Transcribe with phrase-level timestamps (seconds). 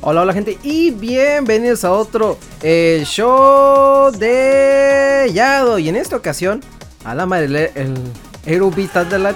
[0.00, 5.80] Hola, hola gente y bienvenidos a otro el show de Yado.
[5.80, 6.60] Y en esta ocasión,
[7.04, 7.96] a la madre, el,
[8.46, 9.34] el de la...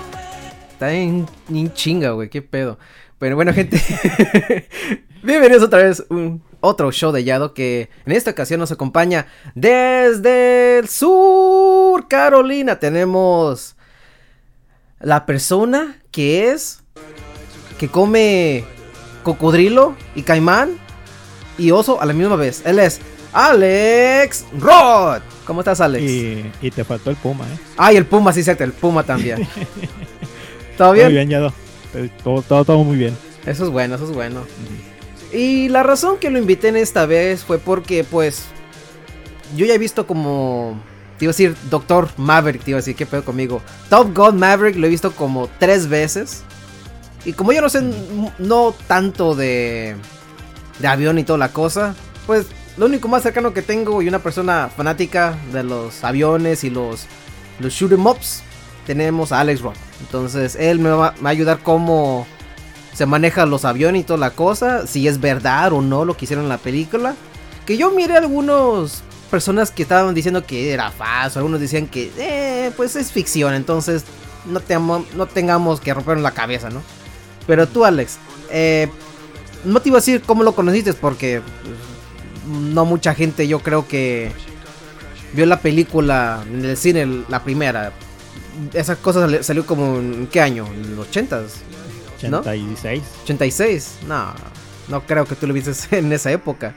[0.70, 1.26] Está en,
[1.74, 2.78] chinga, güey, qué pedo.
[3.18, 3.82] Pero bueno, gente,
[5.24, 6.04] bienvenidos otra vez a
[6.60, 9.26] otro show de Yado que en esta ocasión nos acompaña
[9.56, 12.78] desde el sur, Carolina.
[12.78, 13.74] Tenemos
[15.00, 16.84] la persona que es,
[17.80, 18.64] que come
[19.22, 20.78] cocodrilo y caimán
[21.58, 22.62] y oso a la misma vez.
[22.64, 23.00] Él es
[23.32, 25.22] Alex Rod.
[25.44, 26.04] ¿Cómo estás, Alex?
[26.60, 27.58] Y, te faltó el puma, ¿eh?
[27.76, 29.46] Ay, el puma, sí, cierto, el puma también.
[30.78, 31.06] ¿Todo bien?
[31.06, 31.52] Muy bien, ya
[32.22, 33.16] todo, todo, todo, muy bien.
[33.44, 34.44] Eso es bueno, eso es bueno.
[35.32, 38.44] Y la razón que lo invité en esta vez fue porque, pues,
[39.56, 40.80] yo ya he visto como
[41.22, 43.62] te iba a decir Doctor Maverick, te iba a decir, ¿qué pedo conmigo?
[43.88, 46.42] Top Gun Maverick lo he visto como tres veces.
[47.24, 47.82] Y como yo no sé,
[48.38, 49.96] no tanto de,
[50.78, 51.94] de avión y toda la cosa,
[52.26, 56.70] pues lo único más cercano que tengo y una persona fanática de los aviones y
[56.70, 57.06] los,
[57.60, 58.42] los shoot em ups,
[58.86, 59.76] tenemos a Alex Rock.
[60.00, 62.26] Entonces él me va, a ayudar cómo
[62.94, 66.24] se manejan los aviones y toda la cosa, si es verdad o no lo que
[66.24, 67.14] hicieron en la película.
[67.66, 72.70] Que yo miré algunas personas que estaban diciendo que era falso, algunos decían que eh,
[72.76, 74.04] pues es ficción, entonces
[74.44, 74.60] no,
[75.16, 76.82] no tengamos que rompernos la cabeza, ¿no?
[77.46, 78.18] Pero tú, Alex,
[78.50, 78.88] eh,
[79.64, 81.76] no te iba a decir cómo lo conociste porque pues,
[82.74, 84.32] no mucha gente yo creo que
[85.32, 87.92] vio la película en el cine, la primera.
[88.72, 90.66] Esa cosa salió como en qué año?
[90.66, 91.48] En los 80s.
[92.16, 93.02] 86.
[93.24, 93.98] 86.
[94.06, 94.32] No,
[94.88, 96.74] no creo que tú lo viste en esa época.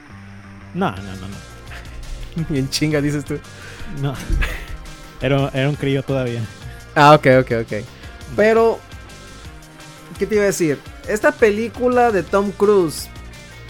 [0.74, 2.44] No, no, no, no.
[2.48, 3.38] Bien chinga, dices tú.
[4.00, 4.14] No.
[5.20, 6.42] Era, era un crío todavía.
[6.94, 7.72] Ah, ok, ok, ok.
[8.36, 8.78] Pero
[10.18, 10.78] ¿Qué te iba a decir?
[11.08, 13.08] Esta película de Tom Cruise,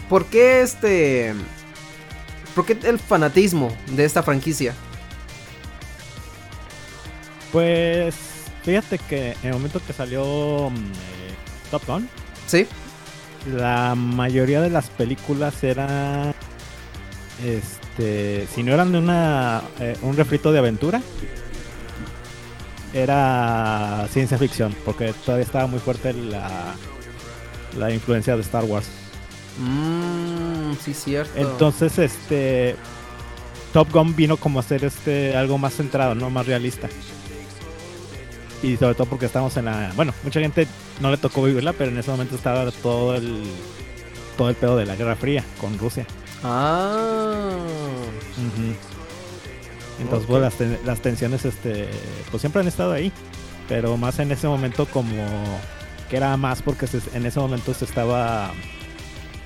[0.09, 1.35] ¿por qué este...
[2.55, 4.73] ¿Por qué el fanatismo de esta franquicia?
[7.53, 8.15] Pues
[8.63, 11.35] fíjate que en el momento que salió mm, eh,
[11.71, 12.09] Top Gun,
[12.47, 12.67] sí,
[13.55, 16.35] la mayoría de las películas eran,
[17.45, 21.03] este, si no eran de una eh, un refrito de aventura,
[22.97, 26.75] era ciencia ficción, porque todavía estaba muy fuerte la,
[27.79, 28.87] la influencia de Star Wars.
[29.59, 31.33] Mmm, sí, cierto.
[31.37, 32.77] Entonces, este.
[33.73, 36.31] Top Gun vino como a ser este algo más centrado, ¿no?
[36.31, 36.89] Más realista.
[38.63, 39.93] Y sobre todo porque estamos en la.
[39.95, 40.67] Bueno, mucha gente
[41.01, 43.43] no le tocó vivirla, pero en ese momento estaba todo el.
[44.39, 46.07] Todo el pedo de la Guerra Fría con Rusia.
[46.43, 47.57] Ah.
[50.01, 51.89] Entonces, pues, las, tensiones, este,
[52.31, 53.13] pues siempre han estado ahí.
[53.69, 55.25] Pero más en ese momento como
[56.09, 58.53] que era más porque en ese momento se estaba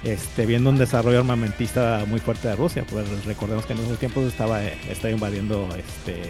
[0.04, 2.84] este, viendo un desarrollo armamentista muy fuerte de Rusia.
[2.90, 6.20] Pues recordemos que en esos tiempos estaba, estaba invadiendo este,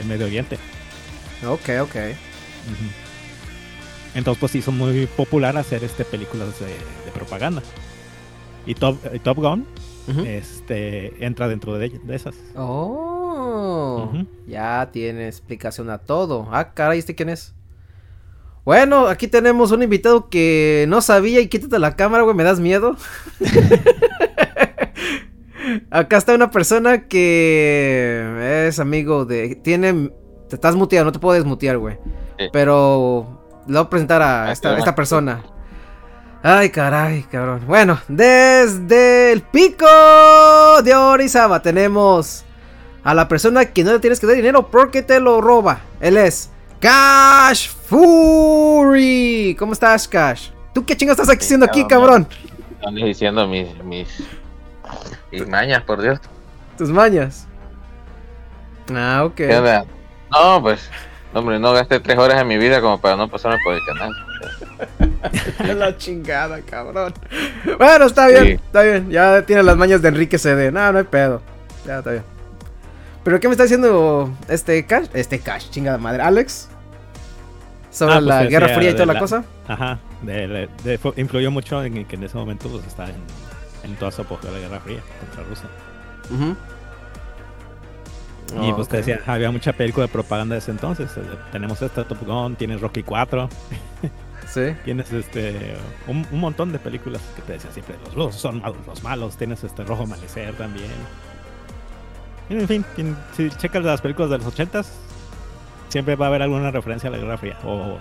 [0.00, 0.56] el Medio Oriente.
[1.46, 1.96] Ok, ok.
[4.14, 7.62] Entonces pues hizo muy popular hacer este películas de, propaganda.
[8.66, 9.66] Y Top, Top Gun
[10.26, 12.36] este, entra dentro de, de esas.
[12.54, 13.09] Oh.
[14.46, 16.48] Ya tiene explicación a todo.
[16.50, 17.54] Ah, caray, ¿este quién es?
[18.64, 22.60] Bueno, aquí tenemos un invitado que no sabía y quítate la cámara, güey, me das
[22.60, 22.96] miedo.
[25.90, 29.56] Acá está una persona que es amigo de...
[29.56, 30.12] Tiene...
[30.48, 31.96] Te estás muteado, no te puedo desmutear, güey.
[32.52, 35.42] Pero le voy a presentar a ah, esta, esta persona.
[36.42, 37.64] Ay, caray, cabrón.
[37.66, 39.86] Bueno, desde el pico
[40.82, 42.44] de Orizaba tenemos
[43.02, 45.80] a la persona que no le tienes que dar dinero porque te lo roba.
[46.00, 46.50] Él es
[46.80, 49.56] Cash Fury.
[49.58, 50.50] ¿Cómo estás, Cash?
[50.72, 52.26] ¿Tú qué chingas estás haciendo aquí, cabrón?
[52.72, 54.08] Están diciendo mis, mis,
[55.30, 56.18] mis mañas, por Dios.
[56.78, 57.46] ¿Tus mañas?
[58.94, 59.40] Ah, ok.
[60.30, 60.88] No, pues,
[61.34, 64.12] hombre, no gasté tres horas de mi vida como para no pasarme por el canal.
[65.78, 67.12] la chingada, cabrón.
[67.78, 69.10] Bueno, está bien, está bien.
[69.10, 70.72] Ya tiene las mañas de Enrique CD.
[70.72, 71.42] No, no hay pedo.
[71.84, 72.39] Ya está bien.
[73.22, 75.08] ¿Pero qué me está diciendo este Cash?
[75.12, 76.22] Este Cash, chingada madre.
[76.22, 76.68] ¿Alex?
[77.90, 79.44] ¿Sobre ah, pues la Guerra Fría y toda la, cosa?
[79.66, 79.98] Ajá.
[81.16, 83.16] influyó mucho en que en ese momento pues, está en,
[83.82, 85.68] en toda su apogeo de la Guerra Fría contra Rusia.
[88.62, 91.10] y pues te decía, había mucha película de propaganda de ese entonces.
[91.16, 91.20] Eh,
[91.52, 93.48] tenemos esta Top Gun, tienes Rocky 4.
[94.48, 94.74] sí.
[94.84, 95.76] Tienes este
[96.06, 99.36] un, montón de películas que te decía siempre, los rusos son malos, los malos.
[99.36, 100.90] Tienes este Rojo Amanecer también.
[102.50, 102.84] En fin,
[103.36, 104.92] si checas las películas de los ochentas,
[105.88, 107.98] siempre va a haber alguna referencia a la Guerra Fría o,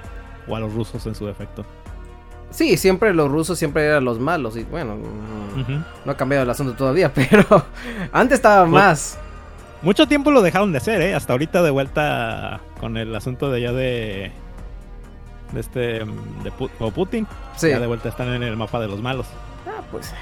[0.55, 1.63] a los rusos en su defecto.
[2.51, 4.57] Sí, siempre los rusos siempre eran los malos.
[4.57, 4.97] Y bueno,
[6.05, 7.45] no ha cambiado el asunto todavía, pero
[8.11, 9.19] antes estaba Pues- más.
[9.81, 11.15] Mucho tiempo lo dejaron de hacer, ¿eh?
[11.15, 14.29] Hasta ahorita de vuelta con el asunto de ya de.
[15.53, 15.79] de este.
[15.79, 17.25] de Pu- o Putin.
[17.55, 17.69] Sí.
[17.69, 19.27] Ya de vuelta están en el mapa de los malos.
[19.65, 20.13] Ah, pues.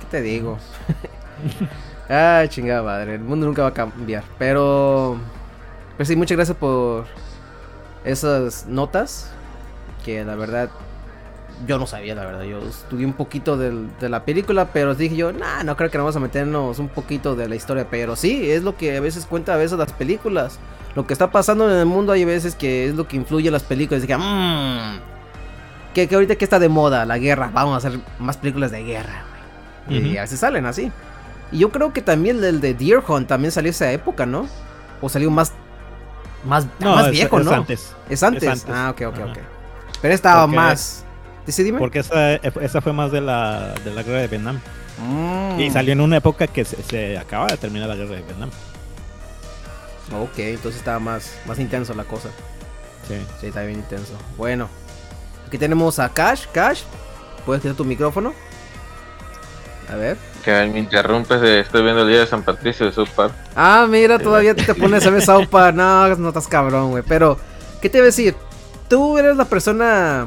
[0.00, 0.58] ¿Qué te digo?
[2.08, 3.14] Ay, chingada madre.
[3.14, 4.24] El mundo nunca va a cambiar.
[4.38, 5.16] Pero.
[5.96, 7.06] Pues sí, muchas gracias por
[8.04, 9.30] esas notas.
[10.04, 10.68] Que la verdad.
[11.66, 12.42] Yo no sabía, la verdad.
[12.42, 14.66] Yo estudié un poquito del- de la película.
[14.72, 17.86] Pero dije yo, nah, no creo que vamos a meternos un poquito de la historia.
[17.90, 20.58] Pero sí, es lo que a veces cuenta a veces las películas.
[20.94, 23.52] Lo que está pasando en el mundo hay veces que es lo que influye en
[23.52, 24.02] las películas.
[24.02, 24.98] Dije, mmm.
[25.94, 27.50] Que, que ahorita que está de moda la guerra.
[27.54, 29.22] Vamos a hacer más películas de guerra.
[29.88, 30.90] Y a veces salen así.
[31.54, 34.46] Y yo creo que también el de Deer Hunt también salió esa época, ¿no?
[35.00, 35.52] O salió más.
[36.44, 37.52] Más, No, más viejo, es ¿no?
[37.52, 37.94] antes.
[38.10, 38.42] Es antes.
[38.42, 38.66] Es antes.
[38.68, 39.24] Ah, ok, ok, Ajá.
[39.32, 39.38] ok.
[40.02, 41.04] Pero estaba Porque- más.
[41.46, 41.78] ¿Dice dime?
[41.78, 44.60] Porque esa, esa fue más de la, de la guerra de Vietnam.
[44.98, 45.60] Mm.
[45.60, 48.50] Y salió en una época que se, se acaba de terminar la guerra de Vietnam.
[50.12, 52.28] Ok, entonces estaba más, más intenso la cosa.
[53.08, 53.14] Sí.
[53.40, 54.12] Sí, está bien intenso.
[54.36, 54.68] Bueno.
[55.46, 56.46] Aquí tenemos a Cash.
[56.52, 56.82] Cash,
[57.46, 58.32] ¿puedes quitar tu micrófono?
[59.92, 60.16] A ver.
[60.44, 63.32] Que me interrumpes, de- estoy viendo el día de San Patricio de South Park.
[63.56, 65.74] Ah, mira, todavía te pones a ver South Park.
[65.76, 67.02] No, no estás cabrón, güey.
[67.06, 67.38] Pero,
[67.80, 68.34] ¿qué te iba a decir?
[68.88, 70.26] Tú eres la persona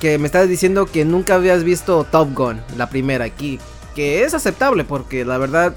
[0.00, 3.58] que me estás diciendo que nunca habías visto Top Gun, la primera aquí.
[3.94, 5.74] Que es aceptable porque la verdad,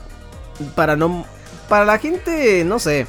[0.75, 1.25] para no.
[1.69, 3.07] Para la gente, no sé.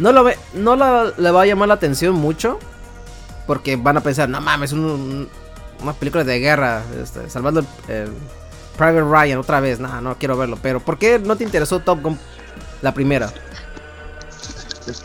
[0.00, 2.58] No, lo ve, no la- le va a llamar la atención mucho.
[3.46, 5.28] Porque van a pensar, no mames, un, un-
[5.82, 6.82] una película de guerra.
[7.00, 8.08] este, salvando el, el
[8.76, 9.78] Private Ryan otra vez.
[9.80, 10.58] No, no quiero verlo.
[10.60, 12.18] Pero, ¿por qué no te interesó Top Gun
[12.82, 13.30] la primera?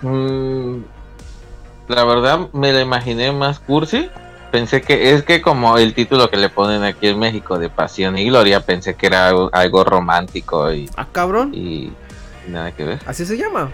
[0.01, 0.81] Mm,
[1.87, 4.09] la verdad me la imaginé más cursi.
[4.51, 8.17] Pensé que es que como el título que le ponen aquí en México de Pasión
[8.17, 11.51] y Gloria, pensé que era algo, algo romántico y, Ah, cabrón.
[11.53, 11.91] y
[12.47, 12.99] nada que ver.
[13.05, 13.69] Así se llama.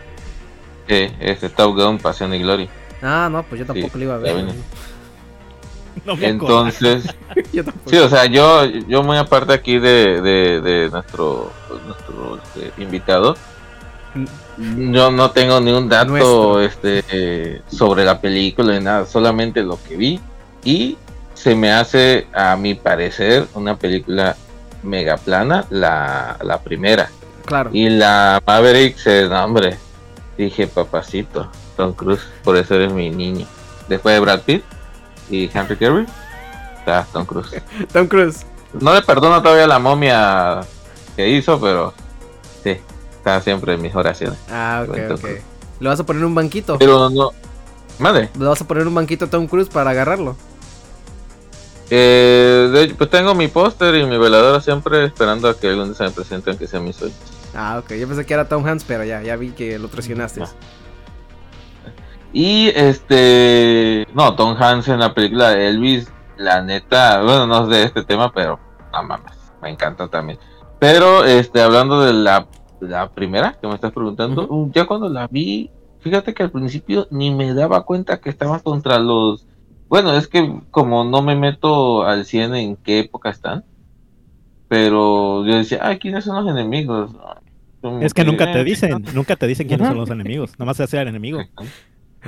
[0.87, 2.67] Sí, este Top Gun, Pasión y Gloria.
[3.01, 4.45] Ah, no, pues yo tampoco Sí, lo iba a ver.
[6.03, 6.27] No me.
[6.27, 7.05] Entonces,
[7.53, 11.51] yo sí, o sea, yo, yo muy aparte aquí de, de, de nuestro,
[11.85, 13.35] nuestro este, invitado,
[14.77, 16.61] yo no tengo ni un dato Nuestro.
[16.61, 20.19] este eh, sobre la película ni nada, solamente lo que vi
[20.63, 20.97] y
[21.33, 24.37] se me hace a mi parecer una película
[24.83, 27.09] mega plana la, la primera
[27.45, 27.69] Claro.
[27.73, 29.77] y la Maverick se no, hombre
[30.37, 33.45] dije papacito Tom Cruise por eso eres mi niño
[33.89, 34.63] después de Brad Pitt
[35.29, 36.07] y Henry Cavill
[36.79, 37.61] está Tom Cruise
[37.93, 38.45] Tom Cruise.
[38.79, 40.61] no le perdono todavía la momia
[41.15, 41.93] que hizo pero
[42.63, 42.77] sí
[43.17, 45.25] está siempre en mis oraciones Ah, ok, ok.
[45.79, 46.77] Le vas a poner un banquito.
[46.77, 47.31] pero no
[47.99, 50.35] madre Le vas a poner un banquito a Tom Cruise para agarrarlo.
[51.91, 55.95] Eh, de pues tengo mi póster y mi veladora siempre esperando a que algún día
[55.95, 57.13] se me presente aunque sea mi sueño.
[57.55, 57.93] Ah, ok.
[57.93, 60.41] Yo pensé que era Tom Hanks, pero ya, ya vi que lo traicionaste.
[62.35, 67.69] Y este, no, Tom Hanks en la película de Elvis, la neta, bueno, no es
[67.69, 68.59] de este tema, pero
[68.91, 70.37] no mames, me encanta también.
[70.77, 72.45] Pero este, hablando de la,
[72.81, 74.69] la primera que me estás preguntando, Ujú.
[74.73, 75.71] ya cuando la vi,
[76.01, 79.47] fíjate que al principio ni me daba cuenta que estaba contra los.
[79.87, 83.63] Bueno, es que como no me meto al 100 en qué época están,
[84.67, 87.11] pero yo decía, ay, ¿quiénes son los enemigos?
[88.01, 90.59] Es que nunca te dicen, nunca te dicen quiénes son los enemigos.
[90.59, 91.39] Nomás se hace el enemigo.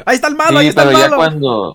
[0.05, 1.17] Ahí está el malo, ahí Sí, está el pero ya malo.
[1.17, 1.73] cuando,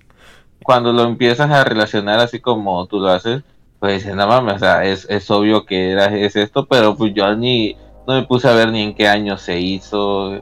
[0.63, 3.43] cuando lo empiezas a relacionar así como tú lo haces,
[3.81, 7.13] pues dices, no mames, o sea, es, es obvio que era, es esto, pero pues
[7.15, 7.77] yo ni,
[8.07, 10.35] no me puse a ver ni en qué año se hizo.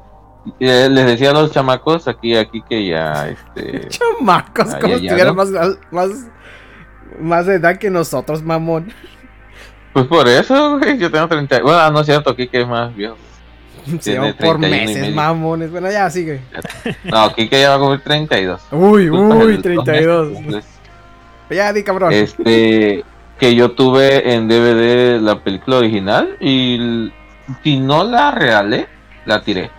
[0.59, 5.35] Eh, Les decía a los chamacos aquí, aquí que ya, este, Chamacos, como si tuvieran
[5.37, 5.45] ¿no?
[5.45, 5.51] más,
[5.91, 6.11] más,
[7.19, 8.93] más de edad que nosotros, mamón.
[9.93, 13.17] pues por eso, güey, yo tengo 30, bueno, no es cierto, Kike es más viejo.
[14.01, 15.71] Se llaman por 31 y meses, mamones.
[15.71, 16.41] Bueno, ya sigue.
[17.05, 18.61] No, Kike ya va a cumplir 32.
[18.73, 20.33] Uy, uy, en 32.
[20.33, 20.65] dos meses,
[21.51, 22.13] Ya di, cabrón.
[22.13, 23.05] este
[23.39, 27.11] que yo tuve en DVD la película original y
[27.65, 28.87] si no la realé
[29.25, 29.71] la tiré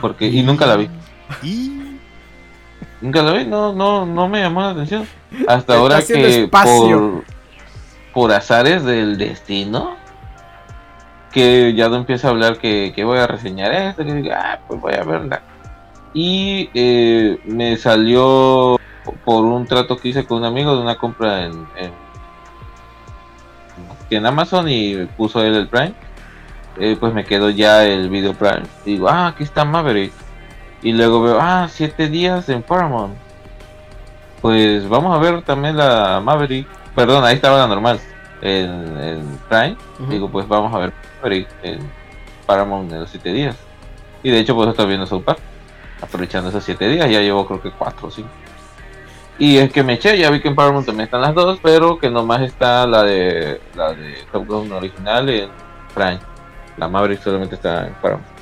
[0.00, 0.90] porque y nunca la vi
[1.42, 1.72] Y
[3.00, 5.06] nunca la vi no no no me llamó la atención
[5.46, 7.22] hasta ahora que espacio.
[8.12, 9.96] por por azares del destino
[11.32, 14.58] que ya no empieza a hablar que, que voy a reseñar esto que digo, ah
[14.66, 15.42] pues voy a verla
[16.14, 18.78] y eh, me salió
[19.24, 22.06] por un trato que hice con un amigo de una compra en, en
[24.10, 25.94] en Amazon y puso él el Prime,
[26.78, 28.62] eh, pues me quedó ya el video Prime.
[28.84, 30.12] Y digo, ah, aquí está Maverick.
[30.82, 33.14] Y luego veo, ah, siete días en Paramount.
[34.40, 36.68] Pues vamos a ver también la Maverick.
[36.94, 38.00] perdón, ahí estaba la normal,
[38.42, 39.76] en, en Prime.
[40.08, 40.92] Digo, pues vamos a ver
[41.62, 41.78] en
[42.46, 43.56] Paramount en los 7 días.
[44.22, 45.40] Y de hecho, pues estoy viendo South Park,
[46.00, 48.28] aprovechando esos 7 días, ya llevo creo que 4 o 5.
[49.38, 51.98] Y es que me eché, ya vi que en Paramount también están las dos, pero
[51.98, 55.50] que nomás está la de la de Top Gun original en
[55.94, 56.20] Prime.
[56.78, 58.35] La Maverick solamente está en Paramount.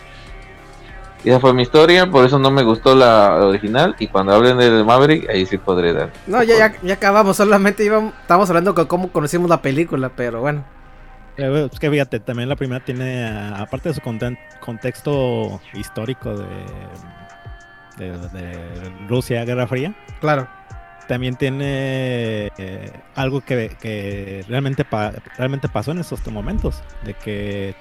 [1.25, 3.97] Y esa fue mi historia, por eso no me gustó la original.
[3.99, 6.13] Y cuando hablen de Maverick, ahí sí podré dar.
[6.27, 10.65] No, ya, ya, acabamos, solamente íbamos, estamos hablando de cómo conocimos la película, pero bueno.
[11.39, 13.27] Eh, es que fíjate, también la primera tiene,
[13.57, 14.03] aparte de su
[14.61, 16.47] contexto histórico de,
[17.97, 19.95] de, Rusia, Guerra Fría.
[20.21, 20.47] Claro.
[21.09, 24.87] También tiene eh, algo que, realmente,
[25.39, 27.75] realmente pasó en esos momentos, de que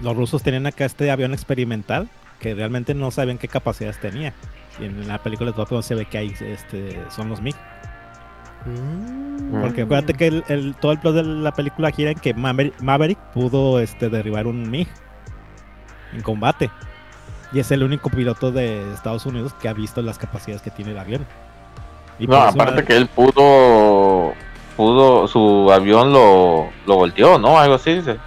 [0.00, 2.08] los rusos tenían acá este avión experimental
[2.38, 4.32] que realmente no saben qué capacidades tenía.
[4.80, 7.56] Y en la película de Top se ve que hay este, son los MiG.
[8.64, 9.60] Mm.
[9.60, 13.80] Porque acuérdate que el, todo el plot de la película gira en que Maverick, pudo
[13.80, 14.88] este, derribar un MiG
[16.12, 16.70] en combate.
[17.52, 20.92] Y es el único piloto de Estados Unidos que ha visto las capacidades que tiene
[20.92, 21.26] el avión.
[22.18, 24.34] no, aparte que él pudo,
[24.76, 27.58] pudo, su avión lo, lo volteó, ¿no?
[27.58, 28.18] Algo así dice.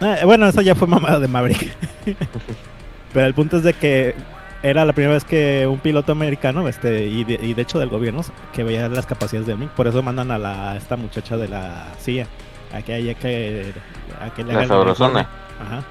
[0.00, 1.76] Eh, bueno, eso ya fue mamada de Maverick.
[3.12, 4.14] Pero el punto es de que
[4.62, 8.22] era la primera vez que un piloto americano, este, y de, hecho del gobierno,
[8.52, 9.70] que veía las capacidades de MiG.
[9.70, 12.26] Por eso mandan a la esta muchacha de la CIA.
[12.72, 13.72] A que haya que.
[14.20, 15.20] A que le la sabrosona.
[15.60, 15.82] Ajá.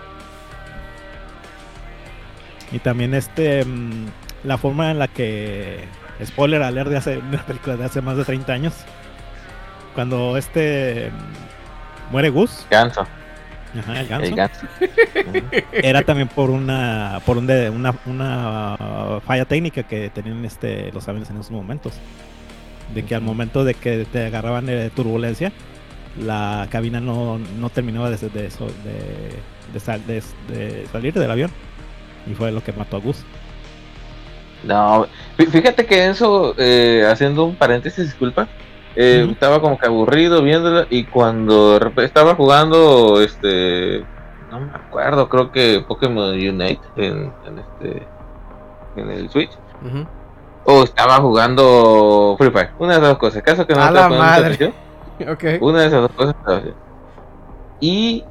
[2.71, 3.65] Y también este.
[3.65, 4.07] Mm,
[4.43, 5.86] la forma en la que.
[6.24, 8.74] Spoiler alert de hace una película de hace más de 30 años.
[9.95, 11.12] Cuando este.
[11.12, 12.67] Mm, muere Gus.
[12.69, 13.07] Ganso.
[13.79, 14.65] Ajá, el ganso.
[15.72, 21.38] Era también por una por una, una, falla técnica que tenían este los aviones en
[21.38, 21.93] esos momentos.
[22.93, 25.51] De que al momento de que te agarraban de turbulencia,
[26.17, 31.51] la cabina no, no terminaba de, de, eso, de, de, salir del avión.
[32.25, 33.25] Y fue lo que mató a Gus.
[34.63, 35.07] No,
[35.38, 38.48] fíjate que eso, eh, haciendo un paréntesis, disculpa,
[39.00, 44.04] eh, estaba como que aburrido viéndola y cuando estaba jugando, este,
[44.50, 48.08] no me acuerdo, creo que Pokémon Unite en, este,
[48.96, 49.51] en el Switch.
[50.66, 52.72] O estaba jugando Free Fire.
[52.80, 53.44] Una de esas dos cosas.
[53.44, 54.74] Caso que no a la madre.
[55.32, 55.60] okay.
[55.62, 56.63] Una de esas dos cosas.
[57.80, 58.25] Y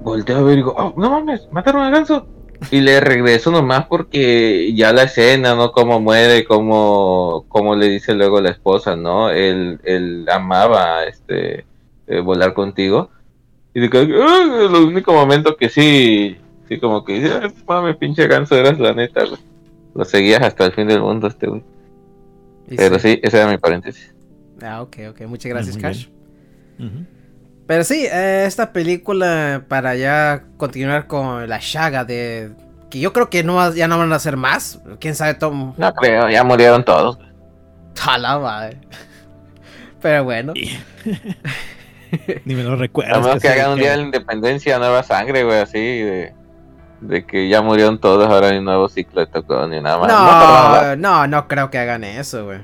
[0.00, 2.24] volteo a ver y digo, oh, no mames, mataron al ganso.
[2.70, 5.72] Y le regreso nomás porque ya la escena, ¿no?
[5.72, 9.30] Cómo muere, cómo, cómo le dice luego la esposa, ¿no?
[9.30, 11.64] Él, él amaba este
[12.06, 13.10] eh, volar contigo.
[13.74, 16.36] Y de que, uh, el único momento que sí,
[16.68, 17.30] sí como que dice,
[17.66, 19.24] mames, pinche ganso, eras la neta,
[19.94, 21.62] Lo seguías hasta el fin del mundo este güey.
[22.76, 23.20] Pero sí.
[23.22, 24.14] ese era mi paréntesis.
[24.60, 25.20] Ah, ok, ok.
[25.22, 26.08] Muchas gracias, Cash.
[27.68, 32.52] Pero sí, eh, esta película, para ya continuar con la saga de...
[32.88, 34.80] Que yo creo que no, ya no van a hacer más.
[34.98, 35.74] ¿Quién sabe, Tom?
[35.76, 37.18] No creo, ya murieron todos.
[37.92, 38.78] Tala, madre.
[40.00, 40.54] Pero bueno.
[42.46, 43.16] Ni me lo recuerdo.
[43.16, 46.32] A menos que, hagan un día de la independencia, nueva sangre, güey, así de...
[47.02, 50.08] De que ya murieron todos, ahora hay un nuevo ciclo de Tocón y nada más.
[50.08, 52.60] No, no, no, creo que hagan eso, güey.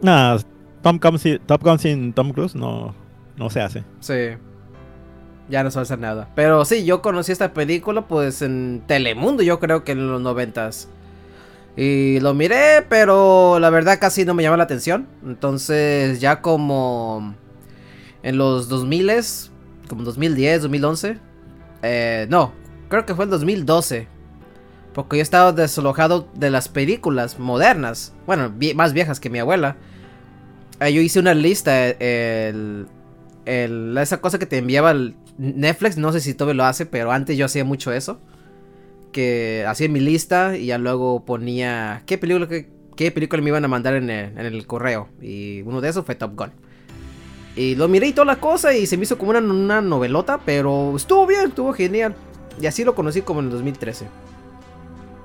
[0.00, 0.38] No,
[0.80, 2.94] Tom Top Gun sin Tom Cruise no,
[3.40, 3.84] no se hace.
[4.00, 4.36] Sí.
[5.48, 6.28] Ya no se va hacer nada.
[6.36, 10.88] Pero sí, yo conocí esta película pues en Telemundo, yo creo que en los noventas.
[11.74, 15.08] Y lo miré, pero la verdad casi no me llama la atención.
[15.24, 17.34] Entonces ya como
[18.22, 19.10] en los 2000,
[19.88, 21.18] como 2010, 2011.
[21.82, 22.52] Eh, no,
[22.90, 24.06] creo que fue en 2012.
[24.92, 28.12] Porque yo estaba desalojado de las películas modernas.
[28.26, 29.76] Bueno, más viejas que mi abuela.
[30.80, 32.86] Eh, yo hice una lista el,
[33.50, 37.36] esa cosa que te enviaba el Netflix, no sé si todavía lo hace, pero antes
[37.36, 38.20] yo hacía mucho eso.
[39.12, 43.68] Que hacía mi lista y ya luego ponía qué película, qué, película me iban a
[43.68, 45.08] mandar en el, correo.
[45.20, 46.52] Y uno de esos fue Top Gun.
[47.56, 50.40] Y lo miré y toda la cosa y se me hizo como una, una novelota,
[50.44, 52.14] pero estuvo bien, estuvo genial.
[52.60, 54.06] Y así lo conocí como en el 2013.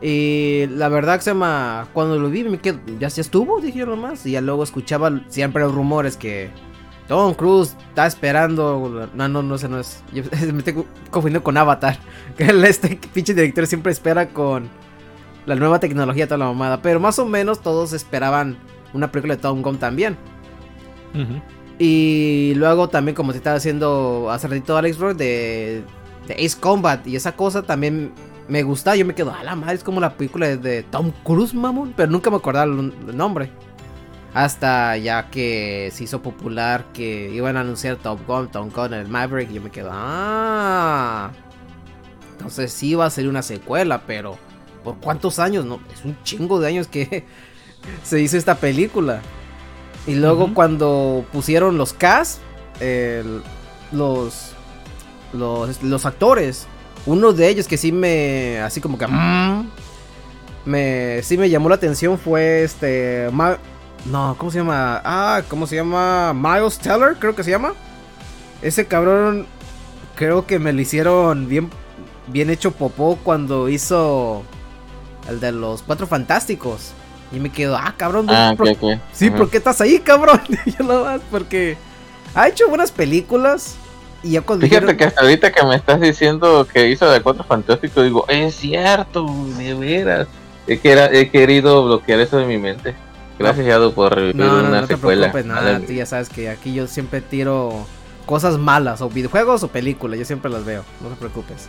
[0.01, 3.79] Y la verdad que se llama, cuando lo vi me quedé, ya, ya estuvo, dije
[3.79, 4.25] yo nomás.
[4.25, 6.50] Y ya luego escuchaba siempre rumores que
[7.08, 9.10] Tom Cruise está esperando.
[9.14, 10.04] No, no, no sé, no es.
[10.12, 11.98] me estoy confundiendo con Avatar.
[12.38, 14.68] Que este pinche director siempre espera con
[15.46, 16.82] la nueva tecnología, toda la mamada.
[16.82, 18.58] Pero más o menos todos esperaban
[18.94, 20.18] una película de Tom Gunn también.
[21.80, 25.84] Y luego también, como te estaba haciendo hace ratito Alex Rock de,
[26.28, 28.12] de, Ace Combat y esa cosa también
[28.50, 28.96] me gusta.
[28.96, 31.94] Yo me quedo, a la madre, es como la película de, Tom Cruise, mamón.
[31.96, 33.50] Pero nunca me acordaba el nombre.
[34.36, 39.08] Hasta ya que se hizo popular que iban a anunciar Top Gun, Top Gun, el
[39.08, 39.50] Maverick.
[39.50, 41.32] Y yo me quedo, ah.
[42.34, 44.38] Entonces sí va a ser una secuela, pero
[44.84, 45.63] ¿por cuántos años?
[45.63, 47.24] No, es un chingo de años que
[48.04, 49.22] se hizo esta película.
[50.06, 52.42] Y luego cuando pusieron los cast,
[53.94, 54.51] los,
[55.32, 56.68] los, los actores,
[57.06, 59.70] uno de ellos que sí me, así como que, mm,
[60.65, 63.30] me, sí me llamó la atención fue este,
[64.06, 65.02] no, ¿cómo se llama?
[65.04, 66.34] Ah, ¿cómo se llama?
[66.34, 67.74] Miles Teller, creo que se llama.
[68.62, 69.48] Ese cabrón,
[70.16, 71.70] creo que me lo hicieron bien,
[72.28, 74.44] bien hecho popó cuando hizo
[75.28, 76.92] el de los Cuatro Fantásticos.
[77.32, 78.28] Y me quedo, ah, cabrón.
[78.30, 78.56] Ah,
[79.12, 80.40] Sí, ¿por qué estás ahí, cabrón?
[80.66, 81.76] Yo no más, porque
[82.36, 83.76] ha hecho buenas películas.
[84.22, 87.44] Y ya cuando Fíjate que hasta ahorita que me estás diciendo que hizo de Cuatro
[87.44, 89.26] Fantásticos, digo, es cierto,
[89.58, 90.28] de veras.
[90.68, 92.96] He, he querido bloquear eso de mi mente.
[93.38, 95.27] Gracias, Yado, por revivir no, no, una no secuela.
[95.27, 97.86] Te preocupes, nada, tú ya sabes que aquí yo siempre tiro
[98.25, 101.68] cosas malas, o videojuegos o películas, yo siempre las veo, no te preocupes.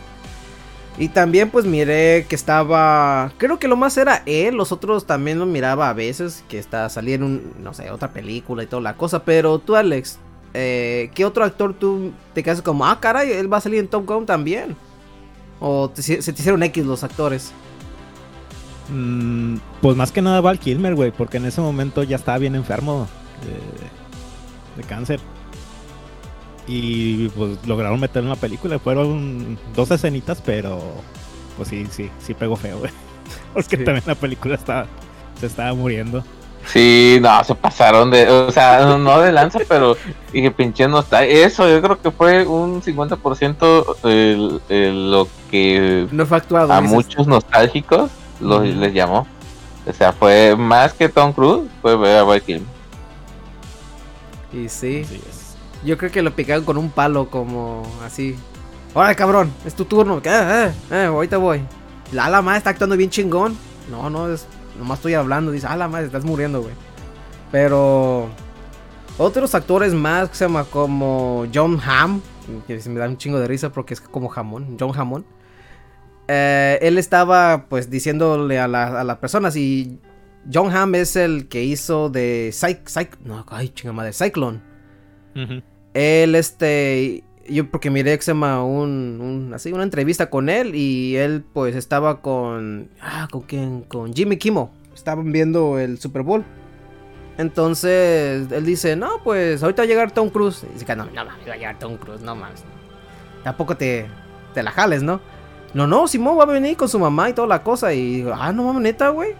[0.97, 5.37] Y también pues miré que estaba, creo que lo más era él, los otros también
[5.37, 8.81] lo miraba a veces, que está salía en un, no sé, otra película y toda
[8.81, 10.17] la cosa, pero tú Alex,
[10.55, 13.87] eh, ¿qué otro actor tú te quedas como, ah caray, él va a salir en
[13.87, 14.75] Top Gun también?
[15.59, 17.51] ¿O se te hicieron X los actores?
[18.89, 22.55] Mm, pues más que nada Val Kilmer, güey, porque en ese momento ya estaba bien
[22.55, 23.07] enfermo
[24.75, 25.19] de, cáncer.
[26.67, 28.77] Y pues lograron meter en la película.
[28.79, 30.79] Fueron dos escenitas, pero
[31.55, 32.91] pues sí, sí, sí pegó feo, güey.
[33.53, 34.85] Porque también la película estaba,
[35.39, 36.23] se estaba muriendo.
[36.65, 39.95] Sí, no, se pasaron de, o sea, no de lanza, pero
[40.33, 41.23] dije, pinche no está.
[41.23, 46.81] Eso yo creo que fue un 50% el, el, lo que no fue actuado, a
[46.81, 49.27] muchos nostálgicos los, les llamó.
[49.87, 52.41] O sea, fue más que Tom Cruise, fue ver a Val
[54.51, 55.05] Y sí,
[55.83, 58.35] yo creo que lo picaron con un palo, como así.
[58.93, 59.51] ¡Hola, cabrón!
[59.65, 60.17] Es tu turno.
[60.17, 61.61] Eh, eh, eh, ahorita voy.
[62.11, 63.55] La la está actuando bien chingón.
[63.89, 64.45] No, no, es,
[64.77, 65.51] nomás estoy hablando.
[65.51, 66.73] Dice, ah, la madre, estás muriendo, güey.
[67.51, 68.27] Pero
[69.17, 72.21] otros actores más que se llama como John Hamm,
[72.65, 75.25] que se me da un chingo de risa porque es como jamón, John Hammond.
[76.27, 79.99] Eh, él estaba pues diciéndole a, las personas y
[80.51, 82.53] John Hamm es el que hizo de
[83.23, 84.61] no, ay, de Cyclone.
[85.93, 91.75] Él este yo porque miré llama un, así una entrevista con él y él pues
[91.75, 94.67] estaba con ah, con quién con Jimmy Kimmel.
[94.93, 96.43] Estaban viendo el Super Bowl.
[97.37, 101.13] Entonces él dice, "No, pues ahorita va a llegar Tom Cruise." Y dice, "No, no
[101.13, 102.63] mames, va a llegar Tom Cruise, no mames."
[103.43, 104.07] Tampoco te
[104.55, 105.21] te la jales, ¿no?
[105.73, 107.93] No, no, Simón va a venir con su mamá y toda la cosa.
[107.93, 109.35] Y ah, no mames, neta, güey.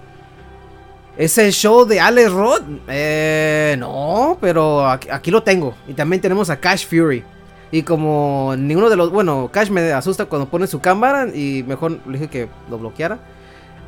[1.17, 2.61] ¿Ese show de Alex Rod?
[2.87, 5.73] Eh, no, pero aquí, lo tengo.
[5.87, 7.23] Y también tenemos a Cash Fury.
[7.71, 9.09] Y como ninguno de los.
[9.09, 11.27] Bueno, Cash me asusta cuando pone su cámara.
[11.33, 13.17] Y mejor le dije que lo bloqueara.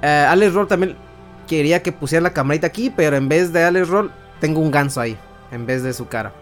[0.02, 0.96] Eh, Alex Roll también
[1.48, 2.90] quería que pusiera la camarita aquí.
[2.90, 5.16] Pero en vez de Alex Roll, tengo un ganso ahí.
[5.52, 6.34] En vez de su cara.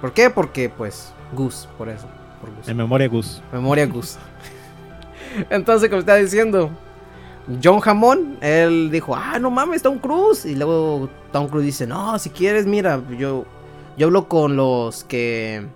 [0.00, 0.30] ¿Por qué?
[0.30, 2.08] Porque, pues, Gus, por eso.
[2.66, 3.42] En memoria Gus.
[3.52, 4.16] Memoria Gus.
[5.50, 6.70] Entonces, como estaba diciendo,
[7.62, 10.44] John Hammond, él dijo, ah, no mames, Tom Cruise.
[10.46, 13.44] Y luego Tom Cruise dice, no, si quieres, mira, yo,
[13.96, 15.66] yo hablo con los que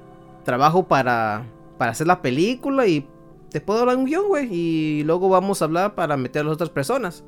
[0.45, 1.45] trabajo para,
[1.79, 3.09] para hacer la película y
[3.51, 4.49] te puedo hablar un guion, güey.
[4.53, 7.25] Y luego vamos a hablar para meter a las otras personas.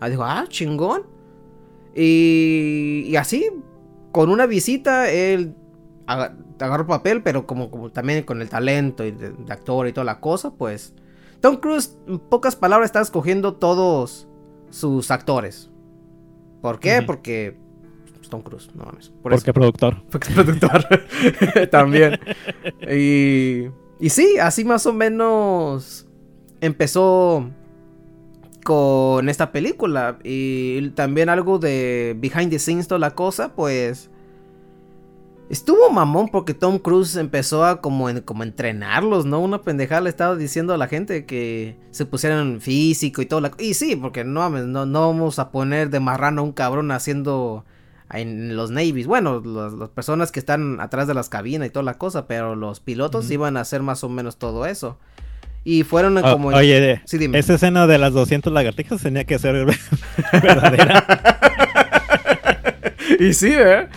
[0.00, 1.04] Ahí dijo, ah, chingón.
[1.94, 3.48] Y, y así,
[4.12, 5.54] con una visita, él
[6.06, 10.20] agarró papel, pero como, como también con el talento y de actor y toda la
[10.20, 10.94] cosa, pues
[11.42, 14.28] Tom Cruise, en pocas palabras, está escogiendo todos
[14.70, 15.70] sus actores.
[16.62, 17.02] ¿Por qué?
[17.02, 17.58] Porque
[18.16, 19.10] pues, Tom Cruise, no mames.
[19.10, 20.00] Por Porque productor.
[20.10, 20.86] Porque productor.
[21.70, 22.20] También.
[22.88, 23.66] Y,
[23.98, 26.06] y sí, así más o menos
[26.60, 27.50] empezó
[28.64, 30.20] con esta película.
[30.22, 34.11] Y también algo de behind the scenes, toda la cosa, pues
[35.52, 39.38] Estuvo mamón porque Tom Cruise empezó a como, como entrenarlos, ¿no?
[39.38, 43.42] Una pendejada le estaba diciendo a la gente que se pusieran físico y todo.
[43.42, 43.50] La...
[43.58, 47.66] Y sí, porque no, no, no vamos a poner de marrano a un cabrón haciendo
[48.14, 49.06] en los navies.
[49.06, 52.80] Bueno, las personas que están atrás de las cabinas y toda la cosa, pero los
[52.80, 54.98] pilotos iban a hacer más o menos todo eso.
[55.64, 56.48] Y fueron como...
[56.48, 57.38] oye, sí, dime.
[57.38, 59.66] esa escena de las 200 lagartijas tenía que ser
[60.32, 61.04] verdadera.
[63.20, 63.88] y sí, ¿eh?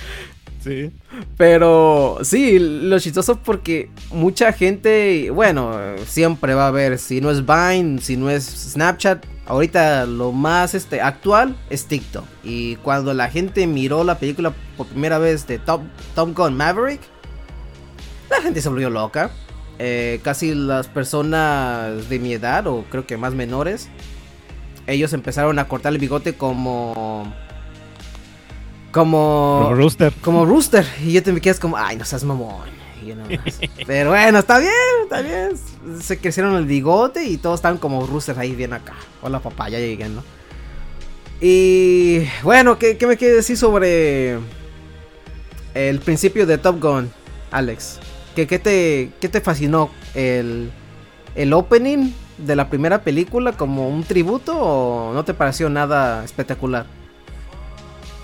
[1.37, 7.45] Pero sí, lo chistoso porque mucha gente, bueno, siempre va a ver, si no es
[7.45, 12.25] Vine, si no es Snapchat, ahorita lo más este, actual es TikTok.
[12.43, 15.81] Y cuando la gente miró la película por primera vez de Top
[16.15, 17.01] Gun Maverick,
[18.29, 19.31] la gente se volvió loca.
[19.77, 23.89] Eh, casi las personas de mi edad, o creo que más menores,
[24.87, 27.33] ellos empezaron a cortar el bigote como.
[28.95, 29.59] Como.
[29.63, 30.13] Como Rooster.
[30.21, 30.85] Como Rooster.
[31.03, 32.69] Y yo te me quedas como, ay, no seas mamón.
[33.85, 34.71] Pero bueno, está bien,
[35.03, 35.51] está bien.
[36.01, 38.93] Se crecieron el bigote y todos estaban como Rooster ahí bien acá.
[39.21, 40.23] Hola papá, ya llegué, ¿no?
[41.41, 44.39] Y bueno, ¿qué, qué me quieres decir sobre
[45.73, 47.11] el principio de Top Gun,
[47.51, 47.99] Alex?
[48.33, 49.89] ¿Qué, qué te, qué te fascinó?
[50.13, 50.71] ¿El,
[51.35, 56.85] ¿El opening de la primera película como un tributo o no te pareció nada espectacular?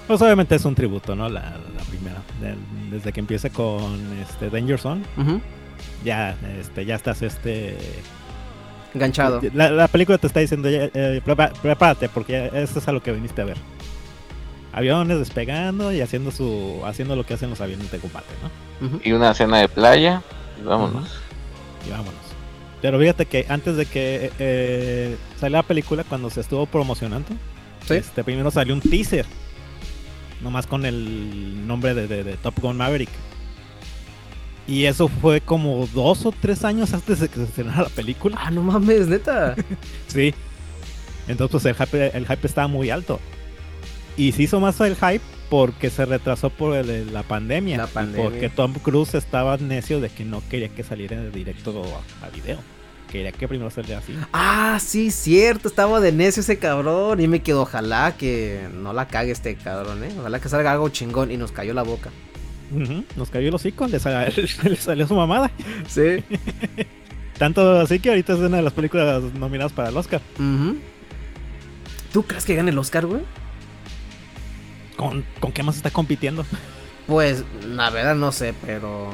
[0.07, 1.29] Pues obviamente es un tributo, ¿no?
[1.29, 2.21] La, la primera.
[2.41, 2.57] Del-
[2.89, 5.01] desde que empieza con este Danger Zone,
[6.03, 7.77] ya, este, ya estás este.
[8.93, 9.39] Enganchado.
[9.53, 11.21] La, la película te está diciendo, eh,
[11.61, 13.57] prepárate, porque ya- esto es a lo que viniste a ver.
[14.73, 18.27] Aviones despegando y haciendo su haciendo lo que hacen los aviones de combate,
[18.81, 18.99] ¿no?
[19.03, 20.21] Y una cena de playa.
[20.61, 21.09] y vámonos.
[21.87, 22.13] Y vámonos.
[22.81, 27.29] Pero fíjate que antes de que eh, saliera la película, cuando se estuvo promocionando,
[27.87, 27.95] Sí.
[27.95, 29.25] este, primero salió un teaser.
[30.43, 33.09] Nomás con el nombre de, de- de Top Gun Maverick.
[34.67, 38.37] Y eso fue como dos o tres años antes de que se estrenara la película.
[38.39, 39.55] Ah, no mames, neta.
[40.07, 40.33] Sí.
[41.27, 43.19] Entonces pues el hype, el hype estaba muy alto.
[44.17, 47.77] Y se hizo más el hype porque se retrasó por el- la pandemia.
[47.77, 48.23] La pandemia.
[48.29, 51.83] Porque Tom Cruise estaba necio de que no quería que saliera directo
[52.21, 52.59] a, a video.
[53.11, 54.15] Quería que primero saliera así.
[54.31, 55.67] Ah, sí, cierto.
[55.67, 57.19] Estaba de necio ese cabrón.
[57.19, 60.11] Y me quedó, ojalá que no la cague este cabrón, eh.
[60.19, 61.29] Ojalá que salga algo chingón.
[61.31, 62.09] Y nos cayó la boca.
[63.17, 64.31] Nos cayó el hocico, le, sal-
[64.63, 65.51] le salió su mamada.
[65.89, 66.23] Sí.
[67.37, 70.21] Tanto así que ahorita es una de las películas nominadas para el Oscar.
[72.13, 73.21] ¿Tú crees que gane el Oscar, güey?
[74.95, 76.45] ¿Con, con qué más está compitiendo?
[77.07, 79.09] Pues, la verdad no sé, pero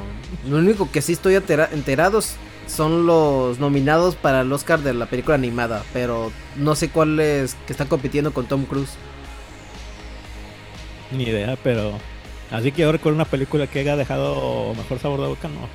[0.48, 2.20] lo único que sí estoy entera- enterado
[2.68, 7.72] son los nominados para el Oscar de la película animada, pero no sé cuáles que
[7.72, 8.98] están compitiendo con Tom Cruise.
[11.10, 12.02] Ni idea, pero...
[12.50, 15.70] Así que yo recuerdo una película que haya dejado mejor sabor de boca, no.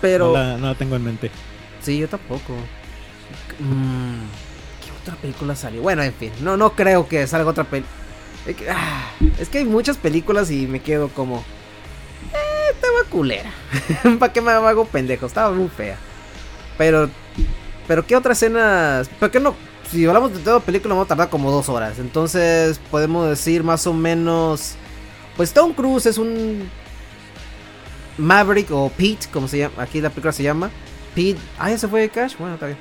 [0.00, 1.30] Pero No, la, no la tengo en mente.
[1.80, 2.70] sí, yo tampoco.
[3.58, 4.28] Mm,
[4.80, 5.82] ¿Qué otra película salió?
[5.82, 7.92] Bueno, en fin, no no creo que salga otra película.
[8.44, 11.44] Es que, ah, es que hay muchas películas y me quedo como
[13.04, 13.52] culera.
[14.18, 15.26] ¿Para qué me hago pendejo?
[15.26, 15.96] Estaba muy fea.
[16.78, 17.08] Pero
[17.86, 19.54] pero qué otras escenas, ¿por qué no?
[19.90, 21.98] Si hablamos de toda película vamos a tardar como dos horas.
[21.98, 24.74] Entonces podemos decir más o menos.
[25.36, 26.68] Pues Tom Cruise es un
[28.18, 29.82] Maverick o Pete, como se llama.
[29.82, 30.70] Aquí la película se llama.
[31.14, 31.38] Pete.
[31.58, 32.36] Ah, ya se fue Cash.
[32.36, 32.78] Bueno, está bien.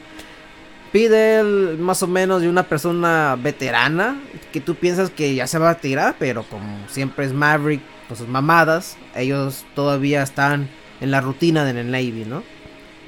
[0.92, 4.20] Pete, él, más o menos de una persona veterana.
[4.52, 6.16] Que tú piensas que ya se va a tirar.
[6.18, 8.98] Pero como siempre es Maverick con sus mamadas.
[9.16, 10.70] Ellos todavía están
[11.02, 12.44] en la rutina en el Navy, ¿no?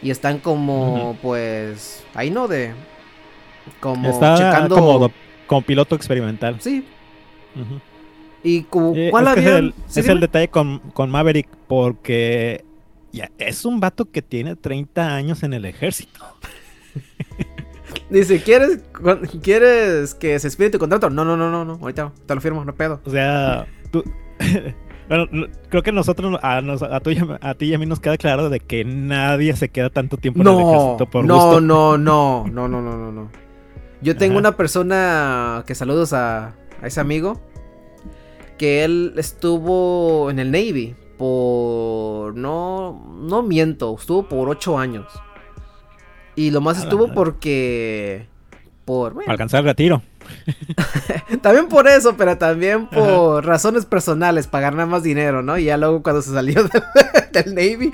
[0.01, 2.05] Y están como, pues.
[2.13, 2.73] Ahí no de.
[3.79, 5.12] Como Está checando.
[5.47, 6.57] como, piloto experimental.
[6.60, 6.86] Sí.
[8.43, 11.49] Y como, Eh, ¿cuál es que es el, Sí, es el detalle con, con Maverick
[11.67, 12.63] porque
[13.12, 16.23] ya, es un vato que tiene 30 años en el ejército.
[18.10, 18.79] Dice, ¿quieres,
[19.41, 21.10] ¿quieres que se expide tu contrato?
[21.10, 21.73] No, no, no, no, no.
[21.73, 23.01] Ahorita te lo firmo, no pedo.
[23.05, 24.03] O sea, tú...
[25.08, 27.80] bueno, no- creo que nosotros, a, nos- a, tú y a, a ti y a
[27.80, 31.06] mí nos queda claro de que nadie se queda tanto tiempo en el No, ejército
[31.10, 31.62] por no, gusto.
[31.62, 33.30] no, no, no, no, no, no, no.
[34.02, 34.39] Yo tengo Ajá.
[34.39, 36.48] una persona que saludos a,
[36.82, 37.41] a ese amigo.
[38.58, 42.36] Que él estuvo en el Navy por...
[42.36, 45.06] No, no miento, estuvo por ocho años.
[46.36, 48.28] Y lo más estuvo porque...
[48.86, 49.13] Por...
[49.13, 50.02] bueno, alcanzar el retiro.
[51.41, 55.57] También por eso, pero también por razones personales, para ganar más dinero, ¿no?
[55.57, 56.83] Y ya luego cuando se salió del,
[57.31, 57.93] del Navy,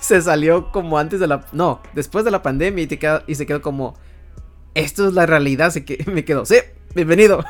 [0.00, 1.44] se salió como antes de la...
[1.52, 3.94] No, después de la pandemia y, te y se quedó como...
[4.74, 6.56] Esto es la realidad, así que me quedó, sí,
[6.94, 7.44] bienvenido.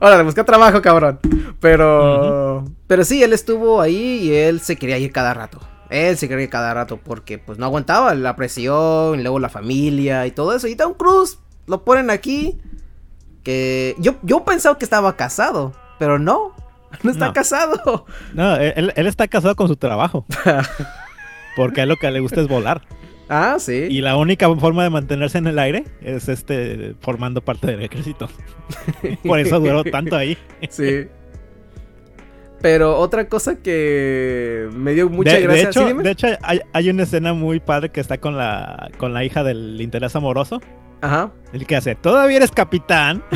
[0.00, 1.18] Ahora, busca trabajo, cabrón.
[1.60, 2.64] Pero...
[2.86, 5.60] Pero sí, él estuvo ahí y él se quería ir cada rato.
[5.90, 9.50] Él se quería ir cada rato porque pues no aguantaba la presión, y luego la
[9.50, 10.66] familia y todo eso.
[10.68, 12.58] Y Tom Cruise lo ponen aquí
[13.42, 16.54] que yo, yo pensaba que estaba casado, pero no,
[17.02, 17.32] no está No.
[17.32, 18.06] casado.
[18.34, 20.24] No, él, él está casado con su trabajo.
[21.56, 22.82] Porque a él lo que le gusta es volar.
[23.28, 23.86] Ah, sí.
[23.90, 28.28] Y la única forma de mantenerse en el aire es este formando parte del ejército.
[29.24, 30.36] Por eso duró tanto ahí.
[30.68, 31.06] Sí.
[32.60, 35.68] Pero otra cosa que me dio mucha de, de gracia.
[35.70, 36.02] hecho, ¿sí, dime?
[36.04, 39.42] de hecho hay, hay una escena muy padre que está con la con la hija
[39.42, 40.60] del interés amoroso.
[41.02, 41.30] Ajá.
[41.52, 43.22] El que hace, todavía eres capitán.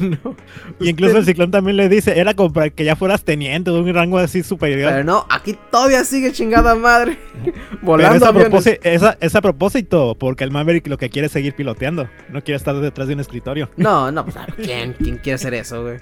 [0.00, 0.36] no.
[0.80, 3.80] Y incluso el ciclón también le dice, era como para que ya fueras teniente de
[3.80, 4.92] un rango así superior.
[4.92, 7.18] Pero no, aquí todavía sigue chingada madre.
[7.44, 11.32] Pero Volando es a, propósito, es, a, propósito, porque el Maverick lo que quiere es
[11.32, 12.08] seguir piloteando.
[12.30, 13.70] No quiere estar detrás de un escritorio.
[13.76, 15.98] No, no, pues ¿quién, quién quiere hacer eso, güey?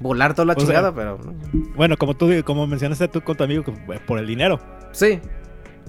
[0.00, 1.18] Volar toda la O sea- chingada, pero.
[1.24, 1.34] no.
[1.74, 4.60] Bueno, como tú como mencionaste tú con tu amigo, fue por el dinero.
[4.92, 5.20] Sí,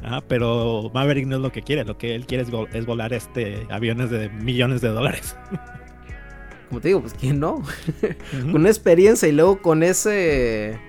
[0.08, 1.84] Ajá, pero Maverick no es lo que quiere.
[1.84, 5.36] Lo que él quiere es, vol- es volar este aviones de millones de dólares.
[6.70, 7.62] como te digo, pues quién no.
[8.32, 10.80] Con una experiencia y luego con ese.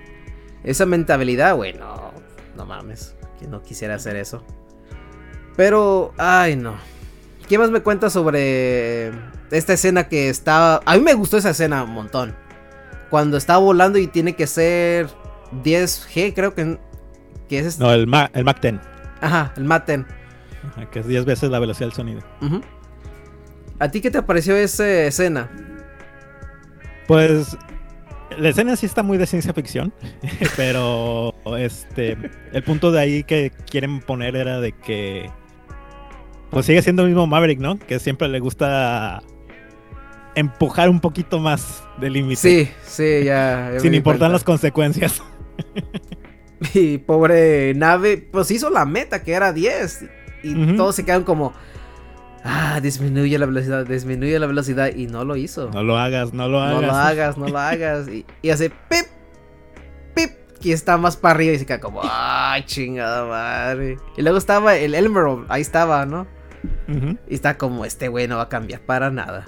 [0.63, 2.11] Esa mentalidad, güey, no.
[2.55, 3.15] No mames.
[3.39, 4.43] Que no quisiera hacer eso.
[5.55, 6.75] Pero, ay, no.
[7.47, 9.09] ¿Qué más me cuentas sobre
[9.51, 10.81] esta escena que estaba.
[10.85, 12.35] A mí me gustó esa escena un montón.
[13.09, 15.07] Cuando está volando y tiene que ser
[15.63, 16.77] 10G, creo que,
[17.47, 17.65] que es.
[17.65, 18.75] este- No, el, Ma- el Mac 10,
[19.21, 20.05] Ajá, el Maten.
[20.71, 22.21] ajá, que es 10 veces la velocidad del sonido.
[23.79, 25.49] ¿A ti qué te pareció esa escena?
[27.07, 27.57] Pues
[28.37, 29.93] la escena sí está muy de ciencia ficción,
[30.57, 32.17] pero este
[32.51, 35.29] el punto de ahí que quieren poner era de que
[36.49, 37.77] pues sigue siendo el mismo Maverick, ¿no?
[37.77, 39.21] Que siempre le gusta
[40.35, 42.41] empujar un poquito más del límite.
[42.41, 43.71] Sí, sí, ya.
[43.73, 45.21] ya Sin importar las consecuencias.
[46.73, 50.05] Y pobre nave, pues hizo la meta que era 10.
[50.43, 51.53] Y todos se quedan como.
[52.43, 54.93] Ah, disminuye la velocidad, disminuye la velocidad.
[54.95, 55.69] Y no lo hizo.
[55.71, 56.81] No lo hagas, no lo hagas.
[56.81, 58.07] No lo hagas, no lo hagas.
[58.07, 59.05] Y, y hace pip,
[60.15, 60.31] pip.
[60.61, 63.97] Y está más para arriba y se queda como, ay, chingada madre.
[64.17, 66.27] Y luego estaba el Elmerald, ahí estaba, ¿no?
[67.27, 69.45] Y está como, este güey no va a cambiar para nada.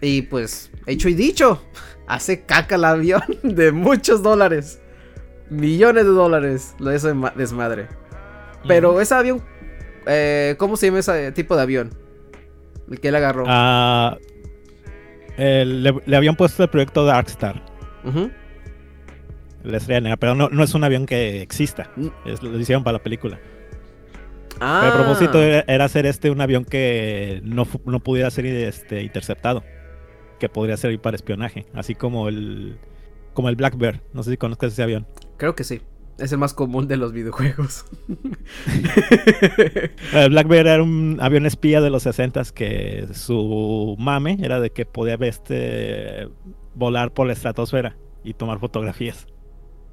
[0.00, 1.62] Y pues, hecho y dicho,
[2.06, 4.80] hace caca el avión de muchos dólares.
[5.50, 7.88] Millones de dólares lo de ma- desmadre.
[8.66, 9.42] Pero ese avión,
[10.06, 11.90] eh, ¿cómo se llama ese tipo de avión?
[12.90, 13.44] El que él agarró.
[13.46, 14.16] Ah,
[15.36, 17.62] le, le habían puesto el proyecto Darkstar,
[19.62, 21.90] la estrella negra, pero no, no es un avión que exista.
[22.24, 23.38] Es- lo hicieron para la película.
[24.60, 28.46] Ah, Pero el propósito era, era hacer este un avión que no, no pudiera ser
[28.46, 29.64] este, interceptado.
[30.38, 31.66] Que podría servir para espionaje.
[31.74, 32.76] Así como el.
[33.32, 34.00] Como el Black Bear.
[34.12, 35.06] No sé si conozcas ese avión.
[35.36, 35.82] Creo que sí.
[36.18, 37.86] Es el más común de los videojuegos.
[40.12, 44.70] El Black Bear era un avión espía de los 60 que su mame era de
[44.70, 46.28] que podía este,
[46.74, 49.26] volar por la estratosfera y tomar fotografías.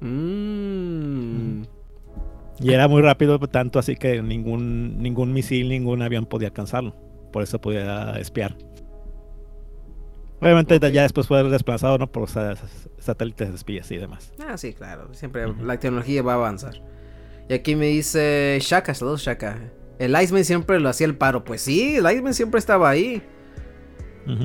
[0.00, 1.62] Mm.
[2.60, 6.94] Y era muy rápido, tanto así que ningún, ningún misil, ningún avión podía alcanzarlo.
[7.32, 8.56] Por eso podía espiar.
[10.42, 12.10] Obviamente ya después fue desplazado ¿no?
[12.10, 12.54] por sa-
[12.98, 14.32] satélites de espías y demás.
[14.46, 15.08] Ah, sí, claro.
[15.14, 16.82] Siempre la tecnología va a avanzar.
[17.48, 19.58] Y aquí me dice Shaka, saludos Shaka.
[19.98, 21.44] El Iceman siempre lo hacía el paro.
[21.44, 23.22] Pues sí, el Iceman siempre estaba ahí.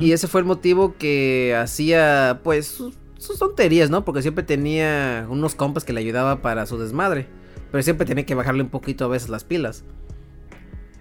[0.00, 4.04] Y ese fue el motivo que hacía, pues, sus, sus tonterías, ¿no?
[4.04, 7.28] Porque siempre tenía unos compas que le ayudaba para su desmadre.
[7.70, 9.84] Pero siempre tenía que bajarle un poquito a veces las pilas.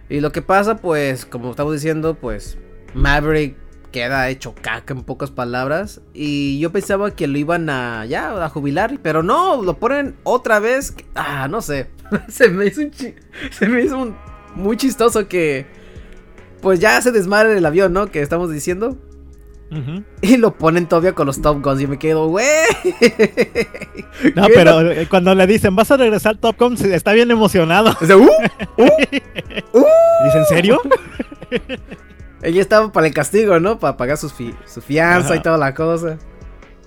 [0.09, 2.59] Y lo que pasa, pues, como estamos diciendo, pues,
[2.93, 3.55] Maverick
[3.97, 6.01] queda hecho caca en pocas palabras.
[6.13, 8.99] Y yo pensaba que lo iban a, ya, a jubilar.
[9.01, 10.93] Pero no, lo ponen otra vez.
[11.15, 11.87] Ah, no sé.
[12.29, 13.15] se me hizo un chi-
[13.51, 14.15] Se me hizo un-
[14.55, 15.65] muy chistoso que...
[16.61, 18.07] Pues ya se desmadre el avión, ¿no?
[18.07, 18.97] Que estamos diciendo.
[20.21, 21.81] Y lo ponen todavía con los Top Guns.
[21.81, 22.45] Y me quedo, güey.
[24.35, 27.13] No, ¿Qué pero eh, cuando le dicen, vas a regresar al Top Gun, se- está
[27.13, 27.95] bien emocionado.
[28.01, 28.23] O sea, uh,
[28.77, 29.85] uh.
[30.25, 30.81] Dice, ¿en serio?
[32.41, 33.79] Ella estaba para el castigo, ¿no?
[33.79, 36.17] Para pagar sus fi- su fianza y toda la cosa.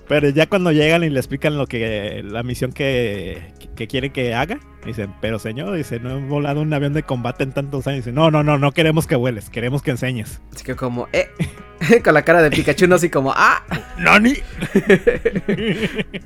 [0.07, 4.33] Pero ya cuando llegan y le explican lo que la misión que, que quiere que
[4.33, 7.99] haga, dicen, pero señor, dice, no he volado un avión de combate en tantos años.
[8.05, 10.41] Dice, no, no, no, no queremos que vueles, queremos que enseñes.
[10.53, 11.29] Así que como, eh.
[12.03, 13.63] con la cara de Pikachu, no así como, ah.
[13.99, 14.33] ¡Nani!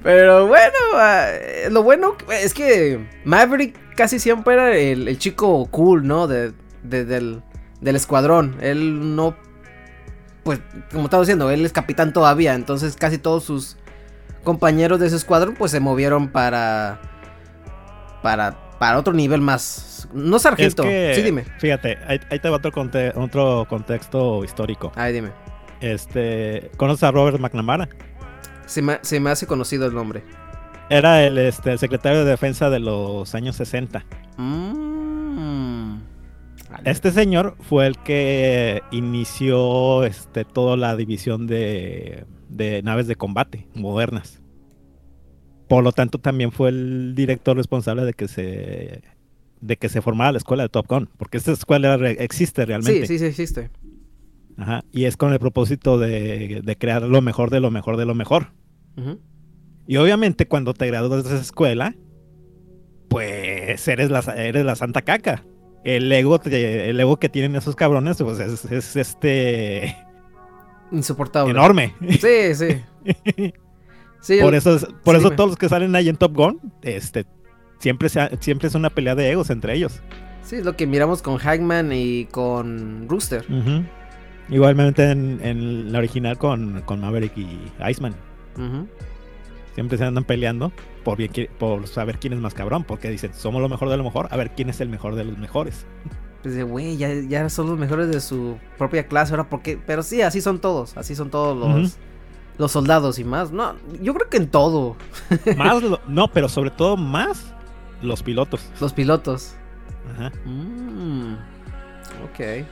[0.04, 5.66] Pero bueno, ah, eh, lo bueno es que Maverick casi siempre era el, el chico
[5.72, 6.28] cool, ¿no?
[6.28, 7.42] De, de- del,
[7.82, 8.58] del escuadrón.
[8.62, 9.36] Él no.
[10.44, 10.60] Pues,
[10.92, 12.54] como estaba diciendo, él es capitán todavía.
[12.54, 13.78] Entonces, casi todos sus
[14.44, 17.00] compañeros de ese escuadrón, pues se movieron para.
[18.22, 20.08] Para, para otro nivel más.
[20.14, 20.84] No sargento.
[20.84, 21.46] que, Sí, dime.
[21.60, 24.92] Fíjate, ahí, ahí te va otro, conte- otro contexto histórico.
[24.96, 25.32] Ay, dime.
[25.82, 27.88] Este, ¿Conoces a Robert McNamara?
[28.66, 30.24] Se me, se me hace conocido el nombre.
[30.90, 34.06] Era el, este, el secretario de defensa de los años 60.
[34.38, 34.95] Mm.
[36.84, 43.68] Este señor fue el que inició este, toda la división de, de naves de combate
[43.74, 44.42] modernas.
[45.68, 49.02] Por lo tanto, también fue el director responsable de que se
[49.62, 53.08] de que se formara la escuela de Top Gun, porque esta escuela re- existe realmente.
[53.08, 53.72] Sí, sí, sí existe.
[54.58, 58.06] Ajá, y es con el propósito de, de crear lo mejor de lo mejor de
[58.06, 58.52] lo mejor.
[58.96, 59.20] Ujú.
[59.88, 61.96] Y obviamente cuando te gradúas de esa escuela,
[63.10, 65.44] pues eres la, eres la santa caca.
[65.86, 69.96] El ego, el ego que tienen esos cabrones, pues es, es, este
[70.92, 71.52] Insoportable.
[71.52, 71.94] enorme.
[72.20, 72.82] Sí, sí.
[74.22, 75.36] Sí, por el- eso, es- por sí, eso dime.
[75.36, 77.28] todos los que salen ahí en Top Gun, este,
[77.78, 80.02] siempre, siempre es una pelea de egos entre ellos.
[80.42, 83.46] sí, es lo que miramos con Hagman y con Rooster.
[84.50, 88.16] Igualmente en, en la original con, con Maverick y Iceman.
[88.56, 88.88] Ujú.
[89.76, 90.72] Siempre se andan peleando
[91.04, 92.84] por, bien por saber quién es más cabrón.
[92.84, 94.28] Porque dicen, somos lo mejor de lo mejor.
[94.32, 95.86] A ver quién es el mejor de los mejores.
[96.42, 99.80] Pues de, güey, ya, ya son los mejores de su propia clase, ahora por qué?
[99.84, 101.98] Pero sí, así son todos, así son todos los,
[102.60, 103.52] los soldados y más.
[103.52, 104.96] No, yo creo que en todo,
[105.58, 107.52] Más, lo- no, pero sobre todo más
[108.04, 108.62] los pilotos.
[108.80, 109.56] los pilotos.
[110.14, 110.32] Ajá.
[110.46, 111.34] Mm,
[112.26, 112.66] ok.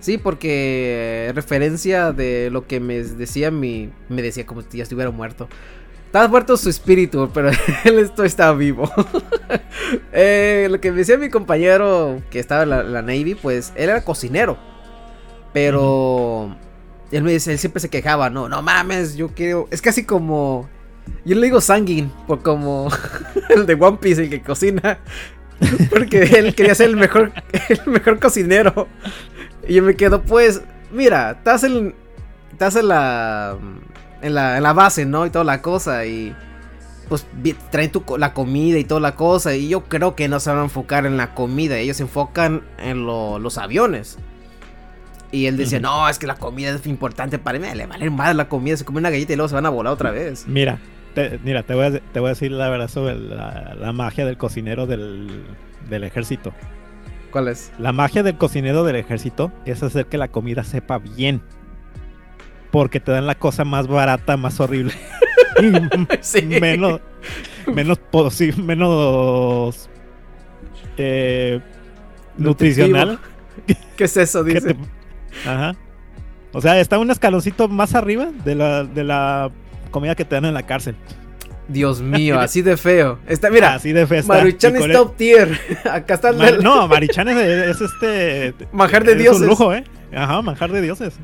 [0.00, 3.90] Sí, porque referencia de lo que me decía mi...
[4.08, 5.48] Me decía como si ya estuviera muerto.
[6.14, 7.50] Estaba muerto su espíritu, pero
[7.84, 8.88] él esto estaba vivo.
[10.12, 14.02] Eh, lo que me decía mi compañero que estaba en la, Navy, pues él era
[14.02, 14.56] cocinero.
[15.52, 16.56] Pero...
[17.10, 19.68] Él me dice, él siempre se quejaba, no, no mames, yo quiero...
[19.70, 20.68] Es casi como...
[21.24, 22.88] Yo le digo sanguine, por como
[23.50, 25.00] el de One Piece, el que cocina.
[25.90, 27.32] Porque él quería ser el mejor,
[27.68, 28.88] el mejor cocinero.
[29.68, 31.94] Y yo me quedo, pues, mira, estás en,
[32.52, 33.58] estás en la,
[34.24, 35.26] en la, en la base, ¿no?
[35.26, 36.04] Y toda la cosa.
[36.06, 36.34] Y
[37.08, 37.26] pues
[37.70, 39.54] traen tu, la comida y toda la cosa.
[39.54, 41.76] Y yo creo que no se van a enfocar en la comida.
[41.78, 44.18] Ellos se enfocan en lo- los aviones.
[45.30, 45.80] Y él Ujú.
[45.80, 47.66] no, es que la comida es importante para mí.
[47.74, 48.76] Le vale más la comida.
[48.76, 50.46] Se come una galleta y luego se van a volar otra vez.
[50.46, 50.78] Mira,
[51.14, 54.24] te, mira, te voy, a, te voy a decir la verdad sobre la, la magia
[54.26, 55.44] del cocinero del,
[55.90, 56.52] del ejército.
[57.32, 57.72] ¿Cuál es?
[57.80, 61.42] La magia del cocinero del ejército es hacer que la comida sepa bien.
[62.74, 64.92] Porque te dan la cosa más barata, más horrible.
[66.20, 66.42] Sí.
[66.42, 67.00] menos
[67.72, 69.88] menos posi- menos
[70.96, 71.60] eh,
[72.36, 73.20] nutricional
[73.96, 74.42] ¿Qué es eso?
[74.42, 74.74] Dice.
[74.74, 75.76] te- ajá
[76.52, 79.50] o sea está un escaloncito más arriba de la de la
[79.92, 80.96] comida que te dan en la cárcel
[81.68, 83.20] Dios mío, así de feo.
[83.28, 85.58] Está, mira, así de festa Maruchan Y con es top tier.
[85.90, 87.36] Acá está el no Marichan es,
[87.76, 89.42] es este manjar de es dioses.
[89.42, 89.84] un lujo eh
[90.14, 91.14] ajá manjar de dioses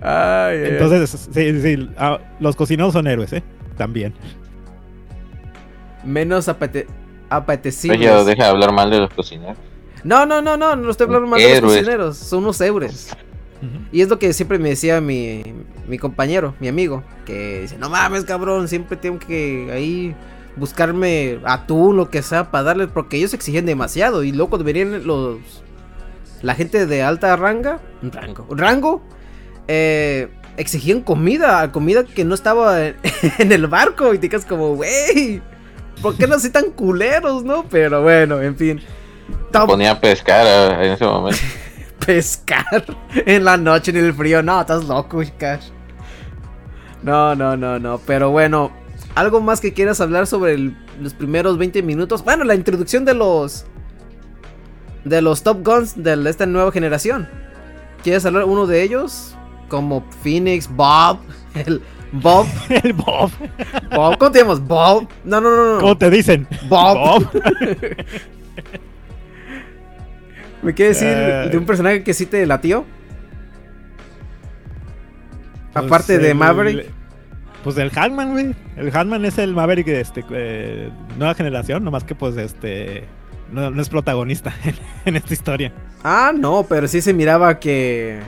[0.00, 3.42] Ay, entonces sí sí ah, los cocineros son héroes eh
[3.76, 4.14] también
[6.04, 6.86] menos apete
[7.30, 7.98] apetecibles.
[7.98, 9.56] Oye, deja de hablar mal de los cocineros.
[10.02, 13.16] No, no, no, no, no estoy hablando mal de los cocineros, son unos héroes.
[13.90, 15.42] Y es lo que siempre me decía mi,
[15.88, 20.14] mi compañero, mi amigo, que dice, no mames, cabrón, siempre tengo que ahí
[20.56, 24.22] buscarme atún, lo que sea, para darles, porque ellos exigían demasiado.
[24.22, 25.38] Y luego cuando venían los...
[26.42, 29.02] La gente de alta ranga, rango, rango,
[29.68, 32.96] eh, exigían comida, comida que no estaba en,
[33.38, 34.14] en el barco.
[34.14, 35.42] Y te quedas como, wey,
[36.02, 37.64] ¿por qué no así tan culeros, no?
[37.68, 38.80] Pero bueno, en fin.
[39.66, 41.40] Ponía a pescar ah, en ese momento.
[42.06, 44.42] pescar en la noche en el frío.
[44.42, 45.68] No, estás loco, Cash.
[47.02, 48.00] No, no, no, no.
[48.06, 48.72] Pero bueno,
[49.14, 52.24] ¿algo más que quieras hablar sobre el- los primeros 20 minutos?
[52.24, 53.66] Bueno, la introducción de los.
[55.04, 57.28] De los Top Guns de esta nueva generación.
[58.02, 59.36] ¿Quieres hablar uno de ellos?
[59.68, 61.18] Como Phoenix, Bob,
[61.54, 61.80] el
[62.12, 63.30] Bob, el Bob
[63.90, 64.60] Bob, ¿cómo te llamas?
[64.60, 65.08] Bob.
[65.24, 65.80] No, no, no, no.
[65.80, 66.46] ¿Cómo te dicen?
[66.68, 66.96] Bob.
[66.98, 67.42] Bob.
[70.62, 71.48] ¿Me quieres decir Eh.
[71.50, 72.84] de un personaje que sí te latió?
[75.72, 76.86] Pues Aparte de el- Maverick.
[77.62, 78.54] Pues el Hatman, güey.
[78.76, 83.04] El Hatman es el Maverick de este, eh, nueva generación, nomás que pues este
[83.50, 84.74] no, no es protagonista en,
[85.06, 85.72] en esta historia.
[86.02, 88.20] Ah, no, pero sí se miraba que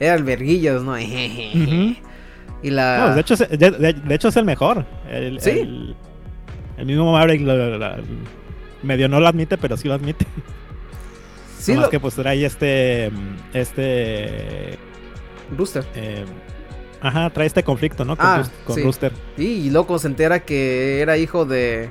[0.00, 0.96] era el verguillas, ¿no?
[2.62, 2.98] Y la...
[3.08, 4.84] No, de, hecho, es- de, de- de hecho es el mejor.
[5.10, 5.50] El, ¿Sí?
[5.50, 5.96] El,
[6.76, 7.96] el mismo Maverick lo- lo- lo-
[8.82, 10.26] medio no lo admite, pero sí lo admite.
[11.58, 13.10] sí, lo- que pues trae este
[13.54, 14.78] este
[15.56, 15.84] Rooster.
[15.94, 16.24] eh,
[17.00, 18.14] ajá, trae este conflicto, ¿no?
[18.16, 18.82] Con, Ah, Rus- con sí.
[18.82, 19.12] Rooster.
[19.38, 21.88] Sí, y loco se entera que era hijo de...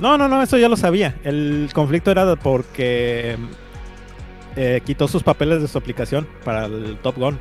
[0.00, 1.14] No, no, no, eso ya lo sabía.
[1.22, 3.36] El conflicto era porque
[4.56, 7.38] eh, quitó sus papeles de su aplicación para el Top Gun.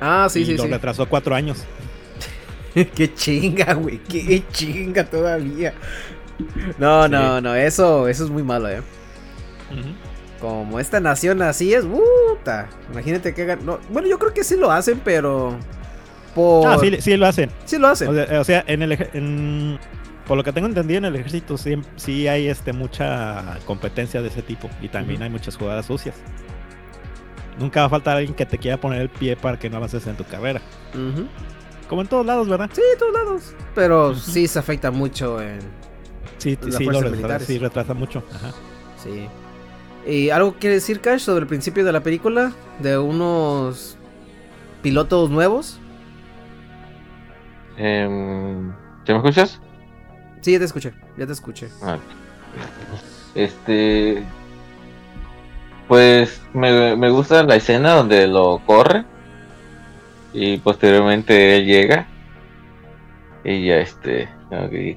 [0.00, 0.70] Ah, sí, y sí, lo sí.
[0.70, 1.64] retrasó cuatro años.
[2.94, 5.74] qué chinga, güey, qué chinga todavía.
[6.78, 7.10] No, Sí.
[7.12, 8.82] no, no, eso, eso es muy malo, eh.
[10.40, 12.68] Como esta nación así es, puta.
[12.92, 15.56] Imagínate que no, bueno, yo creo que sí lo hacen, pero...
[16.34, 16.66] Por...
[16.66, 17.50] Ah, sí, sí lo hacen.
[17.64, 18.08] Sí lo hacen.
[18.08, 19.78] O sea, o sea, en el en-
[20.26, 24.28] por lo que tengo entendido en el ejército sí, sí hay este mucha competencia de
[24.28, 26.16] ese tipo y también hay muchas jugadas sucias.
[27.58, 30.06] Nunca va a faltar alguien que te quiera poner el pie para que no avances
[30.06, 30.60] en tu carrera.
[31.88, 32.70] Como en todos lados, ¿verdad?
[32.72, 33.54] Sí, de todos lados.
[33.74, 35.60] Pero sí se afecta mucho en.
[36.38, 38.22] Sí, Las sí, lo retrasa, sí, retrasa mucho.
[38.34, 38.52] Ajá.
[39.02, 39.28] Sí.
[40.06, 42.52] ¿Y algo quiere decir, Cash, sobre el principio de la película?
[42.80, 43.96] De unos
[44.82, 45.78] pilotos nuevos.
[47.76, 48.72] Em,
[49.04, 49.60] ¿Te me escuchas?
[50.40, 51.68] Sí, ya te escuché, ya te escuché.
[51.82, 51.98] Ah,
[53.34, 54.22] Este.
[55.88, 59.04] Pues me, me gusta la escena donde lo corre.
[60.32, 62.06] Y posteriormente él llega.
[63.44, 64.28] Y ya este.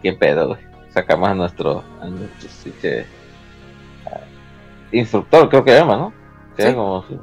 [0.02, 0.60] ¿Qué pedo, güey?
[0.90, 1.84] Sacamos a nuestro.
[2.02, 2.50] A nuestro
[4.06, 4.20] ah,
[4.92, 6.14] instructor, creo que llama, ¿no?
[6.58, 6.74] Sí.
[6.74, 7.20] como su-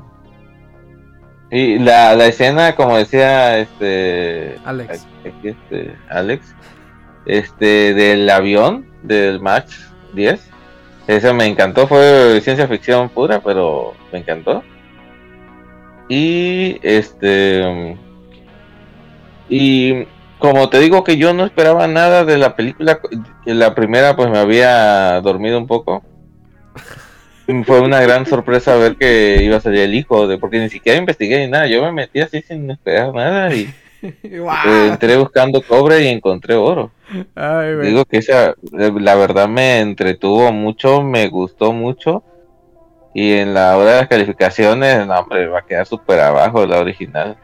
[1.50, 4.58] Y la, la escena, como decía este.
[4.64, 5.06] Alex.
[5.24, 6.54] aquí, este, Alex,
[7.26, 10.50] este, del avión del Max 10.
[11.06, 14.62] Eso me encantó, fue ciencia ficción pura, pero me encantó.
[16.08, 17.96] Y este.
[19.48, 20.06] Y
[20.38, 23.00] como te digo que yo no esperaba nada de la película,
[23.44, 26.02] la primera pues me había dormido un poco.
[27.66, 30.98] Fue una gran sorpresa ver que iba a salir el hijo, de porque ni siquiera
[30.98, 31.66] investigué ni nada.
[31.66, 33.68] Yo me metí así sin esperar nada y
[34.22, 36.90] eh, entré buscando cobre y encontré oro.
[37.34, 37.76] Ay.
[37.82, 42.22] Digo que esa, eh, la verdad me entretuvo mucho, me gustó mucho.
[43.14, 46.80] Y en la hora de las calificaciones, no, hombre, va a quedar súper abajo la
[46.80, 47.36] original.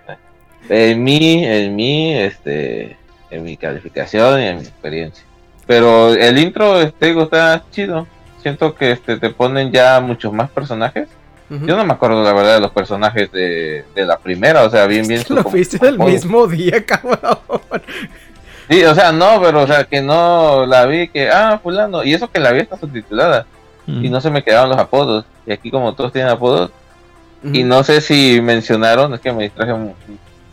[0.68, 2.96] En mi, en mi, este,
[3.30, 5.24] en mi calificación y en mi experiencia.
[5.66, 8.06] Pero el intro, este, está chido.
[8.42, 11.08] Siento que este, te ponen ya muchos más personajes.
[11.50, 14.86] Yo no me acuerdo la verdad de los personajes de, de la primera, o sea,
[14.86, 15.22] bien, bien.
[15.28, 17.38] Lo viste el mismo día, cabrón.
[18.68, 22.14] Sí, o sea, no, pero o sea, que no la vi, que, ah, fulano, y
[22.14, 23.46] eso que la vi está subtitulada,
[23.88, 26.70] y no se me quedaron los apodos, y aquí como todos tienen apodos,
[27.42, 29.94] y no sé si mencionaron, es que me distraje un-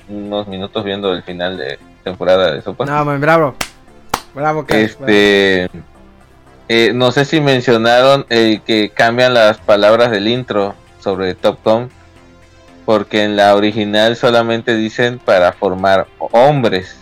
[0.09, 3.53] unos minutos viendo el final de temporada de Sopa, No, man, bravo.
[4.33, 4.77] Bravo, Cash.
[4.79, 5.69] este,
[6.69, 10.73] eh, no sé si mencionaron eh, que cambian las palabras del intro
[11.07, 11.89] sobre Top Gun,
[12.85, 16.97] porque en la original solamente dicen para formar hombres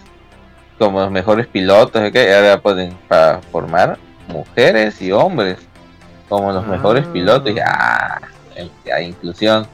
[0.78, 2.16] como los mejores pilotos, ¿ok?
[2.16, 3.98] ahora pueden para formar
[4.28, 5.58] mujeres y hombres
[6.30, 6.68] como los Ah.
[6.68, 8.22] mejores pilotos, y ah,
[8.86, 9.66] ya inclusión.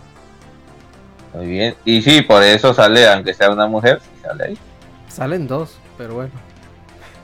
[1.34, 4.58] Muy bien, y sí, por eso sale, aunque sea una mujer, sale ahí.
[5.10, 6.32] Salen dos, pero bueno.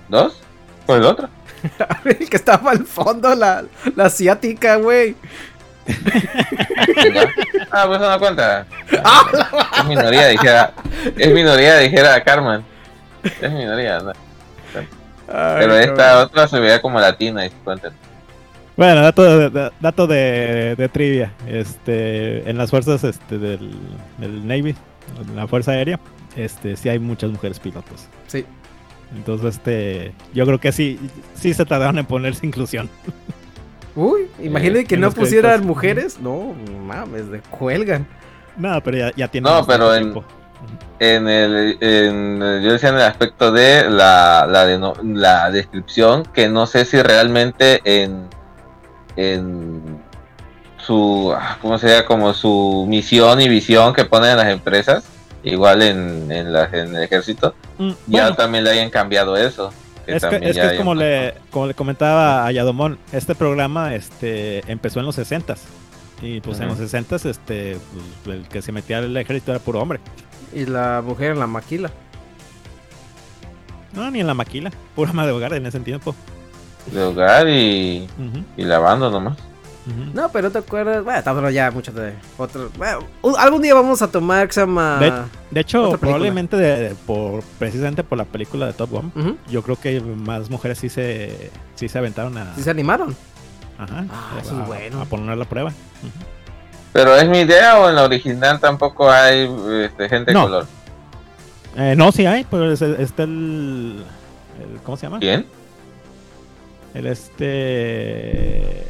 [0.10, 0.42] ¿Dos?
[0.86, 1.30] Pues el otro.
[2.04, 3.64] el que estaba al fondo, la,
[3.96, 5.16] la asiática, güey.
[7.72, 8.66] Ah, pues eso no cuenta.
[9.80, 10.74] Es minoría, dijera.
[11.18, 12.64] Es minoría, dijera Carmen.
[13.24, 14.14] Es minoría, ¿no?
[15.28, 17.92] Pero Ay, esta otra se veía como latina y cuenta.
[18.78, 21.34] Bueno, dato de, de- dato de, de trivia.
[21.48, 23.72] Este, en las fuerzas este, del,
[24.18, 24.76] del Navy,
[25.28, 26.00] en la Fuerza Aérea,
[26.36, 28.08] este, sí hay muchas mujeres pilotos.
[28.28, 28.46] Sí.
[29.16, 31.00] Entonces, este, yo creo que sí,
[31.36, 32.90] sí se tardaron en ponerse inclusión.
[33.98, 35.68] Uy, imagínate que no pusieran créditos.
[35.68, 36.20] mujeres.
[36.20, 36.54] No,
[36.86, 38.08] mames, de cuelgan.
[38.56, 40.24] No, pero ya, ya tiene No, pero en- tiempo.
[41.00, 46.48] En el, en, yo decía en el aspecto de la, la, de la descripción, que
[46.50, 48.28] no sé si realmente en,
[49.16, 50.00] en
[50.78, 52.06] su, ah, ¿cómo sería?
[52.06, 55.04] Como su misión y visión que ponen en las empresas,
[55.44, 59.72] igual en, en, la- en el ejército, Mm, ya bueno, también le hayan cambiado eso.
[60.08, 63.94] Que es que, es, que es como, le, como le comentaba a Yadomón, este programa
[63.94, 65.60] este, empezó en los 60s.
[66.22, 67.78] Y pues en los 60s este,
[68.24, 70.00] pues, el que se metía al ejército era puro hombre.
[70.54, 71.92] Y la mujer en la maquila.
[73.94, 76.16] No, ni en la maquila, pura ama de hogar en ese tiempo.
[76.92, 79.38] de hogar y, Ujú, y lavando nomás.
[80.14, 81.04] No, pero te acuerdas.
[81.04, 82.70] Bueno, estamos hablando ya mucho de otro.
[82.78, 83.00] Bueno,
[83.38, 84.98] algún día vamos a tomar que se llama.
[85.00, 85.14] De,
[85.52, 90.02] de hecho, probablemente de- por, precisamente por la película de Top Gun, yo creo que
[90.02, 93.16] más mujeres sí se, sí se aventaron a, Sí se animaron.
[93.78, 95.02] ajá, Ah, eso a- es bueno.
[95.02, 95.72] a poner la prueba.
[96.94, 99.50] Pero es mi idea o en la original tampoco hay
[99.84, 100.40] este, gente No.
[100.42, 100.66] de color.
[101.78, 104.04] Eh, no, sí hay, pero es- está el,
[104.60, 105.20] el- ¿Cómo se llama?
[105.20, 105.46] ¿Quién?
[106.94, 108.88] El este.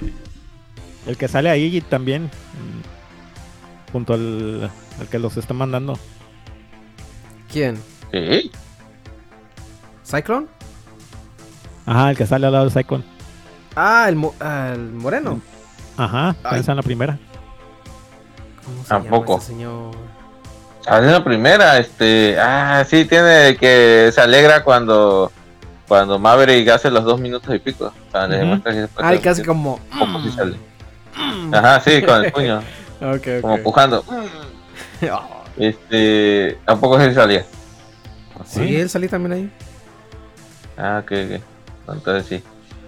[1.08, 2.26] El que sale ahí también.
[2.26, 5.98] mm, Junto al, al que los está mandando.
[7.52, 7.78] ¿Quién?
[8.12, 8.52] Sí.
[10.04, 10.48] ¿Cyclone?
[11.86, 13.04] Ajá, el que sale al lado de Cyclone.
[13.76, 15.40] Ah, el, mo- ah, el moreno.
[15.96, 16.60] Ajá, Ay.
[16.60, 17.18] esa en la primera.
[18.66, 19.26] ¿Cómo se Tampoco.
[19.34, 19.96] llama ese señor?
[20.86, 25.32] Ah, es la primera, este, ah, sí tiene que se alegra cuando
[25.88, 27.86] cuando Maverick hace los dos minutos y pico.
[28.08, 29.80] O sea, le demuestra que como.
[29.98, 30.58] como si sale.
[31.54, 32.60] Ajá, sí, con el puño,
[33.02, 33.42] Ok, ok.
[33.42, 34.04] como pujando.
[35.12, 37.44] Oh, Este, tampoco se salía.
[38.46, 39.52] Sí, él salí también ahí.
[40.78, 41.42] Ah, ok, ok.
[41.96, 42.44] Entonces sí.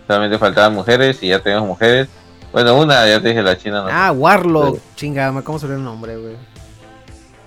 [0.05, 2.07] Solamente faltaban mujeres y ya tenemos mujeres.
[2.51, 3.89] Bueno, una, ya te dije, la china no.
[3.91, 4.75] Ah, Warlock.
[4.77, 4.81] Sí.
[4.95, 6.35] Chingada, ¿cómo se ve el nombre, güey?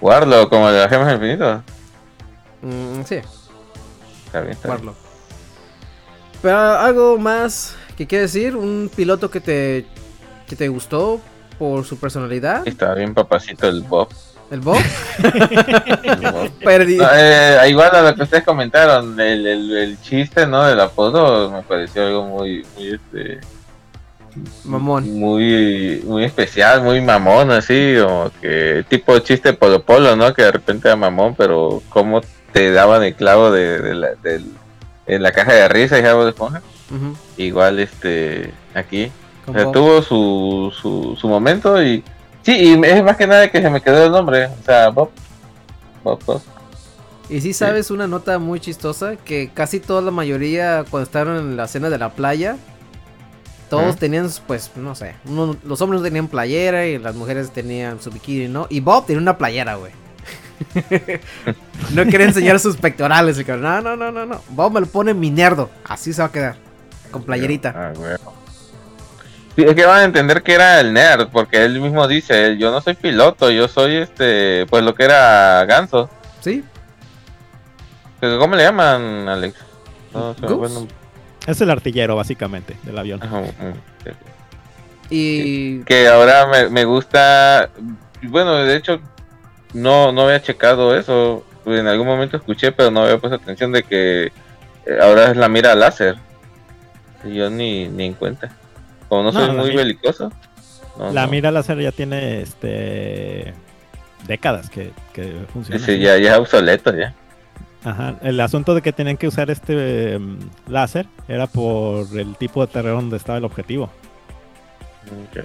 [0.00, 1.62] Warlock, como de las gemas del infinito.
[2.62, 3.16] Mm, sí,
[4.26, 4.78] Está bien, está bien.
[4.78, 4.96] Warlock.
[6.40, 9.86] Pero algo más que quieres decir, un piloto que te
[10.52, 11.18] que te gustó
[11.58, 14.08] por su personalidad, Está bien papacito el Bob.
[14.50, 14.76] el Bob.
[16.02, 16.50] El Bob.
[16.62, 16.96] Perdí.
[16.98, 20.62] No, eh, igual a lo que ustedes comentaron, el, el, el chiste, ¿no?
[20.64, 23.40] Del apodo me pareció algo muy, muy, este,
[24.64, 25.10] Mamón.
[25.18, 30.34] muy, muy especial, muy mamón, así, como que tipo chiste polo polo, ¿no?
[30.34, 32.20] Que de repente era mamón, pero cómo
[32.52, 34.10] te daban el clavo de, de la,
[35.06, 36.60] la caja de risa y algo de esponja.
[37.38, 39.10] Igual, este, aquí,
[39.46, 42.02] o sea, tuvo su, su, su momento y
[42.42, 45.10] sí, y es más que nada que se me quedó el nombre, o sea, Bob.
[46.04, 46.42] Bob, Bob.
[47.28, 51.56] Y sí sabes una nota muy chistosa que casi toda la mayoría cuando estaban en
[51.56, 52.56] la cena de la playa
[53.70, 58.02] todos tenían pues no sé, uno- los hombres no tenían playera y las mujeres tenían
[58.02, 58.66] su bikini, ¿no?
[58.68, 59.92] Y Bob tenía una playera, güey.
[61.94, 64.40] no quería enseñar sus pectorales, no, no, no, no, no.
[64.50, 66.56] Bob me lo pone mi nerdo, así se va a quedar
[67.10, 67.72] con playerita.
[67.74, 68.12] Ah, güey.
[69.54, 72.70] Sí, es que van a entender que era el nerd, porque él mismo dice, yo
[72.70, 76.08] no soy piloto, yo soy este, pues lo que era Ganso.
[76.40, 76.64] ¿Sí?
[78.20, 79.56] ¿Cómo le llaman, Alex?
[80.14, 80.34] No.
[81.46, 83.22] Es el artillero, básicamente, del avión.
[83.22, 83.42] Ajá,
[84.04, 84.10] sí.
[85.10, 87.68] Y Que ahora me, me gusta,
[88.22, 89.00] bueno, de hecho,
[89.74, 93.82] no, no había checado eso, en algún momento escuché, pero no había puesto atención de
[93.82, 96.16] que eh, ahora es la mira láser.
[97.24, 98.50] Y yo ni, ni en cuenta.
[99.12, 100.32] Como no No, soy muy mira- belicoso.
[100.98, 101.30] no, La no.
[101.32, 103.52] mira láser ya tiene este
[104.26, 105.84] décadas que, que funciona.
[105.84, 106.00] Sí, así.
[106.00, 107.14] ya, ya obsoleto ya.
[107.84, 108.14] Ajá.
[108.22, 112.72] El asunto de que tenían que usar este em, láser era por el tipo de
[112.72, 113.90] terreno donde estaba el objetivo.
[115.04, 115.44] Ok.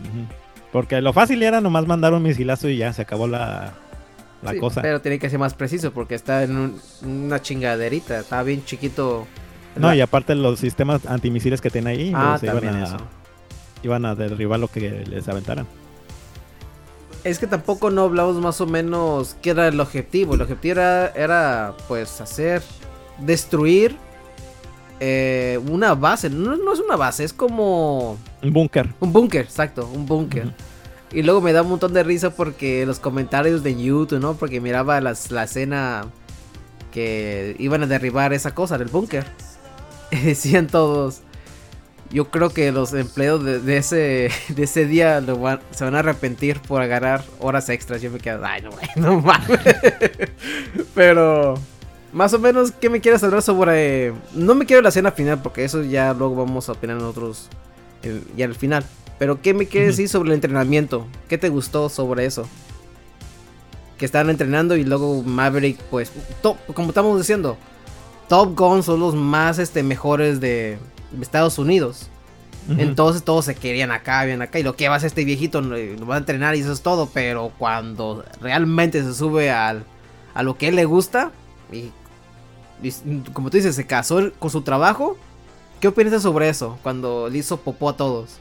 [0.00, 0.26] Ujú.
[0.72, 3.72] Porque lo fácil era nomás mandar un misilazo y ya se acabó la,
[4.42, 4.82] la sí, cosa.
[4.82, 9.28] pero tiene que ser más preciso porque está en un- una chingaderita, está bien chiquito.
[9.76, 12.96] No, La- y aparte los sistemas antimisiles que tiene ahí Ah, iban, a, eso.
[13.82, 15.66] iban a derribar lo que les aventaran.
[17.24, 20.34] Es que tampoco no hablamos más o menos qué era el objetivo.
[20.34, 22.62] El objetivo era, era pues hacer,
[23.18, 23.96] destruir
[25.00, 26.30] eh, una base.
[26.30, 28.88] No, no es una base, es como Un búnker.
[29.00, 30.52] un búnker, exacto, un búnker.
[31.12, 34.34] Y luego me da un montón de risa porque los comentarios de YouTube, ¿no?
[34.34, 36.06] Porque miraba las, la escena
[36.92, 39.26] que iban a derribar esa cosa del búnker.
[40.24, 41.20] Decían todos,
[42.10, 45.94] yo creo que los empleados de, de ese, de ese día lo van- se van
[45.94, 48.00] a arrepentir por agarrar horas extras.
[48.02, 49.60] Yo me quedo, ay, no, no mames.
[50.94, 51.54] Pero,
[52.12, 54.12] más o menos, ¿qué me quieres hablar sobre...?
[54.34, 57.48] No me quiero la escena final porque eso ya luego vamos a opinar nosotros
[58.02, 58.84] eh, ya al final.
[59.18, 61.06] Pero, ¿qué me quieres decir sobre el entrenamiento?
[61.28, 62.46] ¿Qué te gustó sobre eso?
[63.98, 66.12] Que estaban entrenando y luego Maverick, pues,
[66.74, 67.56] como estamos diciendo,
[68.28, 70.78] Top Gun son los más este, mejores de
[71.20, 72.10] Estados Unidos.
[72.68, 74.58] Entonces todos se querían acá, bien acá.
[74.58, 76.80] Y lo que va a hacer este viejito lo va a entrenar y eso es
[76.82, 77.08] todo.
[77.14, 79.84] Pero cuando realmente se sube al,
[80.34, 81.30] a lo que él le gusta,
[81.72, 81.92] y,
[82.82, 82.90] y
[83.32, 85.16] como tú dices, se casó con su trabajo.
[85.80, 86.78] ¿Qué opinas sobre eso?
[86.82, 88.38] Cuando le hizo popó a todos.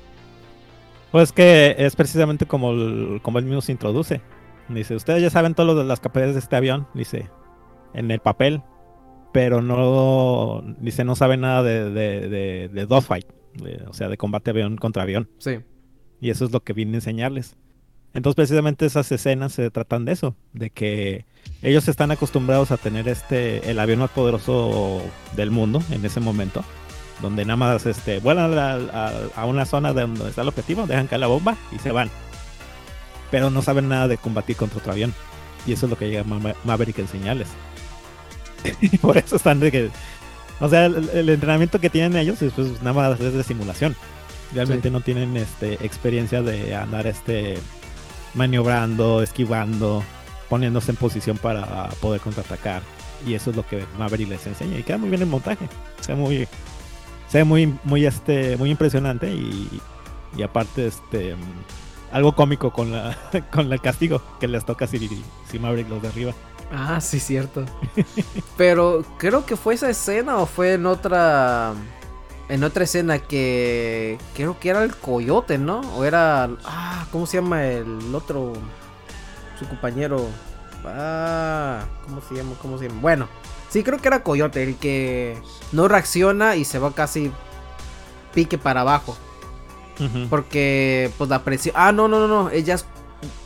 [1.11, 4.21] Pues que es precisamente como, el- como él mismo se introduce.
[4.69, 7.29] Dice, ustedes ya saben todo lo de las capacidades de este avión, dice,
[7.93, 8.63] en el papel,
[9.35, 14.15] pero no, dice, no saben nada de, de, de, de dogfight, de- o sea, de
[14.15, 15.29] combate avión contra avión.
[15.39, 15.57] Sí.
[16.21, 17.57] Y eso es lo que vine a enseñarles.
[18.13, 21.25] Entonces precisamente esas escenas se tratan de eso, de que
[21.61, 25.01] ellos están acostumbrados a tener este el avión más poderoso
[25.35, 26.63] del mundo en ese momento,
[27.21, 30.87] donde nada más este vuelan a, a- a una zona de donde está el objetivo,
[30.87, 32.09] dejan caer la bomba y se van.
[33.31, 35.13] Pero no saben nada de combatir contra otro avión.
[35.67, 37.49] Y eso es lo que llega Ma- Maverick a enseñarles.
[38.81, 39.91] y por eso están de que
[40.59, 43.95] o sea, el, el entrenamiento que tienen ellos es pues nada más es de simulación.
[44.53, 44.93] Realmente Sí.
[44.93, 47.57] no tienen este experiencia de andar este
[48.33, 50.03] maniobrando, esquivando,
[50.49, 52.81] poniéndose en posición para poder contraatacar.
[53.25, 54.77] Y eso es lo que Maverick les enseña.
[54.77, 55.67] Y queda muy bien el montaje.
[55.99, 56.47] Se ve muy,
[57.27, 59.81] se ve muy, muy, este, muy impresionante y,
[60.37, 61.35] y aparte, este,
[62.11, 63.17] algo cómico con la,
[63.51, 65.09] con el castigo que les toca si,
[65.49, 66.33] si Maverick los derriba.
[66.71, 67.65] Ah, sí, cierto.
[68.57, 71.73] Pero creo que fue esa escena o fue en otra.
[72.49, 74.17] En otra escena que.
[74.35, 75.81] Creo que era el coyote, ¿no?
[75.95, 76.49] O era.
[76.65, 78.53] Ah, ¿cómo se llama el otro?
[79.59, 80.27] Su compañero.
[80.85, 82.55] Ah, ¿cómo se llama?
[82.61, 83.01] ¿Cómo se llama?
[83.01, 83.27] Bueno,
[83.69, 85.41] sí, creo que era coyote, el que
[85.71, 87.31] no reacciona y se va casi
[88.33, 89.17] pique para abajo.
[90.29, 91.73] Porque, pues la presión.
[91.77, 92.49] Ah, no, no, no, no.
[92.49, 92.85] Ellas.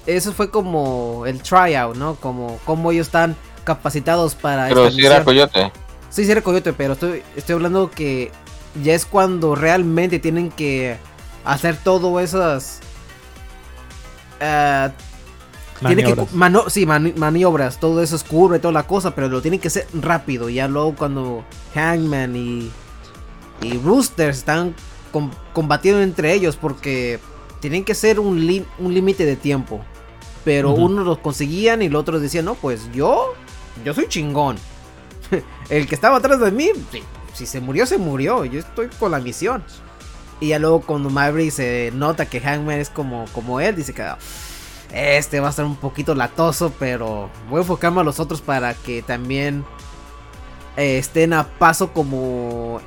[0.05, 2.15] Eso fue como el tryout, ¿no?
[2.15, 5.71] Como, como ellos están capacitados para Pero si era coyote.
[6.09, 8.31] Sí, sí era coyote, pero estoy, estoy hablando que
[8.83, 10.97] ya es cuando realmente tienen que
[11.45, 12.79] hacer todo esas.
[15.95, 19.27] tienen que mano- sí, mani- maniobras, todo eso es curva y toda la cosa, pero
[19.29, 20.49] lo tienen que hacer rápido.
[20.49, 21.43] Ya luego cuando
[21.75, 22.71] Hangman y,
[23.61, 24.75] y Rooster están
[25.11, 27.19] com- combatiendo entre ellos porque
[27.59, 29.81] tienen que ser un límite de tiempo.
[30.45, 30.85] Pero Ujú.
[30.85, 33.33] unos los conseguían y los otros decían, no, pues yo,
[33.83, 34.57] yo soy chingón.
[35.69, 36.69] El que estaba atrás de mí,
[37.33, 38.45] si se murió, se murió.
[38.45, 39.63] Yo estoy con la misión.
[40.39, 44.01] Y ya luego cuando Maverick se nota que Hangman es como, como él, dice que
[44.03, 44.17] "Ah,
[44.93, 48.73] este va a estar un poquito latoso, pero voy a enfocarme a los otros para
[48.73, 49.65] que también
[50.77, 52.79] eh, estén a paso como,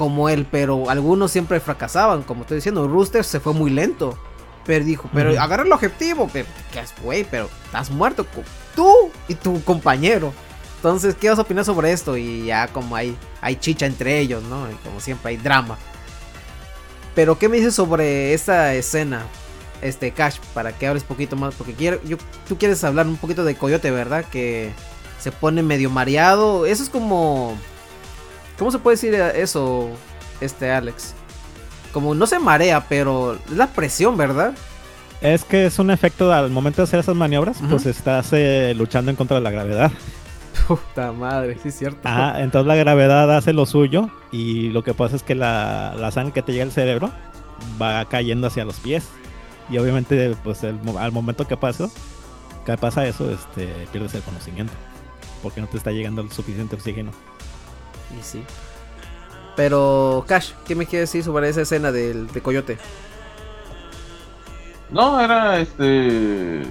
[0.00, 0.46] como él.
[0.50, 2.88] Pero algunos siempre fracasaban, como estoy diciendo.
[2.88, 4.18] Rooster se fue muy lento.
[4.64, 6.26] Pero dijo, pero agarra el objetivo.
[6.32, 7.24] Pero, ¿qué es, güey?
[7.30, 8.24] Pero estás muerto.
[8.74, 10.32] Tú y tu compañero.
[10.76, 12.16] Entonces, ¿qué vas a opinar sobre esto?
[12.16, 14.70] Y ya como hay, hay chicha entre ellos, ¿no?
[14.70, 15.76] Y como siempre hay drama.
[17.14, 19.26] Pero, ¿qué me dices sobre esta escena?
[19.82, 21.54] Este, Cash, para que hables poquito más.
[21.54, 22.16] Porque quiero, yo,
[22.48, 24.24] tú quieres hablar un poquito de Coyote, ¿verdad?
[24.24, 24.72] Que
[25.18, 26.64] se pone medio mareado.
[26.64, 27.58] Eso es como...
[28.60, 29.88] ¿Cómo se puede decir eso,
[30.42, 31.14] este Alex?
[31.94, 34.52] Como no se marea, pero es la presión, ¿verdad?
[35.22, 39.10] Es que es un efecto al momento de hacer esas maniobras, pues estás eh, luchando
[39.10, 39.90] en contra de la gravedad.
[40.68, 42.06] Puta madre, sí es cierto.
[42.06, 46.10] Ajá, entonces la gravedad hace lo suyo y lo que pasa es que la, la
[46.10, 47.10] sangre que te llega al cerebro
[47.80, 49.08] va cayendo hacia los pies.
[49.70, 51.88] Y obviamente, pues el al momento que pasa,
[52.66, 54.74] que pasa eso, este, pierdes el conocimiento.
[55.42, 57.12] Porque no te está llegando el suficiente oxígeno.
[58.18, 58.42] Y sí.
[59.56, 62.78] Pero, Cash, ¿qué me quieres decir sobre esa escena del de Coyote?
[64.90, 66.62] No, era este.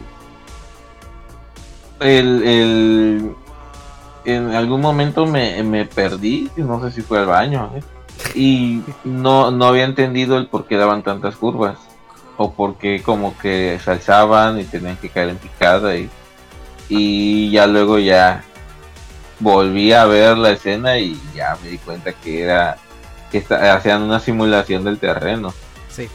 [1.99, 3.35] El, el-
[4.25, 7.81] En algún momento me, me perdí, no sé si fue al baño, ¿eh?
[8.35, 11.77] y no, no había entendido el por qué daban tantas curvas,
[12.37, 16.09] o por qué como que se alzaban y tenían que caer en picada, y,
[16.89, 18.43] y ya luego ya
[19.39, 22.77] volví a ver la escena y ya me di cuenta que era
[23.31, 25.53] que esta- hacían una simulación del terreno
[25.89, 26.09] Sí.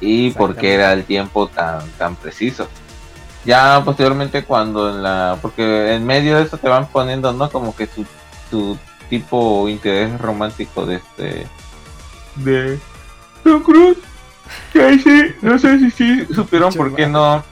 [0.00, 0.60] y por Exactamente.
[0.60, 2.68] qué era el tiempo tan tan preciso.
[3.44, 7.76] Ya posteriormente cuando en la porque en medio de eso te van poniendo no como
[7.76, 8.04] que tu,
[8.50, 8.78] tu
[9.10, 11.46] tipo interés romántico de este
[12.36, 12.78] de
[13.44, 13.98] Tom Cruise
[14.72, 17.44] que ahí sí no sé si sí supieron por qué no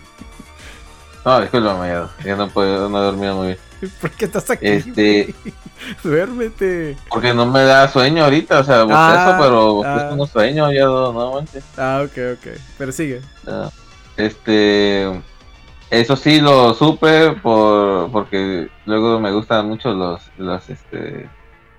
[1.24, 1.92] no discúlpame
[2.24, 3.58] ya no puedo no he dormido muy bien
[4.00, 4.66] ¿Por qué estás aquí?
[4.66, 5.34] Este-?
[6.04, 6.96] Duérmete.
[7.08, 9.94] porque no me da sueño ahorita o sea bostezo Ah, pero ah.
[9.94, 11.64] pues tengo sueño ya no, no manches.
[11.76, 12.46] Ah, ok, ok.
[12.78, 13.20] Pero sigue.
[13.46, 13.70] Ah,
[14.16, 15.22] Este,
[15.90, 21.28] eso sí lo supe por porque luego me gustan mucho los, los este,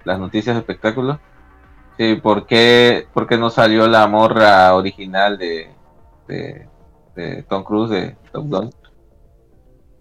[0.04, 1.20] las noticias de espectáculo.
[1.97, 5.70] Sí, ¿por qué, por qué no salió la morra original de,
[6.28, 6.68] de,
[7.16, 8.70] de Tom Cruise de Top Gun?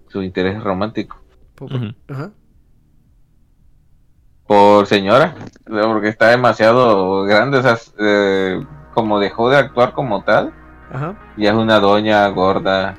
[0.08, 1.21] Su interés romántico.
[2.08, 2.30] Ajá.
[4.46, 5.34] Por señora,
[5.64, 10.52] porque está demasiado grande, o sea, eh, como dejó de actuar como tal,
[10.92, 11.16] Ajá.
[11.36, 12.94] ya es una doña gorda,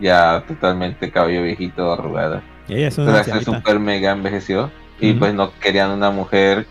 [0.00, 2.42] ya totalmente cabello viejito, arrugada.
[2.66, 6.66] Y ella es una se super mega envejeció y pues no querían una mujer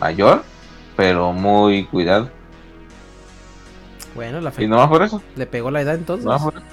[0.00, 0.44] mayor,
[0.96, 2.30] pero muy cuidada.
[4.14, 6.24] Bueno, la Y fe no más por eso, le pegó la edad entonces.
[6.24, 6.64] no más por eso.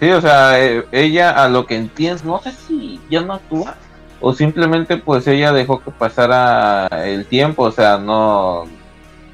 [0.00, 3.76] Sí, o sea, eh, ella a lo que entiendes, no sé si ya no actúa
[4.20, 8.64] o simplemente pues ella dejó que pasara el tiempo, o sea, no,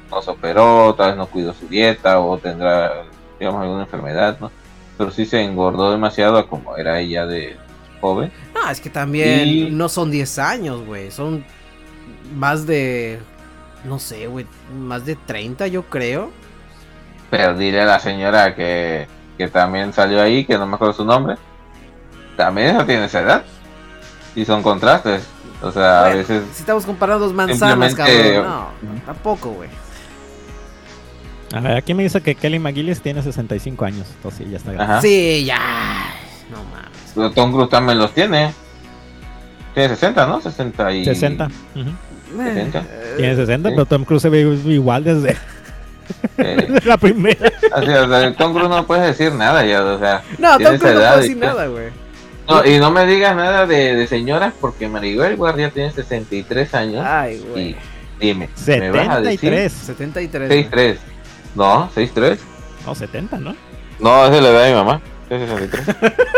[0.09, 3.03] no se operó, tal vez no cuidó su dieta o tendrá,
[3.39, 4.51] digamos, alguna enfermedad, ¿no?
[4.97, 7.57] Pero sí se engordó demasiado a como era ella de
[7.99, 8.31] joven.
[8.53, 11.09] No, es que también Y- no son 10 años, güey.
[11.11, 11.43] Son
[12.35, 13.19] más de.
[13.85, 14.45] No sé, güey.
[14.77, 16.29] Más de 30, yo creo.
[17.31, 19.07] Pero dile a la señora que,
[19.41, 21.35] que también salió ahí, que no me acuerdo su nombre.
[22.37, 23.43] También esa tiene esa edad.
[24.35, 25.23] Y son contrastes.
[25.63, 26.43] O sea, a Bueno, veces.
[26.53, 28.51] Si estamos comparando dos manzanas, Simplemente- cabrón.
[28.51, 29.69] No, tampoco, güey.
[31.53, 34.07] A ver, aquí me dice que Kelly McGillis tiene 65 años.
[34.15, 34.93] Entonces sí, ya está grande.
[34.93, 35.01] Ajá.
[35.01, 35.59] Sí, ya.
[36.51, 37.11] No mames.
[37.13, 38.53] Pero Tom Cruise también los tiene.
[39.73, 40.39] Tiene 60, ¿no?
[40.41, 41.05] 60 y...
[41.05, 41.45] 60.
[41.45, 41.49] Eh,
[42.35, 42.79] 60.
[42.79, 43.75] eh, Tiene 60, sí.
[43.75, 45.35] pero Tom Cruise se ve igual desde,
[46.37, 47.51] Eh, la primera.
[47.73, 50.23] así, o sea, Tom Cruise no puedes decir nada ya, o sea...
[50.37, 51.89] No, tampoco esa no y decir pues- nada, güey.
[52.47, 57.05] No, y no me digas nada de, de señoras porque Maribel Guardia tiene 63 años.
[57.07, 57.75] Ay, y güey.
[58.19, 59.71] dime, ¿me vas a decir 73.
[59.71, 60.49] 73.
[60.49, 60.95] güey.
[60.95, 60.97] 6'3"?
[61.55, 62.37] No, 6'3".
[62.85, 63.55] No, 70, ¿no?
[63.99, 65.01] No, esa es la edad de mi mamá.
[65.29, 65.95] Es 63.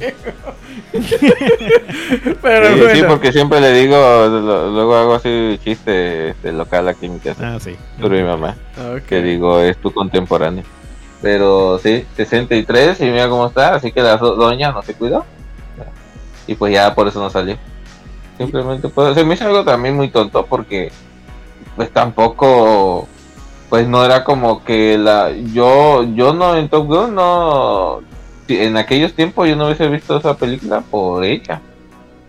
[2.42, 2.94] Pero sí, bueno.
[2.94, 7.20] sí, porque siempre le digo, lo- luego hago así chiste este, local aquí en mi
[7.20, 7.54] casa.
[7.54, 7.76] Ah, sí.
[8.00, 8.56] Sobre mi mamá,
[8.96, 9.02] Ok.
[9.06, 10.64] que digo, es tu contemporáneo.
[11.22, 15.24] Pero sí, 63 y mira cómo está, así que la do- doña no se cuidó.
[16.46, 17.56] Y pues ya por eso no salió.
[18.38, 20.90] Simplemente pues, se me hizo algo también muy tonto porque
[21.76, 23.06] pues tampoco
[23.68, 28.00] pues no era como que la yo yo no en Top Gun no
[28.58, 31.60] en aquellos tiempos yo no hubiese visto esa película por ella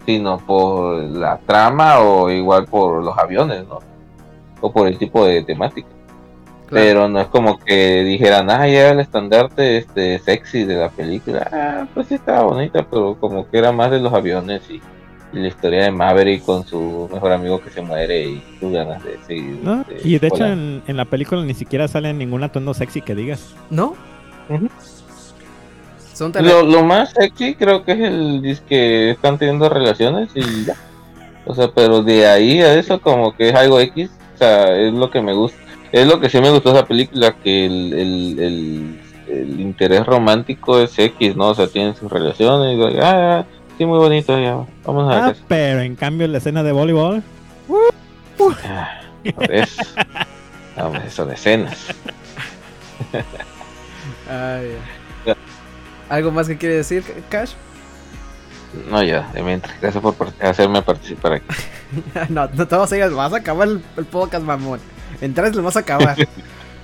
[0.06, 3.80] sino por la trama o igual por los aviones no
[4.60, 5.88] o por el tipo de temática
[6.68, 6.86] Claro.
[6.86, 11.46] pero no es como que dijeran ah ya el estandarte este sexy de la película
[11.52, 14.76] ah, pues sí estaba bonita pero como que era más de los aviones y,
[15.34, 19.04] y la historia de Maverick con su mejor amigo que se muere y sus ganas
[19.04, 19.82] de seguir ¿No?
[19.82, 23.16] este, Y de hecho en, en la película ni siquiera sale ningún atuendo sexy que
[23.16, 23.54] digas.
[23.70, 23.94] ¿No?
[24.48, 24.70] Ujú.
[26.14, 30.76] Son Lo, lo más sexy creo que es el que están teniendo relaciones y ya.
[31.46, 34.94] O sea, pero de ahí a eso como que es algo X, o sea, es
[34.94, 35.58] lo que me gusta.
[35.92, 40.06] Es lo que sí me gustó de esa película, que el, el, el, el interés
[40.06, 41.50] romántico es X, ¿no?
[41.50, 43.44] O sea, tienen sus relaciones y digo, ah,
[43.78, 45.44] sí, muy bonito, ya, vamos a Ah, casa.
[45.48, 47.24] pero en cambio la escena de voleibol.
[48.66, 49.02] Ah,
[49.36, 49.82] por eso.
[50.78, 51.88] Hombre, son escenas.
[54.30, 54.78] Ay.
[56.12, 57.54] ¿Algo más que quiere decir, Cash?
[58.90, 59.80] No, ya, de mientras.
[59.80, 61.46] Gracias por hacerme participar aquí.
[62.30, 64.82] no, no te vas a ir, vas a acabar el, el podcast, mamón.
[65.22, 66.18] En tres lo vas a acabar.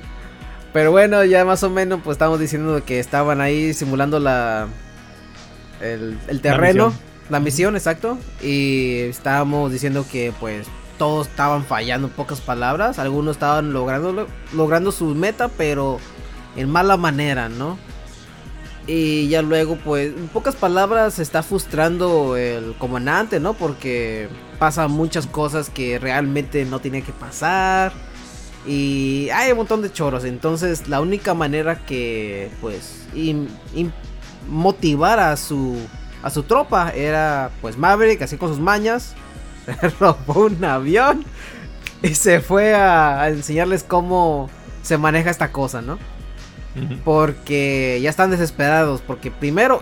[0.74, 4.68] Pero bueno, ya más o menos, pues estamos diciendo que estaban ahí simulando la.
[5.82, 6.94] El, el terreno,
[7.30, 7.76] la misión.
[7.76, 8.18] exacto.
[8.42, 10.68] Y estábamos diciendo que, pues,
[10.98, 12.98] todos estaban fallando en pocas palabras.
[12.98, 16.00] Algunos estaban logrando, logrando su meta, pero
[16.56, 17.78] en mala manera, ¿no?
[18.88, 23.54] Y ya luego, pues, en pocas palabras, se está frustrando el comandante, ¿no?
[23.54, 24.30] Porque
[24.60, 27.92] pasan muchas cosas que realmente no tienen que pasar.
[28.66, 30.24] Y hay un montón de choros.
[30.24, 33.48] Entonces, la única manera que, pues, im-
[34.50, 35.78] motivar a su,
[36.24, 39.16] a su tropa era, pues, Maverick, así con sus mañas.
[40.00, 41.26] robó un avión
[42.02, 44.50] y se fue a enseñarles cómo
[44.82, 46.00] se maneja esta cosa, ¿no?
[47.04, 49.02] Porque ya están desesperados.
[49.02, 49.82] Porque primero,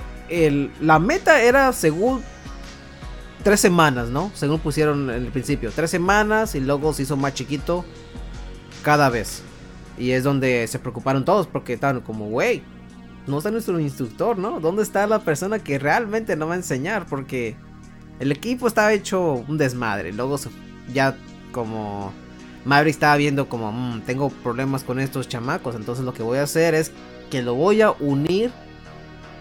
[0.81, 2.21] la meta era según
[3.43, 4.31] tres semanas, ¿no?
[4.33, 5.71] Según pusieron en el principio.
[5.71, 7.85] Tres semanas y luego se hizo más chiquito
[8.81, 9.43] cada vez.
[9.97, 12.63] Y es donde se preocuparon todos porque estaban como, wey,
[13.27, 14.59] no está nuestro instructor, ¿no?
[14.59, 17.05] ¿Dónde está la persona que realmente nos va a enseñar?
[17.05, 17.55] Porque
[18.19, 20.11] el equipo estaba hecho un desmadre.
[20.11, 20.37] Luego
[20.93, 21.17] ya
[21.51, 22.11] como
[22.66, 26.43] Maverick estaba viendo como, "Mm, tengo problemas con estos chamacos, entonces lo que voy a
[26.43, 26.91] hacer es
[27.30, 28.51] que lo voy a unir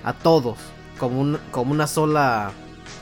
[0.05, 0.59] a todos
[0.99, 2.53] como, un- como una sola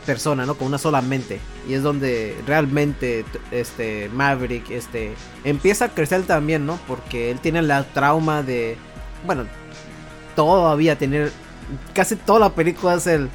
[0.07, 0.55] persona, ¿no?
[0.55, 1.41] Como una sola mente.
[1.68, 5.14] Y es donde realmente este Maverick este
[5.45, 6.79] empieza a crecer también, ¿no?
[6.89, 8.77] Porque él tiene la trauma de
[9.27, 9.45] bueno,
[10.35, 11.31] todavía tener
[11.95, 13.29] casi toda la película es el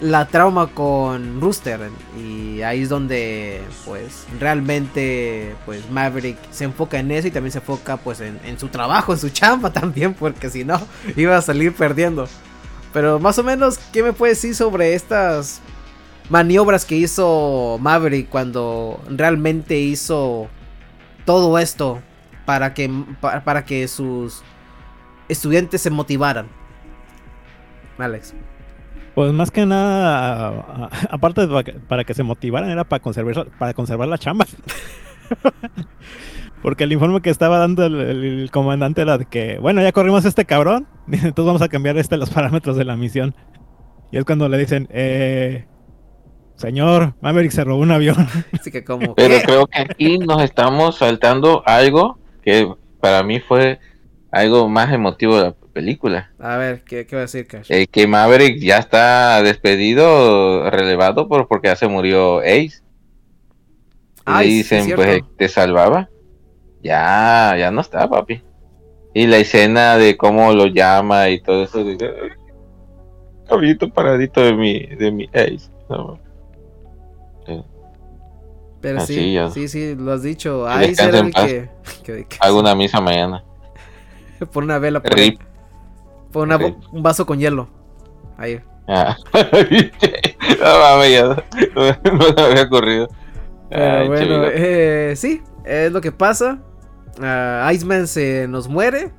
[0.00, 1.80] la trauma con Rooster
[2.18, 7.58] y ahí es donde pues realmente pues Maverick se enfoca en eso y también se
[7.58, 10.80] enfoca pues en, su trabajo, en su chamba también porque si no
[11.16, 12.28] iba a salir perdiendo.
[12.92, 15.60] Pero más o menos, ¿qué me puedes decir sobre estas
[16.30, 20.48] maniobras que hizo Maverick cuando realmente hizo
[21.24, 22.00] todo esto
[22.46, 22.90] para que,
[23.20, 24.42] pa- para que sus
[25.28, 26.46] estudiantes se motivaran?
[27.98, 28.34] Alex.
[29.14, 33.72] Pues más que nada, aparte de pa- para que se motivaran, era para conservar, para
[33.74, 34.44] conservar la chamba.
[36.62, 39.92] Porque el informe que estaba dando el, el- el comandante era de que, bueno, ya
[39.92, 43.34] corrimos a este cabrón, entonces vamos a cambiar este los parámetros de la misión.
[44.10, 45.66] Y es cuando le dicen, eh,
[46.56, 48.16] señor, Maverick se robó un avión.
[48.52, 49.14] Así que como...
[49.14, 53.78] Pero creo que aquí nos estamos saltando algo que para mí fue
[54.32, 56.32] algo más emotivo de la película.
[56.38, 57.66] A ver, ¿qué, qué va a decir Cash?
[57.70, 62.80] Eh, que Maverick ya está despedido, relevado por porque ya se murió Ace.
[64.26, 66.08] Y le sí, dicen, pues te salvaba.
[66.82, 68.42] Ya, ya no está, papi.
[69.12, 71.78] Y la escena de cómo lo llama y todo eso.
[71.78, 71.98] "Ay,
[73.48, 75.70] Caballito paradito de mi, de mi Ace.
[75.90, 76.18] No,
[78.80, 79.50] Pero Así sí, ya.
[79.50, 80.66] sí, sí, lo has dicho.
[80.68, 81.70] Ahí será el que,
[82.02, 83.42] que, que- Hago una misa mañana.
[84.52, 85.40] pon una vela, pon, Rip.
[86.42, 87.68] Una un vaso con hielo.
[88.36, 88.60] Ahí.
[88.88, 91.36] Ah, no mames, ya no,
[92.18, 93.08] no me había ocurrido.
[93.70, 94.44] Pero Ay, bueno, chido.
[94.52, 96.58] eh, sí, es lo que pasa.
[97.20, 99.12] Ah, Iceman se nos muere.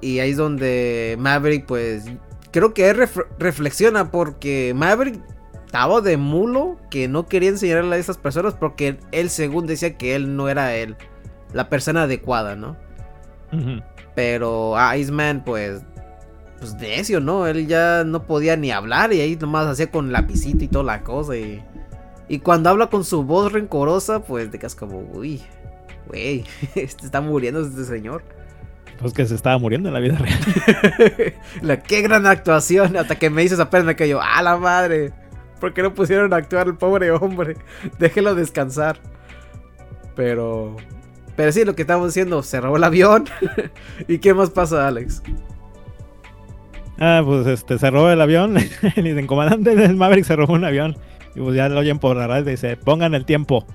[0.00, 2.06] Y ahí es donde Maverick, pues,
[2.50, 5.20] creo que él ref- reflexiona porque Maverick
[5.66, 10.14] estaba de mulo que no quería enseñarle a esas personas porque él según decía que
[10.16, 10.96] él no era él,
[11.52, 12.76] la persona adecuada, ¿no?
[13.52, 13.80] Ujú.
[14.16, 15.82] Pero Iceman, pues,
[16.62, 17.48] pues necio, ¿no?
[17.48, 21.02] Él ya no podía ni hablar y ahí nomás hacía con lapicito y toda la
[21.02, 21.36] cosa.
[21.36, 21.60] Y,
[22.28, 25.42] y cuando habla con su voz rencorosa, pues te quedas como, uy,
[26.06, 26.44] güey,
[26.76, 28.22] este está muriendo este señor.
[29.00, 31.34] Pues que se estaba muriendo en la vida real.
[31.62, 32.96] la qué gran actuación.
[32.96, 35.12] Hasta que me hizo esa pena que yo, ¡a la madre!
[35.58, 37.56] ¿Por qué no pusieron a actuar al pobre hombre?
[37.98, 39.00] Déjelo descansar.
[40.14, 40.76] Pero.
[41.34, 43.24] Pero sí, lo que estamos diciendo, se robó el avión.
[44.06, 45.22] ¿Y qué más pasa, Alex?
[47.04, 48.56] Ah, pues este, se robó el avión.
[48.96, 50.96] y el comandante del Maverick se robó un avión.
[51.34, 53.66] Y pues ya lo oyen por la radio y dice, pongan el tiempo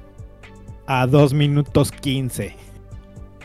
[0.86, 2.55] a 2 minutos 15.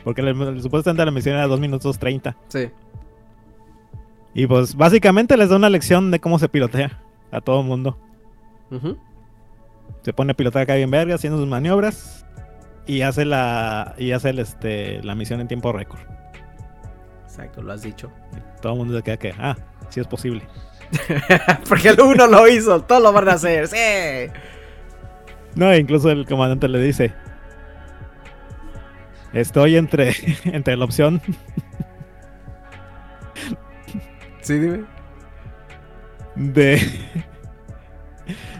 [0.04, 0.22] Porque
[0.60, 2.36] supuestamente la misión era 2 minutos 30.
[2.46, 2.70] Sí.
[4.34, 7.02] Y pues básicamente les da una lección de cómo se pilotea
[7.32, 7.98] a todo el mundo.
[10.02, 12.24] Se pone a pilotar acá bien verga, haciendo sus maniobras.
[12.86, 13.96] Y hace la.
[13.98, 16.00] Y hace el, este, la misión en tiempo récord.
[17.24, 18.12] Exacto, lo has dicho.
[18.32, 19.56] Y todo el mundo se queda que, ah,
[19.92, 20.42] sí es posible.
[21.68, 23.76] Porque el uno lo hizo, todos lo van a hacer, sí.
[25.54, 27.12] No, incluso el comandante le dice.
[29.32, 30.14] Estoy entre,
[30.44, 31.20] entre la opción
[34.40, 34.84] Sí, dime.
[36.34, 36.80] de.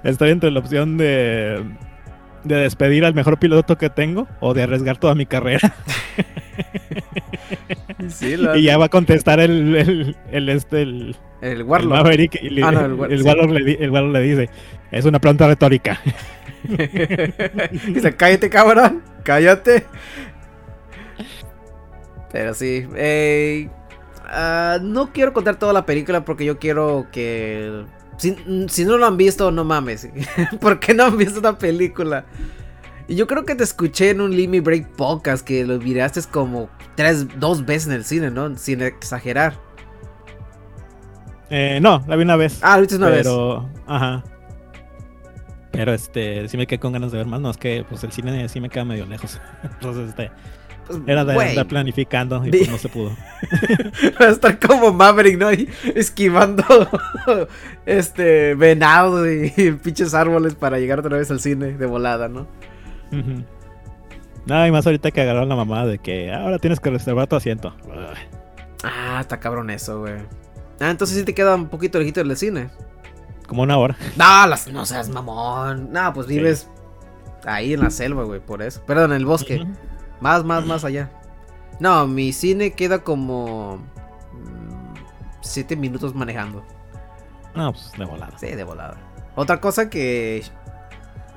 [0.05, 1.65] Estoy entre la opción de.
[2.45, 5.75] De despedir al mejor piloto que tengo o de arriesgar toda mi carrera.
[8.09, 11.91] Sí, lo Y ya va a contestar el, el, el, este, el, El el Warlock.
[11.91, 12.43] Maverick.
[12.43, 13.27] Y le- Ah, no, el War- el sí.
[13.27, 14.51] Warlock le, el Warlock le dice:
[14.91, 16.01] Es una pregunta retórica.
[17.89, 19.03] Dice, cállate, cabrón.
[19.25, 19.85] Cállate.
[22.31, 22.87] Pero sí.
[22.97, 23.69] eh,
[24.25, 27.85] ah, no quiero contar toda la película porque yo quiero que.
[28.19, 28.37] Si,
[28.69, 30.09] si no lo han visto, no mames.
[30.61, 32.25] ¿Por qué no han visto esta película?
[33.09, 36.69] Y yo creo que te escuché en un Limit Break podcast que lo miraste como
[36.95, 38.57] tres, dos veces en el cine, ¿no?
[38.57, 39.55] Sin exagerar.
[41.51, 42.61] Eh, no, la vi una vez.
[42.63, 43.19] Ah, lo viste una vez.
[43.23, 44.25] pero, ajá.
[45.73, 47.41] Pero este, sí me quedé con ganas de ver más.
[47.41, 49.41] No, es que pues el cine sí me queda medio lejos.
[49.63, 50.31] Entonces, este,
[50.87, 53.11] Pues, era de güey, andar planificando y pues no se pudo.
[54.21, 55.53] Va a estar como Maverick, ¿no?
[55.53, 56.65] Y esquivando
[57.87, 59.51] este venado y,
[59.83, 62.47] pinches árboles para llegar otra vez al cine de volada, ¿no?
[63.13, 63.45] Ujú.
[64.47, 67.37] No, y más ahorita que agarraron la mamá de que ahora tienes que reservar tu
[67.37, 67.75] asiento.
[68.83, 70.15] Ah, está cabrón eso, güey.
[70.81, 72.71] Ah, entonces sí te queda un poquito lejito del cine.
[73.47, 73.97] Como una hora.
[74.17, 75.93] No, las, no seas mamón.
[75.93, 76.69] No, pues vives
[77.45, 78.83] ahí en la selva, güey, por eso.
[78.85, 79.65] Perdón, en el bosque.
[80.21, 81.11] Más, más, más allá.
[81.79, 83.77] No, mi cine queda como...
[84.33, 84.95] mm,
[85.41, 86.65] Siete minutos manejando.
[87.55, 88.39] No, pues de volada.
[88.39, 88.97] Sí, de volada.
[89.37, 90.43] Otra cosa que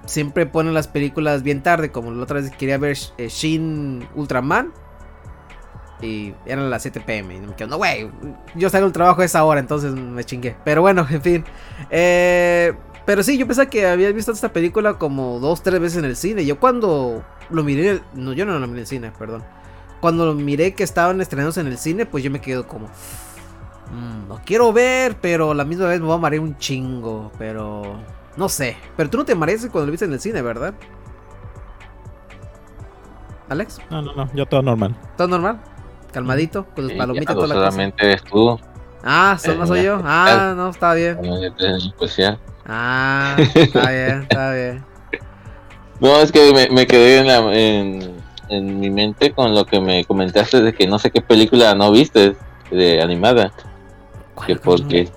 [0.05, 4.71] siempre ponen las películas bien tarde, como la otra vez quería ver eh, Shin Ultraman.
[6.01, 7.35] Y eran las 7 pm.
[7.35, 8.09] Y me quedo, no, güey,
[8.55, 10.55] yo salgo del trabajo a esa hora, entonces me chingué.
[10.65, 11.45] Pero bueno, en fin.
[11.89, 12.73] Eh,
[13.05, 16.15] pero sí, yo pensaba que había visto esta película como dos, tres veces en el
[16.15, 16.45] cine.
[16.45, 19.43] Yo cuando lo miré, no, yo no lo miré en el cine, perdón.
[20.01, 22.87] Cuando lo miré que estaban estrenados en el cine, pues yo me quedo como...
[23.91, 27.31] "Mm, lo quiero ver, pero la misma vez me voy a marear un chingo.
[27.37, 27.99] Pero...
[28.38, 28.77] No sé.
[28.97, 30.73] Pero tú no te mareas cuando lo viste en el cine, ¿verdad?
[33.49, 34.95] Alex, No, no, no, yo todo normal.
[35.17, 35.61] ¿todo normal?
[36.11, 37.71] Calmadito, con tus Sí, palomitas toda la cosa.
[37.71, 38.59] solamente eres tú,
[39.03, 40.01] Ah, ¿solo soy yo?
[40.03, 41.19] Ah, no, está bien.
[41.88, 42.39] especial.
[42.65, 44.86] Ah, está bien, está bien.
[45.99, 48.15] No, es que me, me quedé en, la- en,
[48.49, 51.91] en mi mente con lo que me comentaste de que no sé qué película no
[51.91, 52.36] viste
[52.71, 53.51] de animada.
[54.47, 55.09] Que ¿Cuál, porque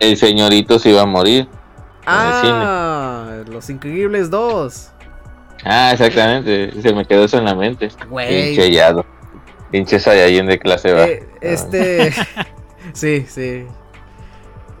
[0.00, 1.48] el señorito se iba a morir.
[2.06, 4.90] Ah, Los Increíbles 2.
[5.64, 6.80] Ah, exactamente.
[6.80, 7.88] Se me quedó eso en la mente.
[8.08, 8.54] Güey.
[8.54, 9.04] Pinche Yado.
[9.70, 11.06] Pinche Saiyajin de clase baja.
[11.08, 12.12] Eh, este.
[12.92, 13.64] sí, sí.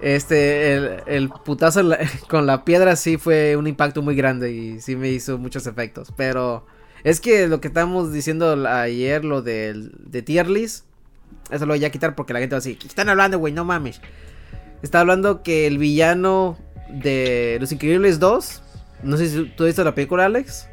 [0.00, 1.98] Este, el, el putazo la-
[2.28, 6.12] con la piedra sí fue un impacto muy grande y sí me hizo muchos efectos.
[6.16, 6.66] Pero
[7.02, 10.84] es que lo que estábamos diciendo ayer, lo del de tier list,
[11.50, 13.52] eso lo voy a quitar porque la gente va a decir: ¿Qué están hablando, güey?
[13.52, 14.00] No mames.
[14.82, 16.58] Está hablando que el villano
[16.88, 18.62] de Los Increíbles 2
[19.02, 20.68] No sé si tú has visto la película, Alex.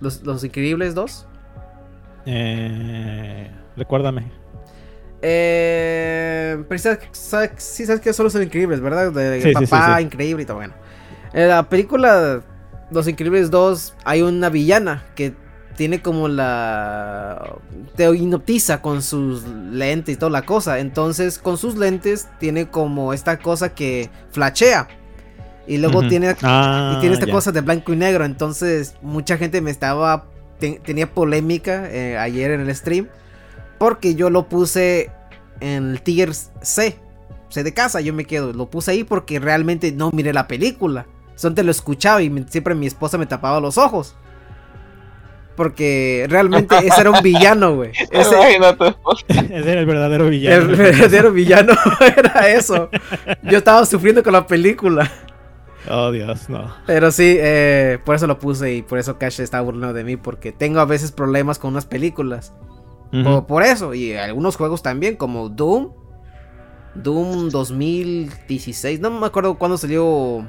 [0.00, 1.26] Los, Los Increíbles 2.
[2.26, 4.30] Eh, recuérdame.
[5.22, 9.12] Eh, pero sabes, sabes- sí sabes que son los increíbles, ¿verdad?
[9.12, 10.02] De Sí, papá sí.
[10.04, 10.58] increíble y todo.
[10.58, 10.74] Bueno,
[11.32, 12.42] en la película
[12.90, 15.34] Los Increíbles 2 hay una villana que
[15.76, 17.54] tiene como la.
[17.96, 20.78] Te hipnotiza con sus lentes y toda la cosa.
[20.78, 24.88] Entonces, con sus lentes tiene como esta cosa que flashea.
[25.66, 26.08] Y luego Ujú.
[26.08, 28.24] tiene Ah, y tiene esta cosa de blanco y negro.
[28.24, 30.26] Entonces, mucha gente me estaba.
[30.58, 33.08] te- tenía polémica eh, ayer en el stream.
[33.78, 35.10] Porque yo lo puse
[35.60, 36.96] en el tier C.
[37.50, 38.52] C de casa, yo me quedo.
[38.52, 41.06] Lo puse ahí porque realmente no miré la película.
[41.34, 44.16] Solo te lo escuchaba y me- siempre mi esposa me tapaba los ojos.
[45.56, 47.90] Porque realmente ese era un villano, güey.
[48.10, 48.36] Ese.
[49.28, 50.70] Ese era el verdadero villano.
[50.70, 51.72] el verdadero villano
[52.16, 52.90] era eso.
[53.42, 55.10] Yo estaba sufriendo con la película.
[55.88, 56.74] Oh, Dios, no.
[56.86, 60.16] Pero sí, eh, por eso lo puse y por eso Cash está burlando de mí,
[60.16, 62.52] porque tengo a veces problemas con unas películas.
[63.12, 63.22] Ujú.
[63.22, 65.92] Por, por eso, y algunos juegos también, como Doom.
[66.96, 70.46] Doom 2016, no me acuerdo cuándo salió.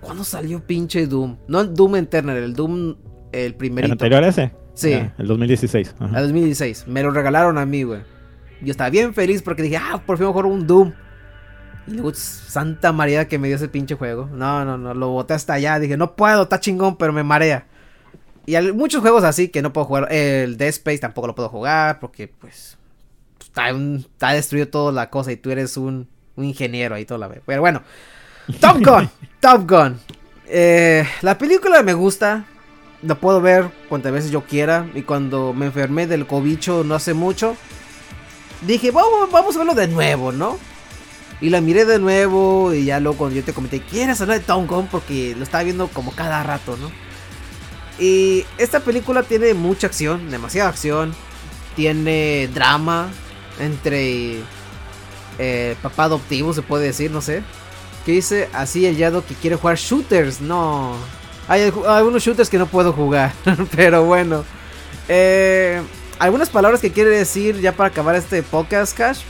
[0.00, 1.38] ¿Cuándo salió pinche Doom?
[1.48, 2.96] No el Doom Eternal, el Doom,
[3.32, 3.92] el ¿El primerito.
[3.92, 4.52] anterior a ese?
[4.74, 4.92] Sí.
[5.18, 5.94] El 2016.
[5.98, 6.18] ajá.
[6.18, 6.86] El 2016.
[6.86, 8.00] Me lo regalaron a mí, güey.
[8.60, 10.92] Yo estaba bien feliz porque dije, ah, por fin jugar un Doom.
[11.86, 14.26] Y luego, santa María que me dio ese pinche juego.
[14.32, 15.78] No, no, no, lo boté hasta allá.
[15.78, 17.66] Dije, no puedo, está chingón, pero me marea.
[18.46, 20.12] Y hay muchos juegos así que no puedo jugar.
[20.12, 22.78] El Dead Space tampoco lo puedo jugar porque, pues,
[23.40, 27.18] está, un- está destruido toda la cosa y tú eres un, un ingeniero ahí toda
[27.18, 27.40] la vez.
[27.46, 27.82] Pero bueno,
[28.60, 29.08] Top Gun,
[29.40, 29.98] Top Gun.
[30.46, 32.44] Eh, la película me gusta.
[33.02, 34.86] La puedo ver cuantas veces yo quiera.
[34.94, 37.56] Y cuando me enfermé del cobicho no hace mucho,
[38.66, 40.58] dije, vamos, vamos a verlo de nuevo, ¿no?
[41.40, 42.74] Y la miré de nuevo.
[42.74, 44.86] Y ya luego cuando yo te comenté, ¿quieres hablar de Top Gun?
[44.88, 46.90] Porque lo estaba viendo como cada rato, ¿no?
[47.98, 51.14] Y esta película tiene mucha acción, demasiada acción.
[51.76, 53.08] Tiene drama
[53.60, 54.40] entre
[55.38, 57.42] eh, papá adoptivo, se puede decir, no sé.
[58.04, 60.40] Que dice así el Yado que quiere jugar shooters.
[60.40, 60.94] No.
[61.48, 63.32] Hay algu- algunos shooters que no puedo jugar.
[63.76, 64.44] pero bueno.
[65.08, 65.80] Eh,
[66.18, 69.20] algunas palabras que quiere decir ya para acabar este podcast, Cash.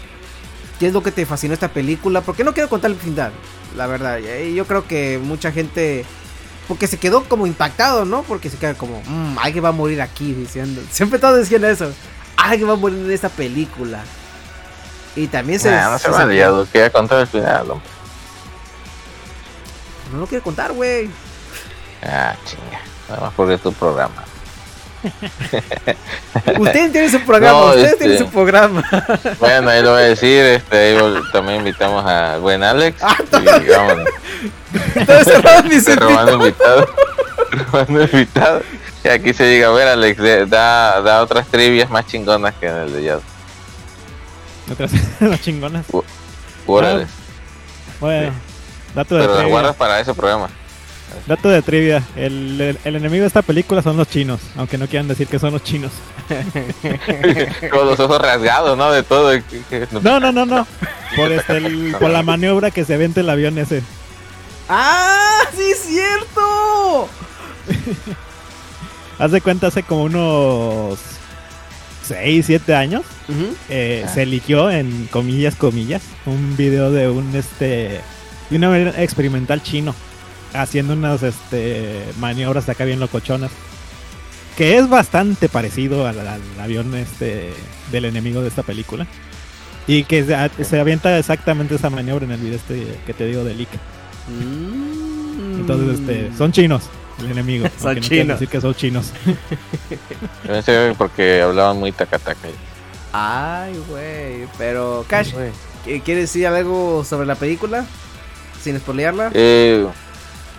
[0.81, 2.21] ¿Qué es lo que te fascinó esta película?
[2.21, 3.33] Porque no quiero contar el final,
[3.77, 4.19] la verdad.
[4.19, 6.05] Yo creo que mucha gente.
[6.69, 8.23] Porque se quedó como impactado, ¿no?
[8.23, 10.81] Porque se queda como, mmm, alguien va a morir aquí, diciendo.
[10.91, 11.91] Siempre todos decían eso.
[12.37, 14.01] Alguien va a morir en esta película.
[15.17, 15.71] Y también se.
[15.71, 17.89] Nah, no se se- me ha liado, quería contar el final, hombre.
[20.13, 21.11] No lo quiero contar, güey.
[22.03, 22.81] Ah, chinga.
[23.09, 24.25] Nada más porque es tu programa.
[26.59, 28.83] Ustedes tienen su programa, No, ustedes este- tienen su programa.
[29.41, 30.99] Bueno, ahí lo voy a decir, este,
[31.33, 33.01] también invitamos a buen Alex.
[33.03, 34.09] Ah, y vámonos.
[35.97, 36.89] Robando invitado.
[37.73, 38.63] robando invitado.
[39.05, 42.77] Y aquí se llega a ver, Alex, da, da otras trivias más chingonas que en
[42.77, 43.23] el de Yado.
[44.73, 44.91] Otras
[45.21, 45.87] las chingonas.
[46.67, 47.07] Órale.
[48.01, 48.33] Bueno,
[48.95, 50.49] dato de Pero las guardas para ese programa.
[51.27, 52.03] Dato de trivia.
[52.17, 54.41] El, el- el enemigo de esta película son los chinos.
[54.57, 55.93] Aunque no quieran decir que son los chinos.
[57.71, 58.91] Con los ojos rasgados, ¿no?
[58.93, 59.33] De todo.
[60.03, 60.67] No, no, no, no.
[61.17, 63.83] Por, este, el- por la maniobra que se vende el avión ese.
[64.69, 65.41] ¡Ah!
[65.57, 67.09] ¡Sí es cierto!
[69.19, 70.99] Haz de cuenta, hace como unos
[72.07, 73.03] 6, 7 años.
[73.69, 74.09] Eh, Ah.
[74.15, 78.01] se liqueó en comillas, comillas, un video de un este
[78.51, 79.95] de una manera experimental chino
[80.55, 83.51] haciendo unas este maniobras acá bien locochonas
[84.57, 87.53] que es bastante parecido al, al avión este
[87.93, 89.07] del enemigo de esta película
[89.87, 93.45] y que se, se avienta exactamente esa maniobra en el video este que te digo
[93.45, 93.69] de leak
[94.29, 95.61] Mm.
[95.61, 96.83] entonces este son chinos
[97.19, 98.29] el enemigo Son no quieren chinos.
[98.41, 99.13] decir que son chinos
[100.97, 102.49] porque hablaban muy tacataca.
[103.13, 104.47] Ay, güey.
[104.59, 107.85] Pero, Cash, ¿qu- ¿quieres decir algo sobre la película?
[108.63, 109.31] Sin spoilearla.
[109.35, 109.87] Eh,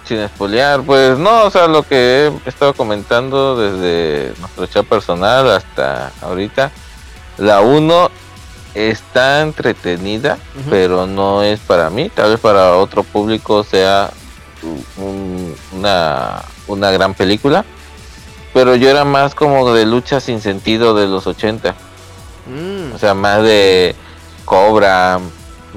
[0.09, 5.49] sin espolear, pues no, o sea, lo que he estado comentando desde nuestro chat personal
[5.51, 6.71] hasta ahorita,
[7.37, 8.09] la 1
[8.73, 10.37] está entretenida,
[10.69, 14.09] pero no es para mí, tal vez para otro público sea
[14.97, 17.63] un- una, una gran película,
[18.53, 21.75] pero yo era más como de lucha sin sentido de los 80.
[22.47, 22.95] Mm.
[22.95, 23.95] O sea, más de
[24.43, 25.19] Cobra,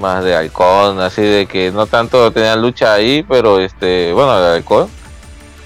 [0.02, 4.56] más de Halcón, así de que no tanto tenía lucha ahí, pero este, bueno, el
[4.56, 4.88] Halcón.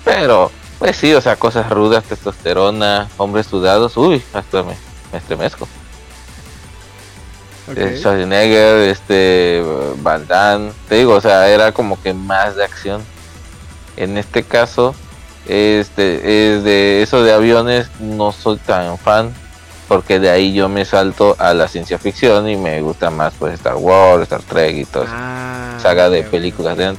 [0.04, 4.74] Pero, pues sí, o sea, cosas rudas, testosterona, hombres sudados, uy, hasta me,
[5.10, 5.66] me estremezco.
[7.74, 9.64] Eh, Schwarzenegger, este,
[9.96, 13.02] Van Damme, te digo, o sea, era como que más de acción.
[13.96, 14.94] En este caso,
[15.46, 19.32] este, es de eso de aviones no soy tan fan
[19.88, 23.54] porque de ahí yo me salto a la ciencia ficción y me gusta más pues
[23.54, 25.12] Star Wars, Star Trek y todo eso.
[25.14, 26.96] Ah, saga de películas de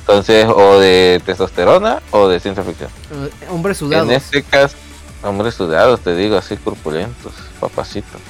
[0.00, 2.90] entonces o de testosterona o de ciencia ficción.
[3.12, 4.08] Eh, Hombres sudados.
[4.08, 4.76] En este caso,
[5.22, 8.20] hombres sudados, te digo, así corpulentos, papacitos.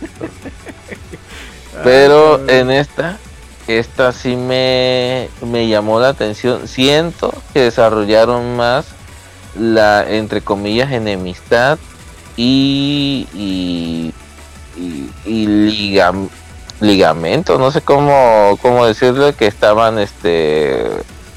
[1.84, 3.18] Pero Ah, en esta,
[3.66, 6.66] esta sí me, me llamó la atención.
[6.68, 8.86] Siento que desarrollaron más
[9.58, 11.78] la, entre comillas, enemistad
[12.36, 14.12] y, y,
[14.76, 16.28] y, y ligam-
[16.80, 20.84] ligamento, no sé cómo, cómo decirlo, que estaban, este,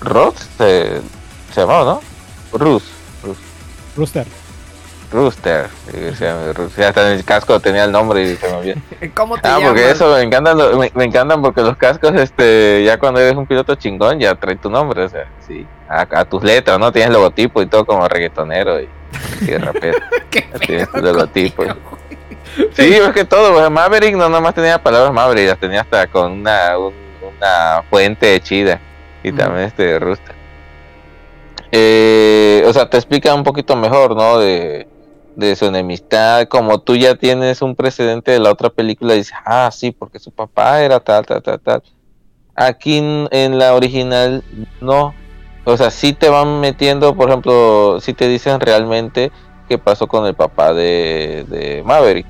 [0.02, 1.02] Roth, se,
[1.54, 1.84] se llamaba,
[2.52, 2.58] ¿no?
[2.58, 2.84] Rus,
[3.24, 3.38] Rus.
[3.96, 4.26] Rooster.
[5.10, 6.84] Rooster, se llama Rooster.
[6.84, 8.76] hasta en el casco tenía el nombre y se me olvidó.
[9.16, 12.84] ¿Cómo te Ah, porque eso me encantan, lo- me, me encantan porque los cascos, este,
[12.86, 16.26] ya cuando eres un piloto chingón, ya trae tu nombre, o sea, sí, a, a
[16.26, 16.92] tus letras, ¿no?
[16.92, 18.90] Tienes logotipo y todo como reggaetonero y,
[19.42, 19.98] y rapero.
[20.30, 20.60] ¿Qué tu
[20.92, 21.64] pedo logotipo.
[22.74, 26.32] Sí, es que todo, pues, Maverick no nomás tenía palabras Maverick, las tenía hasta con
[26.32, 26.94] una, un-
[27.38, 28.80] una fuente chida
[29.24, 30.36] y también este Rooster.
[31.72, 34.40] Eh, o sea, te explica un poquito mejor, ¿no?
[34.40, 34.88] De,
[35.36, 39.70] de su enemistad, como tú ya tienes un precedente de la otra película, dices, ah,
[39.72, 41.84] sí, porque su papá era tal, tal, tal, tal.
[42.56, 44.44] Aquí en la original,
[44.82, 45.14] no.
[45.70, 49.34] O sea, sí te van metiendo, por ejemplo, sí te dicen realmente
[49.68, 52.26] qué pasó con el papá de, de Maverick.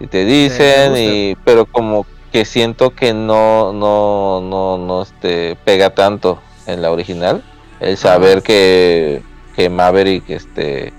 [0.00, 5.90] Y te dicen, y, pero como que siento que no, no, no, no este, pega
[5.90, 7.44] tanto en la original.
[7.78, 9.22] El saber que,
[9.54, 10.92] que Maverick, este,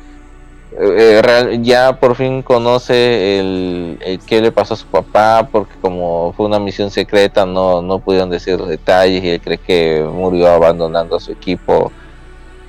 [0.80, 5.47] eh, eh, real- ya por fin conoce el, el qué le pasó a su papá,
[5.51, 9.57] porque como fue una misión secreta, no, no pudieron decir los detalles y él cree
[9.57, 11.91] que murió abandonando a su equipo.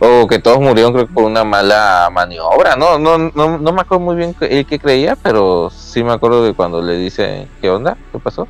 [0.00, 3.80] O que todos murieron creo que por una mala maniobra, no, no, no, no me
[3.80, 7.70] acuerdo muy bien el que creía, pero sí me acuerdo de cuando le dicen qué
[7.70, 8.46] onda, qué pasó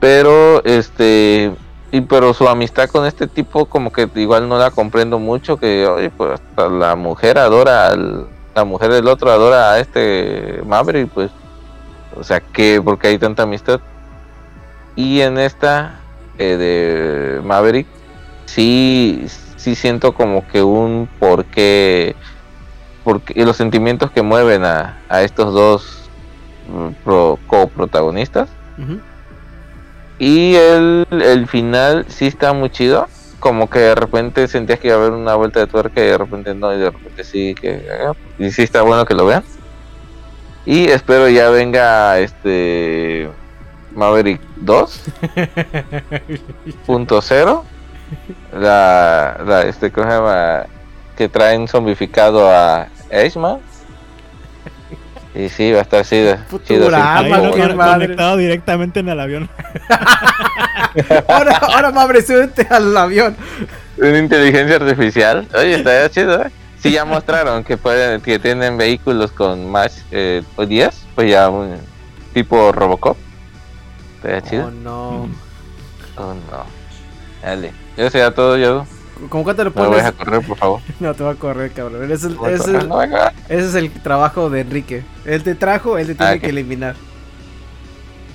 [0.00, 1.52] pero este
[1.90, 5.86] y pero su amistad con este tipo como que igual no la comprendo mucho que
[5.86, 8.28] oye pues hasta la mujer adora al
[8.58, 11.30] la mujer del otro adora a este Maverick pues
[12.16, 13.80] o sea que porque hay tanta amistad
[14.96, 16.00] y en esta
[16.38, 17.86] eh, de Maverick
[18.46, 22.16] sí sí siento como que un porqué
[23.04, 26.10] porque los sentimientos que mueven a, a estos dos
[26.68, 28.48] mm, pro- coprotagonistas.
[30.18, 33.06] Y el, el final sí está muy chido.
[33.38, 36.18] Como que de repente sentías que iba a haber una vuelta de tuerca y de
[36.18, 39.44] repente no, y de repente sí que ah, y sí está bueno que lo vean.
[40.66, 43.30] Y espero ya venga este
[43.94, 47.62] Maverick 2.0.
[48.52, 50.66] la, la este ¿cómo se llama?
[51.16, 53.60] que traen zombificado a Ashman.
[55.38, 56.36] Y sí, va a estar chido.
[56.66, 58.06] chido, madre.
[58.06, 59.48] conectado directamente en el avión.
[61.28, 63.36] Ahora, ahora Mabre, súbete al avión.
[63.98, 65.46] Una inteligencia artificial.
[65.54, 66.50] Oye, estaría chido, ¿eh?
[66.80, 71.76] Sí, ya mostraron que pueden, que tienen vehículos con más eh, 10, pues ya un
[72.34, 73.16] tipo Robocop.
[74.16, 74.70] Estaría Oh, chido.
[74.70, 75.28] no.
[76.16, 76.64] Oh, no.
[77.42, 77.72] Dale.
[77.96, 78.86] Yo sea todo, yo.
[79.28, 79.90] ¿Cómo cuánto le No pones?
[79.90, 80.80] vayas a correr, por favor.
[81.00, 82.04] No te va a correr, cabrón.
[82.04, 83.02] Ese es, el- No ese no
[83.48, 85.02] ese es trabajo de Enrique.
[85.24, 86.94] Él te trajo, él te tiene Ah, que eliminar.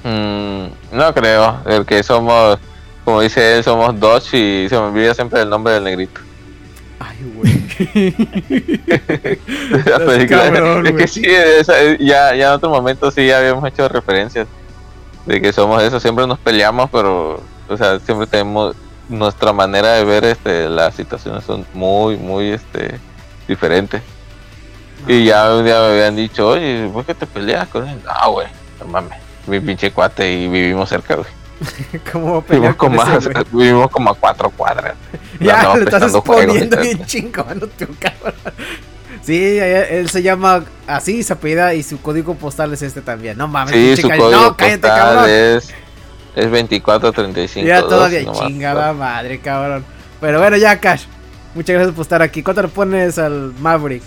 [0.03, 2.57] Mm, no creo, porque somos,
[3.05, 6.19] como dice él, somos Dodge y se me olvida siempre el nombre del negrito.
[6.99, 7.63] Ay, güey.
[10.85, 14.47] Es que sí, esa- ya, ya en otro momento sí ya habíamos hecho referencias
[15.25, 18.75] de que somos eso, siempre nos peleamos, pero, o sea, siempre tenemos
[19.09, 22.99] nuestra manera de ver este las situaciones son muy, muy este
[23.47, 24.01] diferentes.
[25.07, 27.99] Y ya un día me habían dicho, oye, ¿por qué te peleas con él?
[28.05, 28.47] No, güey,
[28.79, 31.27] no mames, mi pinche cuate y vivimos cerca, güey.
[32.11, 34.95] ¿Cómo pelear Vivimos, con como ese, a- vivimos como a cuatro cuadras.
[35.39, 38.33] Ya, le estás exponiendo bien chingón, tu cabrón.
[39.23, 43.37] Sí, él él se llama así, se apellida y su código postal es este también.
[43.37, 45.25] No mames, Sí, pinche su ca- código No, cállate, cabrón.
[45.29, 45.73] es,
[46.35, 47.67] es 2435.
[47.67, 49.85] Ya todavía chingada madre, cabrón.
[50.21, 51.03] Pero bueno, ya, Cash.
[51.55, 52.41] Muchas gracias por estar aquí.
[52.41, 54.01] ¿Cuánto le pones al Maverick?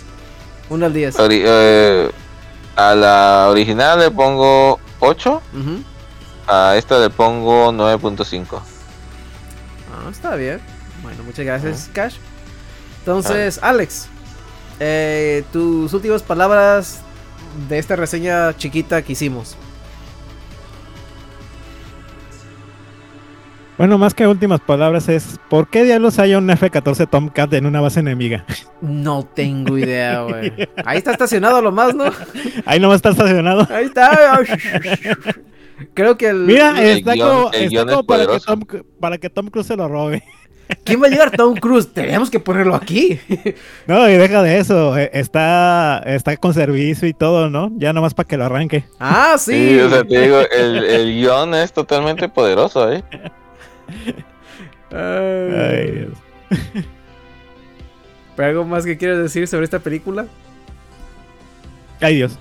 [0.69, 1.17] Uno al 10.
[1.19, 2.11] Ori- eh,
[2.75, 5.83] a la original le pongo 8, Ujú.
[6.47, 8.61] a esta le pongo 9.5.
[9.93, 10.59] Ah, está bien.
[11.01, 12.15] Bueno, muchas gracias, Cash.
[12.99, 14.07] Entonces, Alex,
[14.81, 16.99] eh, tus últimas palabras
[17.69, 19.55] de esta reseña chiquita que hicimos.
[23.77, 27.79] Bueno, más que últimas palabras es, ¿por qué diablos hay un F-14 Tomcat en una
[27.79, 28.43] base enemiga?
[28.81, 30.51] No tengo idea, güey.
[30.83, 32.05] Ahí está estacionado lo más, ¿no?
[32.65, 33.67] Ahí nomás está estacionado.
[33.69, 34.39] Ahí está.
[35.93, 36.37] Creo que el...
[36.37, 38.39] Mira, El está guión- como, el está guion es como para, que.
[38.39, 38.61] Tom,
[38.99, 40.23] para que Tom Cruise se lo robe.
[40.83, 41.93] ¿Quién va a llegar Tom Cruise?
[41.93, 43.19] Tenemos que ponerlo aquí.
[43.85, 47.71] No, y deja de eso, eh, está, está con servicio y todo, ¿no?
[47.77, 48.83] Ya nomás para que lo arranque.
[48.99, 49.79] Ah, Sí, sí.
[49.79, 53.03] o sea, te digo, el, el guion es totalmente poderoso, ¿eh?
[54.91, 55.91] Ay.
[55.91, 56.17] Dios.
[58.35, 60.25] ¿Pero algo más que quieres decir sobre esta película?
[62.01, 62.37] Ay, Dios.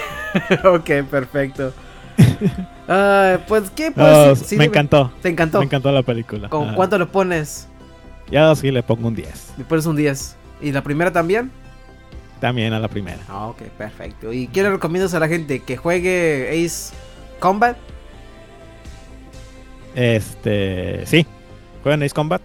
[0.64, 1.72] ok, perfecto.
[2.86, 3.90] Ay, pues, ¿qué?
[3.90, 5.58] Pues, Ah, sí, me encantó, ¿Te encantó?
[5.58, 6.48] me encantó la película.
[6.48, 7.66] ¿Con cuánto le pones?
[8.30, 9.54] Ya sí le pongo un 10.
[9.58, 10.36] Le pones un 10.
[10.60, 11.50] ¿Y la primera también?
[12.40, 13.18] También a la primera.
[13.28, 14.32] Ah, ok, perfecto.
[14.32, 15.60] ¿Y qué le recomiendas a la gente?
[15.60, 16.94] ¿Que juegue Ace
[17.38, 17.76] Combat?
[20.00, 21.26] Este, sí.
[21.82, 22.40] Juegan Ace Combat.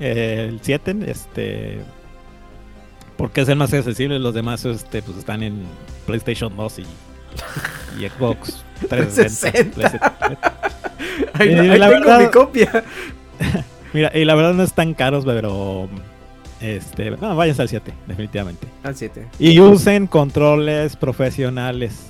[0.00, 1.78] eh, el 7, este.
[3.16, 4.18] Porque es el más accesible.
[4.18, 5.62] Los demás este, pues están en
[6.06, 6.82] PlayStation 2 y,
[8.00, 9.70] y Xbox 360.
[9.72, 9.74] 360.
[9.74, 10.12] PlayStation.
[11.34, 12.84] Ahí, ahí la tengo verdad- mi copia.
[13.92, 15.88] Mira, y la verdad no están caros, pero.
[16.60, 18.66] Este, no, váyanse al 7, definitivamente.
[18.84, 19.26] Al 7.
[19.38, 22.06] Y usen controles profesionales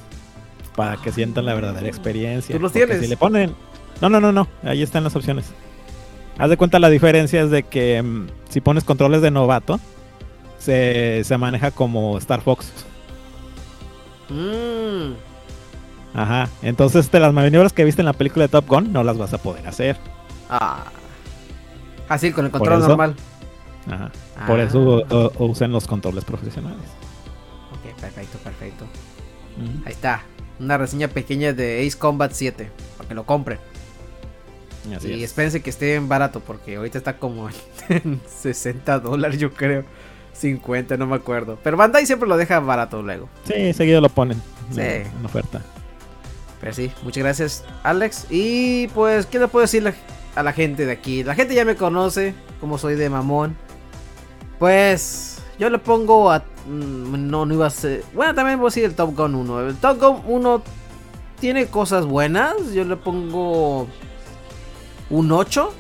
[0.77, 2.55] para que sientan la verdadera experiencia.
[2.55, 3.01] ¿Tú los tienes?
[3.01, 3.55] Si le ponen.
[4.01, 4.49] No, no, no, no.
[4.62, 5.47] Ahí están las opciones.
[6.39, 9.79] Haz de cuenta la diferencia es de que mm, si pones controles de novato,
[10.59, 12.73] se, se maneja como Star Fox.
[14.29, 15.12] Mmm.
[16.15, 16.49] Ajá.
[16.62, 19.33] Entonces, de las maniobras que viste en la película de Top Gun, no las vas
[19.33, 19.97] a poder hacer.
[20.49, 20.85] Ah.
[22.09, 23.15] Así con el control eso- normal.
[23.91, 24.11] Ajá.
[24.47, 24.62] Por Ah.
[24.65, 26.79] eso o- o- usen los controles profesionales.
[27.73, 28.85] Ok, perfecto, perfecto.
[29.85, 30.23] Ahí está.
[30.59, 32.71] Una reseña pequeña de Ace Combat 7.
[32.97, 33.59] Para que lo compren.
[34.97, 35.31] Así y es.
[35.31, 36.40] espérense que esté barato.
[36.40, 37.48] Porque ahorita está como
[37.89, 39.85] en 60 dólares, yo creo.
[40.32, 41.59] 50, no me acuerdo.
[41.62, 43.28] Pero Bandai siempre lo deja barato luego.
[43.44, 44.40] Sí, seguido lo ponen.
[44.73, 44.81] Sí.
[44.81, 45.62] En oferta.
[46.61, 48.27] Pero sí, muchas gracias, Alex.
[48.31, 49.93] Y pues, ¿qué le puedo decir
[50.35, 51.23] a la gente de aquí?
[51.23, 53.55] La gente ya me conoce, como soy de mamón.
[54.59, 56.39] Pues, yo le pongo a.
[56.66, 58.02] mm, No, no iba a ser.
[58.15, 59.69] Bueno, también voy a decir el Top Gun 1.
[59.69, 60.62] El Top Gun 1
[61.40, 62.73] tiene cosas buenas.
[62.73, 63.86] Yo le pongo
[65.19, 65.73] un 8.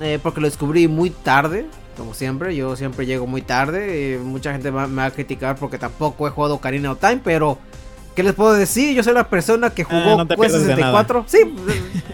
[0.00, 1.66] eh, porque lo descubrí muy tarde.
[1.96, 4.14] Como siempre, yo siempre llego muy tarde.
[4.14, 7.20] eh, mucha gente va- me va a criticar porque tampoco he jugado Karina of Time,
[7.24, 7.56] pero
[8.14, 8.94] ¿qué les puedo decir?
[8.94, 11.24] Yo soy la persona que jugó no Quest pierdes de 64.
[11.26, 11.38] Sí,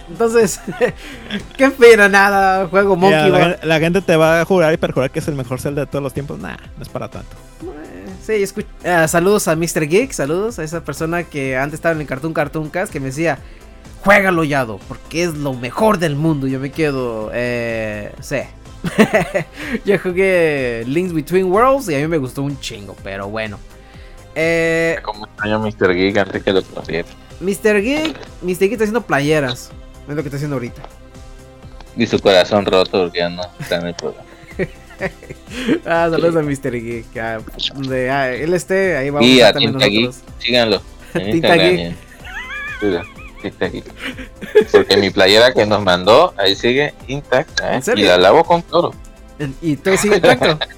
[0.09, 0.61] entonces,
[1.57, 2.69] qué pena, nada.
[2.69, 5.81] Juego Monkey la, gente te va a jurar y perjurar que es el mejor Zelda
[5.83, 6.39] de todos los tiempos.
[6.39, 7.31] Nah, no es para tanto.
[7.63, 9.89] Eh, Sí, escu- ah, saludos a Mr.
[9.89, 13.07] Geek, saludos a esa persona que antes estaba en el Cartoon Cartoon Cast que me
[13.07, 13.39] decía,
[14.05, 16.47] juégalo Yado, porque es lo mejor del mundo.
[16.47, 18.39] Yo me quedo, eh, sí.
[19.85, 23.59] Yo jugué Links Between Worlds y a mí me gustó un chingo, pero bueno.
[24.35, 25.95] Eh, Como extraño Mr.
[25.95, 27.09] Geek antes que lo conociera.
[27.41, 27.81] Mr.
[27.83, 28.59] Geek, Mr.
[28.59, 29.71] Geek está haciendo playeras.
[30.09, 30.83] Es lo que está haciendo ahorita.
[31.97, 34.25] Y su corazón roto porque ya no está en el programa.
[35.85, 36.81] Ah, saludos a Mr.
[36.81, 37.17] Geek.
[37.17, 37.41] ah,
[37.75, 40.81] donde ah, él esté, ahí vamos Y a a Tinta Geek, síganlo.
[41.15, 41.57] En Tinta.
[41.57, 41.95] Geek.
[44.73, 47.73] Porque mi playera que nos mandó, ahí sigue intacta.
[47.73, 47.77] ¿eh?
[47.77, 48.05] ¿En serio?
[48.05, 48.93] Y la lavo con cloro.
[49.61, 50.59] Y todo sigue intacto.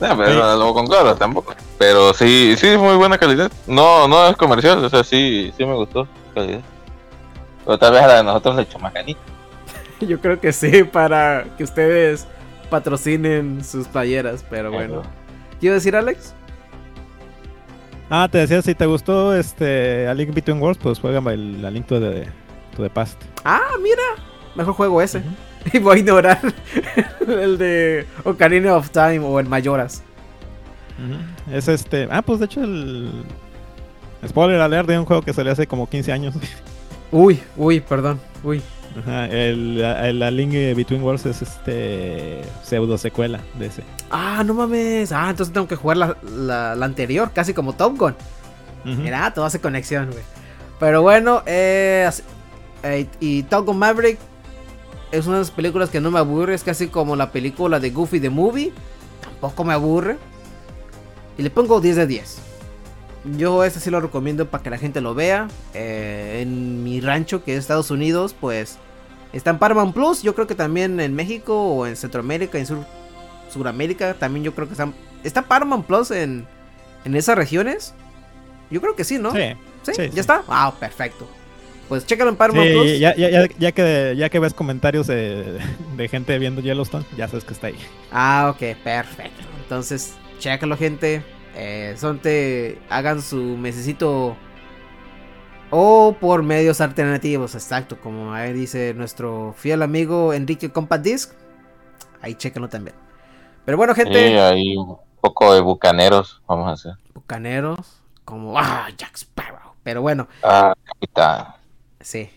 [0.00, 0.34] No, pero Sí.
[0.38, 1.54] no la lavo con cloro tampoco.
[1.78, 3.52] Pero sí, sí, muy buena calidad.
[3.66, 6.60] No, no es comercial, o sea, sí, sí me gustó calidad.
[7.66, 9.20] Pero tal vez a la de nosotros le echo más ganito.
[10.00, 12.26] Yo creo que sí, para que ustedes
[12.70, 15.02] patrocinen sus playeras, pero bueno.
[15.60, 16.32] ¿Quiero decir, Alex?
[18.12, 21.70] Ah, te decía, si te gustó este A Link Between Worlds, pues juega el, la
[21.70, 22.26] Link to the,
[22.76, 23.22] to the Past.
[23.44, 24.02] Ah, mira,
[24.56, 25.22] mejor juego ese.
[25.72, 26.40] Y voy a ignorar
[27.28, 30.02] el de Ocarina of Time o el Mayoras.
[31.52, 32.08] Es este.
[32.10, 33.10] Ah, pues de hecho el.
[34.26, 36.34] Spoiler alert de un juego que salió hace como 15 años.
[37.12, 38.62] Uy, uy, perdón, uy.
[38.98, 42.42] Ajá, el, el A Link Between Worlds es este.
[42.64, 43.82] pseudo secuela de ese.
[44.10, 45.12] Ah, no mames.
[45.12, 48.14] Ah, entonces tengo que jugar la, la- la anterior, casi como Top Gun.
[48.84, 49.00] Ujú.
[49.02, 50.24] Mira, todo hace conexión, güey.
[50.80, 52.10] Pero bueno, eh,
[52.82, 54.18] eh, y Top Gun Maverick
[55.12, 56.54] es una de las películas que no me aburre.
[56.54, 58.72] Es casi como la película de Goofy the Movie.
[59.22, 60.16] Tampoco me aburre.
[61.38, 62.38] Y le pongo 10 de 10.
[63.24, 65.48] Yo este sí lo recomiendo para que la gente lo vea.
[65.74, 68.78] Eh, en mi rancho, que es Estados Unidos, pues
[69.32, 70.22] está en Paramount Plus.
[70.22, 72.86] Yo creo que también en México o en Centroamérica, en Sur,
[73.52, 74.94] Suramérica, también yo creo que están.
[75.22, 76.46] ¿Está Paramount Plus en,
[77.04, 77.94] en esas regiones?
[78.70, 79.32] Yo creo que sí, ¿no?
[79.32, 79.52] Sí,
[79.82, 79.92] ¿Sí?
[79.94, 80.20] Sí, ¿Ya sí.
[80.20, 80.42] está?
[80.48, 81.28] Ah, perfecto.
[81.88, 82.98] pues chécalo en Paramount Sí, Plus.
[82.98, 85.58] ya, ya, ya, ya que, ya que ves comentarios de,
[85.96, 87.76] de gente viendo Yellowstone, ya sabes que está ahí.
[88.10, 89.42] Ah, ok, perfecto.
[89.62, 91.22] Entonces, chécalo, gente.
[91.62, 94.34] Eh, son te hagan su mesecito
[95.68, 101.34] o por medios alternativos, exacto, como ahí dice nuestro fiel amigo Enrique Compadisc.
[102.22, 102.96] Ahí chéquenlo también.
[103.66, 106.94] Pero bueno, Sí, gente, hay un poco de bucaneros, vamos a hacer.
[107.14, 109.74] bucaneros, como ah, Jack Sparrow.
[109.82, 111.48] Pero bueno, Ah, capitán.
[112.00, 112.30] Sí.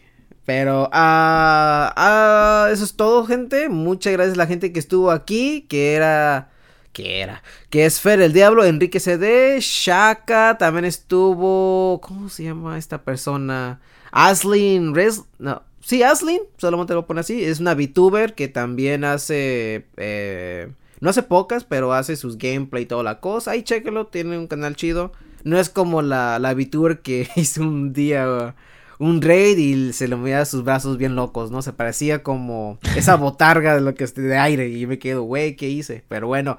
[0.46, 3.70] Pero ah, ah, eso es todo, gente.
[3.70, 5.66] Muchas gracias a la gente que estuvo aquí.
[5.70, 6.50] Que era.
[6.94, 7.42] Que era.
[7.72, 10.58] Que es Fer el Diablo, Enrique CD, Shaka.
[10.60, 12.00] También estuvo.
[12.02, 13.82] ¿Cómo se llama esta persona?
[14.12, 15.24] Aslin Res.
[15.40, 15.64] No.
[15.82, 16.40] Sí, Aslin.
[16.58, 17.44] Solamente lo pone así.
[17.44, 19.86] Es una VTuber que también hace.
[19.98, 23.52] eh, no hace pocas, pero hace sus gameplay y toda la cosa.
[23.52, 24.08] Ahí chéquenlo.
[24.08, 25.12] Tiene un canal chido.
[25.44, 28.56] No es como la, la VTuber que hizo un día
[29.00, 31.62] un raid y se le movía sus brazos bien locos, ¿no?
[31.62, 35.56] Se parecía como esa botarga de lo que de aire y yo me quedo, güey,
[35.56, 36.04] ¿qué hice?
[36.08, 36.58] Pero bueno.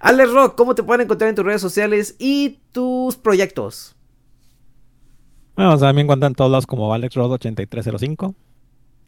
[0.00, 3.96] Alex Rock, ¿cómo te pueden encontrar en tus redes sociales y tus proyectos?
[5.56, 8.34] Bueno, o sea, me encuentran todos lados como AlexRod8305.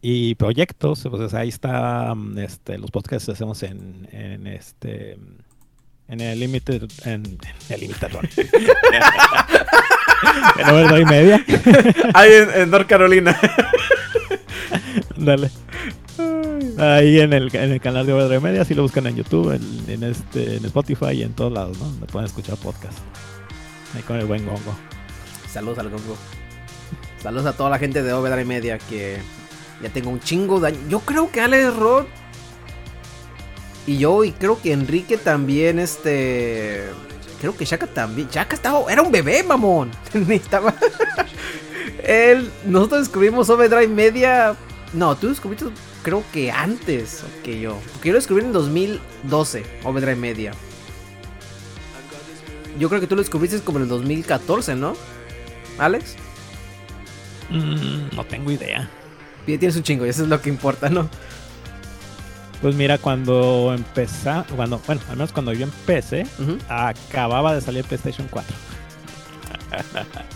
[0.01, 5.17] Y proyectos, pues ahí está mm, este, los podcasts que hacemos en, en este
[6.09, 8.27] en el Limited en, en el Limitador.
[10.57, 11.45] en Overdrive Media.
[12.13, 13.39] Ahí en, North Carolina.
[15.15, 15.49] Dale.
[16.77, 19.61] Ahí en el, en el canal de Overdrive Media, si lo buscan en YouTube, en,
[19.87, 21.85] en este, en Spotify y en todos lados, ¿no?
[21.85, 22.97] Donde pueden escuchar podcast.
[23.95, 24.75] Ahí con el buen gongo.
[25.51, 26.17] Saludos al Gongo.
[27.21, 29.17] Saludos a toda la gente de Overdrive Media que
[29.81, 30.81] ya tengo un chingo de años.
[30.89, 32.07] Yo creo que Alex Rock
[33.87, 36.85] y yo y creo que Enrique también este
[37.39, 38.29] creo que Shaka también.
[38.29, 39.91] Shaka estaba era un bebé, mamón.
[40.29, 40.73] Estaba
[42.03, 44.55] Él nosotros descubrimos Overdrive Media.
[44.93, 45.65] No, tú descubriste
[46.03, 47.77] creo que antes que yo.
[47.93, 50.51] Porque yo lo descubrí en 2012, Overdrive Media.
[52.77, 54.95] Yo creo que tú lo descubriste como en el 2014, ¿no?
[55.77, 56.15] Alex.
[57.49, 58.89] Mm, no tengo idea.
[59.45, 61.09] Tienes un chingo y eso es lo que importa, ¿no?
[62.61, 66.27] Pues mira, cuando empezó, cuando, bueno, al menos cuando yo empecé,
[66.67, 68.53] acababa de salir PlayStation 4.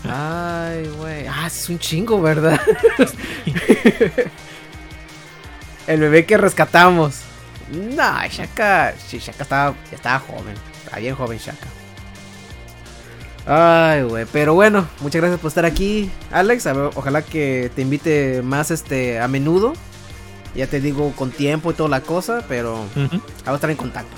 [0.08, 1.26] Ay, güey.
[1.26, 2.58] Ah, es un chingo, ¿verdad?
[5.86, 7.20] El bebé que rescatamos.
[7.72, 8.94] No, Shaka.
[9.06, 10.54] Sí, Shaka estaba, estaba joven.
[10.82, 11.66] Estaba bien joven, Shaka.
[13.46, 14.24] Ay, güey.
[14.32, 16.66] Pero bueno, muchas gracias por estar aquí, Alex.
[16.66, 19.74] A ver, ojalá que te invite más este a menudo.
[20.54, 24.14] Ya te digo con tiempo y toda la cosa, pero vamos a estar en contacto.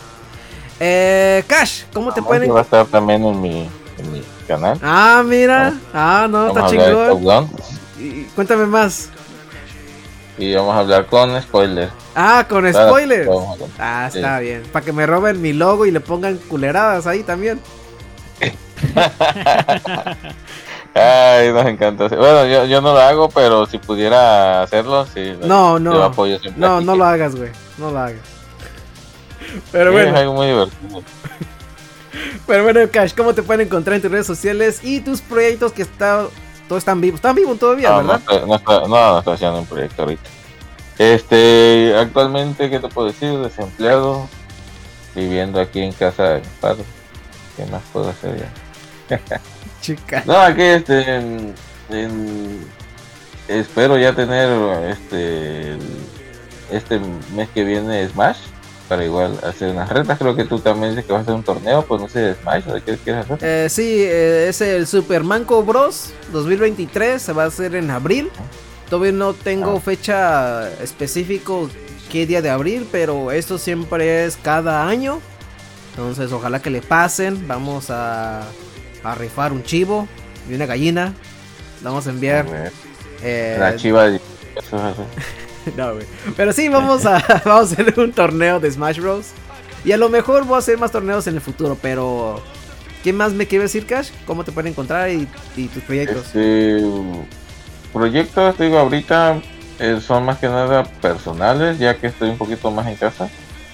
[0.79, 3.69] Eh, Cash, ¿cómo te Vamos, pueden Va a estar también en mi,
[3.99, 4.79] en mi canal.
[4.83, 5.73] Ah, mira.
[5.95, 7.51] Ah, no, Vamos está chingón.
[7.99, 9.09] Y- Cuéntame más.
[10.37, 11.91] y vamos a hablar con spoilers.
[12.15, 13.29] Ah, con spoilers.
[13.79, 14.19] Ah, Sí.
[14.19, 14.63] está bien.
[14.71, 17.59] Para que me roben mi logo y le pongan culeradas ahí también.
[20.99, 22.07] Ay, nos encanta.
[22.07, 25.35] hacer- Bueno, yo, yo no lo hago, pero si pudiera hacerlo, sí.
[25.43, 26.03] No, Yo no.
[26.03, 26.61] apoyo siempre.
[26.61, 27.51] No, no lo hagas, güey.
[27.79, 28.21] No lo hagas.
[29.73, 31.03] Pero Sí, bueno, Es algo muy divertido.
[32.47, 35.83] pero bueno, Cash, ¿cómo te pueden encontrar en tus redes sociales y tus proyectos que
[35.83, 36.27] está,
[36.69, 37.19] todos están vivos?
[37.19, 38.23] Están vivos todavía, No, no, ¿verdad?
[38.47, 40.23] no, estoy- no, no estoy haciendo un proyecto ahorita.
[40.99, 43.39] Este, actualmente, ¿qué te puedo decir?
[43.39, 44.29] Desempleado,
[45.15, 46.85] viviendo aquí en casa de mi padre.
[47.57, 48.49] ¿Qué más puedo hacer
[49.11, 49.21] ya?
[49.87, 50.23] Chica.
[50.27, 51.55] No, aquí este, en-
[51.91, 52.67] en-
[53.49, 54.49] espero ya tener
[54.91, 55.77] este,
[56.71, 57.01] este
[57.35, 58.39] mes que viene Smash
[58.89, 60.19] para igual hacer unas retas.
[60.19, 62.35] Creo que tú también dices que vas a hacer un torneo, pues no sé de
[62.35, 63.39] Smash o de qué quieres hacer.
[63.43, 67.21] Eh, sí, eh, es el Super Manco Bros 2023.
[67.23, 68.31] Se va a hacer en abril.
[68.91, 69.81] Todavía no tengo Ah.
[69.81, 71.69] fecha específico
[72.11, 75.21] qué día de abril, pero esto siempre es cada año.
[75.91, 77.49] Entonces, ojalá que le pasen.
[77.49, 78.43] Vamos a,
[79.13, 80.09] a rifar un chivo
[80.51, 81.13] y una gallina.
[81.83, 82.47] Vamos a enviar.
[83.23, 84.21] eh, La chiva de-
[85.77, 86.07] no, güey.
[86.37, 89.29] Pero sí, vamos a, vamos a hacer un torneo de Smash Bros.
[89.85, 92.43] Y a lo mejor voy a hacer más torneos en el futuro, pero...
[93.05, 94.11] ¿Qué más me quiere decir, Cash?
[94.27, 96.27] ¿Cómo te pueden encontrar y, y tus proyectos?
[96.27, 96.83] Este,
[97.93, 99.41] proyectos, digo, ahorita
[99.79, 103.29] eh, son más que nada personales, ya que estoy un poquito más en casa.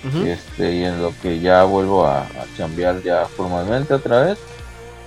[0.07, 0.27] Ujú.
[0.27, 4.39] este, y en lo que ya vuelvo a, a chambear ya formalmente otra vez,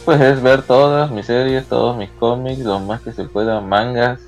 [0.06, 4.22] pues es ver todas mis series, todos mis cómics, lo más que se pueda, mangas.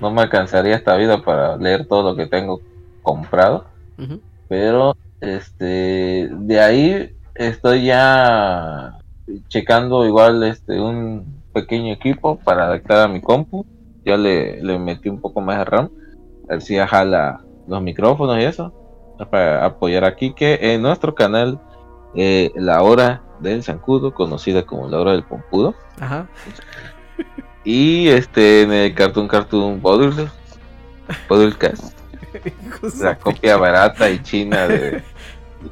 [0.00, 2.60] No me alcanzaría esta vida para leer todo lo que tengo
[3.02, 3.64] comprado,
[3.98, 4.20] Ujú.
[4.48, 8.98] pero este, de ahí estoy ya
[9.48, 13.64] checando igual este un pequeño equipo para adaptar a mi compu
[14.04, 15.90] ya le, le metí un poco más de RAM.
[16.48, 18.72] A ver si jala los micrófonos y eso.
[19.30, 21.60] Para apoyar a Kike en nuestro canal
[22.14, 25.74] eh, La Hora del Zancudo, conocida como La Hora del Pompudo.
[26.00, 26.26] Ajá.
[27.64, 30.28] Y este en el Cartoon Cartoon Bodul,
[31.28, 31.96] Bodulcast,
[33.00, 35.02] la copia barata y china de,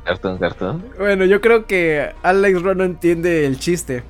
[0.04, 0.84] Cartoon Cartoon.
[0.98, 4.04] Bueno, yo creo que Alex Ron no entiende el chiste.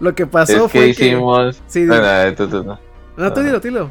[0.00, 1.60] Lo que pasó Es que fue hicimos.
[1.66, 2.76] Sí, Bueno, tú- tú- no.
[2.76, 2.82] que...
[3.22, 3.90] No, tú dilo, dilo.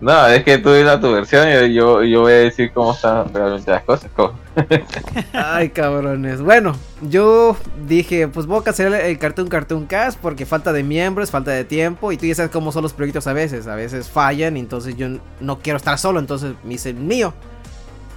[0.00, 3.32] No, es que tú dices tu versión y yo, yo voy a decir cómo están
[3.32, 4.10] realmente las cosas.
[5.32, 6.42] Ay, cabrones.
[6.42, 7.56] Bueno, yo
[7.86, 11.64] dije, pues voy a cancelar el Cartoon Cartoon Cast porque falta de miembros, falta de
[11.64, 12.12] tiempo.
[12.12, 13.66] Y tú ya sabes cómo son los proyectos a veces.
[13.66, 15.08] A veces fallan entonces yo
[15.40, 17.32] no quiero estar solo, entonces me hice el mío.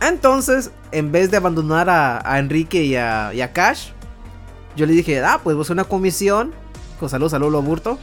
[0.02, 3.90] Entonces, en vez de abandonar a, a Enrique y a, y a Cash,
[4.76, 6.54] yo le dije, ah, pues a hacer una comisión.
[6.99, 7.98] Con salud, salud, lo burto.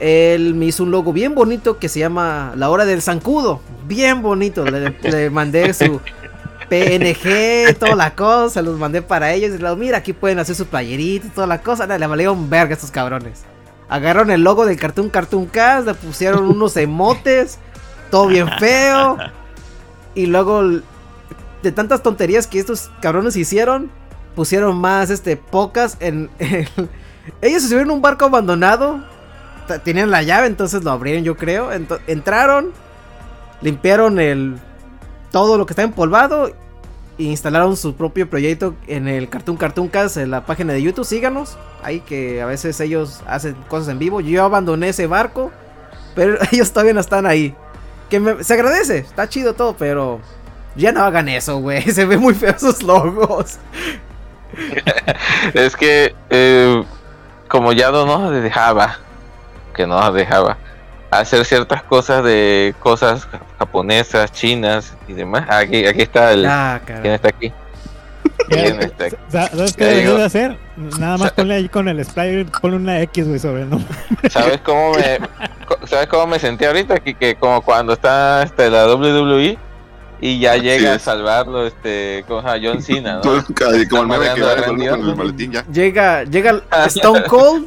[0.00, 3.60] Él me hizo un logo bien bonito que se llama La Hora del Zancudo.
[3.86, 4.64] Bien bonito.
[4.64, 6.00] Le, le mandé su
[6.68, 8.62] PNG, toda la cosa.
[8.62, 9.54] Los mandé para ellos.
[9.54, 11.86] Y luego, mira, aquí pueden hacer su playerita y toda la cosa.
[11.86, 13.42] Le valieron verga estos cabrones.
[13.88, 15.86] Agarraron el logo del Cartoon Cartoon Cast.
[15.86, 17.58] Le pusieron unos emotes.
[18.10, 19.16] Todo bien feo.
[20.14, 20.62] Y luego,
[21.62, 23.90] de tantas tonterías que estos cabrones hicieron,
[24.36, 26.30] pusieron más este pocas en.
[26.38, 26.68] en-
[27.42, 29.00] ellos se subieron a un barco abandonado.
[29.84, 31.70] Tenían la llave, entonces lo abrieron, yo creo.
[32.06, 32.72] Entraron,
[33.60, 34.56] limpiaron el
[35.30, 36.48] todo lo que está empolvado
[37.18, 41.04] e instalaron su propio proyecto en el Cartoon Cartoon Cast en la página de YouTube.
[41.04, 44.20] Síganos, ahí que a veces ellos hacen cosas en vivo.
[44.20, 45.50] Yo abandoné ese barco,
[46.14, 47.54] pero ellos todavía no están ahí.
[48.08, 50.20] Que se agradece, está chido todo, pero
[50.76, 51.82] ya no hagan eso, güey.
[51.92, 53.58] Se ven muy feos esos logos.
[55.54, 56.82] Es que, eh,
[57.48, 58.98] como ya no nos dejaba,
[59.78, 60.58] que no nos dejaba
[61.10, 63.26] hacer ciertas cosas de cosas
[63.58, 65.46] japonesas, chinas y demás.
[65.48, 66.44] Aquí, aquí está el.
[66.46, 67.52] Ah, ¿Quién está aquí?
[68.48, 69.16] ¿Quién está aquí?
[69.28, 70.18] Sa- ¿Sabes qué Ya deberías digo.
[70.18, 70.58] de hacer?
[70.98, 73.88] Nada más ponle ahí con el spray, ponle una X, güey, sobre el nombre.
[74.30, 75.18] ¿Sabes cómo me,
[75.86, 76.94] ¿sabes cómo me sentí ahorita?
[76.94, 79.56] Aquí que como cuando está este, la WWE
[80.20, 83.44] y ya llega a salvarlo este con a John Cena, ¿no?
[83.88, 85.64] Como el meme que va con, el maletín ya.
[85.66, 87.66] Llega, llega Stone Cold,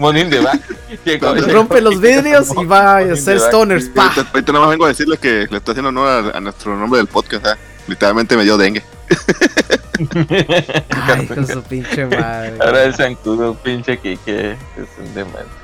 [1.49, 3.89] rompe los vidrios y va a hacer stoners.
[3.95, 6.75] Ahorita, ahorita nada más vengo a decirle que le estoy haciendo honor a, a nuestro
[6.75, 7.45] nombre del podcast.
[7.45, 7.57] ¿ah?
[7.87, 8.83] Literalmente me dio dengue.
[10.89, 12.57] Ay, con su pinche madre.
[12.59, 14.57] Ahora el zancudo, pinche Kike, es
[14.99, 15.61] un demonio.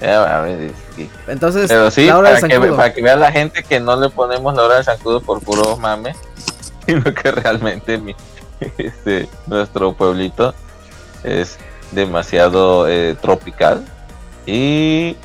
[0.00, 0.83] Ya mames, es
[1.26, 3.96] Entonces, Pero sí, la hora del para que, para que vea la gente que no
[3.96, 6.14] le ponemos la hora del zancudo por puro mame,
[6.86, 8.14] sino que realmente mi,
[8.78, 10.54] este, nuestro pueblito
[11.22, 11.58] es
[11.92, 13.84] demasiado eh, tropical.
[14.46, 15.16] Y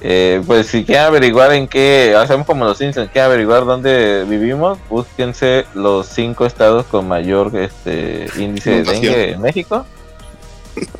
[0.00, 4.78] eh, pues si quieren averiguar en qué, hacemos como los Simpsons, quieren averiguar dónde vivimos,
[4.88, 9.84] búsquense los cinco estados con mayor este índice de dengue en México.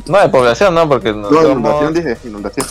[0.06, 2.66] No, de población no, porque no, No, somos- inundación dije, inundación.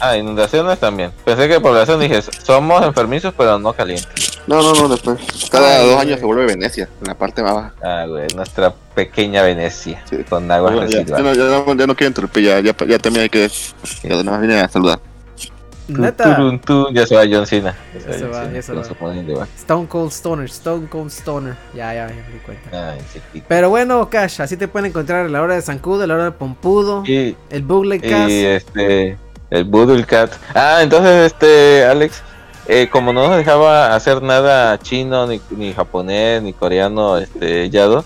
[0.00, 1.10] Ah, inundaciones también.
[1.24, 4.40] Pensé que población dije, somos enfermizos pero no calientes.
[4.46, 5.18] No, no, no, después.
[5.50, 7.74] Cada Ay, dos años se vuelve Venecia, en la parte más baja.
[7.82, 10.18] Ah, güey, nuestra pequeña Venecia Sí.
[10.28, 12.98] con aguas Bueno, ya, ya no, ya, no, ya no quiero interrumpir, ya, ya, ya
[12.98, 13.50] también hay que.
[14.02, 15.00] Ya nada más vine a saludar.
[15.88, 16.34] Neta.
[16.36, 17.76] Turun, tun, ya se va John Cena.
[17.94, 19.46] Ya se va, John ya se va.
[19.56, 21.54] Stone Cold Stoner, Stone Cold Stoner.
[21.74, 22.92] Ya, ya, ya me di cuenta.
[22.92, 23.42] Ay.
[23.46, 27.04] Pero bueno, Cash, así te pueden encontrar la hora de Zancudo, la hora de Pompudo,
[27.06, 28.30] Y, el Bootleg y Cast.
[28.30, 29.16] este,
[29.50, 30.30] el Voodoo Cat.
[30.54, 32.22] Ah, entonces, este, Alex,
[32.68, 38.04] eh, como no nos dejaba hacer nada chino, ni, ni japonés, ni coreano, este, Yado,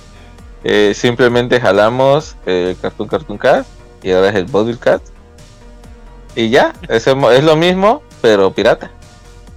[0.64, 3.64] eh, simplemente jalamos el Cartoon Cartoon Cat
[4.02, 5.00] y ahora es el Voodoo Cat.
[6.34, 8.90] Y ya, es, el- es lo mismo, pero pirata.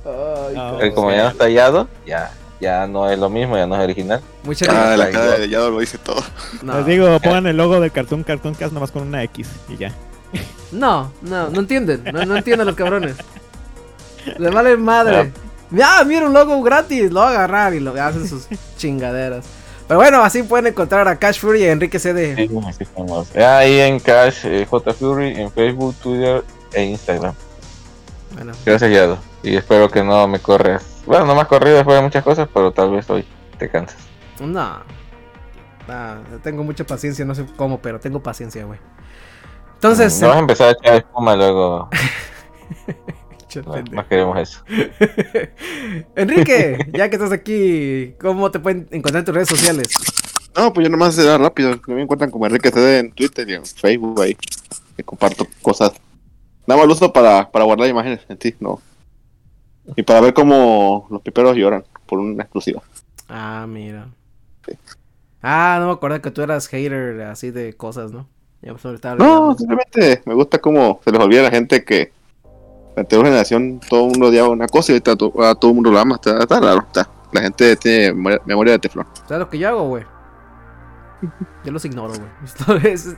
[0.05, 3.68] Ay, Ah, Eh, como ya no está Yado, ya, ya no es lo mismo, ya
[3.68, 4.22] no es original.
[4.43, 4.97] Muchas Ah, gracias.
[4.99, 6.22] la cara de Yado lo dice todo.
[6.61, 9.77] No, Les digo, pongan el logo del Cartoon Cartoon Cast nomás con una X y
[9.77, 9.93] ya.
[10.72, 12.03] No, no, no entienden.
[12.11, 13.15] No, no entienden los cabrones.
[14.38, 15.31] Le vale madre.
[15.72, 17.11] Ya, mira un logo gratis.
[17.11, 18.47] Lo va a agarrar y lo hacen sus
[18.77, 19.45] chingaderas.
[19.88, 22.35] Pero bueno, así pueden encontrar a Cash Fury y a Enrique CD.
[22.35, 23.35] Sí, así estamos.
[23.35, 26.43] Ahí en Cash, eh, J Fury, en Facebook, Twitter
[26.73, 27.34] e Instagram.
[28.34, 28.53] Bueno.
[29.43, 30.85] Y espero que no me corras.
[31.05, 33.26] Bueno, no me has corrido después de muchas cosas, pero tal vez hoy
[33.57, 33.99] te cansas.
[34.39, 35.03] no.
[35.85, 38.80] Nah, tengo mucha paciencia, no sé cómo, pero tengo paciencia, güey.
[39.84, 41.89] Entonces, no vas a empezar a echar espuma luego.
[43.55, 43.95] No, pendejo.
[43.97, 44.64] más queremos eso.
[46.15, 49.89] Enrique, ya que estás aquí, ¿cómo te pueden encontrar en tus redes sociales?
[50.57, 51.80] No, pues yo nomás será rápido.
[51.85, 54.35] Me encuentran como Enrique CD en Twitter y en Facebook ahí.
[54.97, 55.91] Que comparto cosas
[56.65, 58.81] Nada más lo uso para, para guardar imágenes en ti, no.
[59.95, 62.81] Y para ver cómo los piperos lloran por una exclusiva.
[63.30, 64.07] Ah, mira.
[65.43, 68.27] Ah, no me acuerdo que tú eras hater así de cosas, ¿no?
[68.64, 72.11] Ya pues, No, simplemente me gusta cómo se les olvida a la gente que
[72.95, 75.76] la anterior generación todo el mundo odiaba una cosa y ahorita to- a todo el
[75.76, 76.15] mundo lo ama.
[76.15, 77.10] Está, está raro, está.
[77.31, 79.06] La gente tiene memoria, memoria de teflón.
[79.27, 80.03] ¿Sabes lo que yo hago, güey?
[81.64, 82.27] Yo los ignoro, güey.
[82.45, 83.15] Esto es-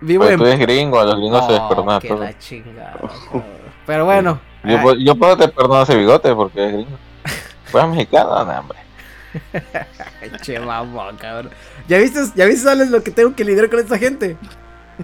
[0.00, 0.38] Vivo Pues en...
[0.38, 2.18] tú eres gringo, a los gringos se les perdona que todo.
[2.20, 2.92] la chingada.
[2.92, 3.44] cabrón.
[3.86, 4.40] Pero bueno.
[4.64, 6.96] Yo, puedo- yo puedo te perdono ese bigote porque es gringo.
[7.64, 8.78] Fuera mexicano, no, hombre.
[10.42, 11.50] che, mamón, cabrón.
[11.88, 14.36] ¿Ya viste, ¿Ya viste, Alex, lo que tengo que lidiar con esta gente?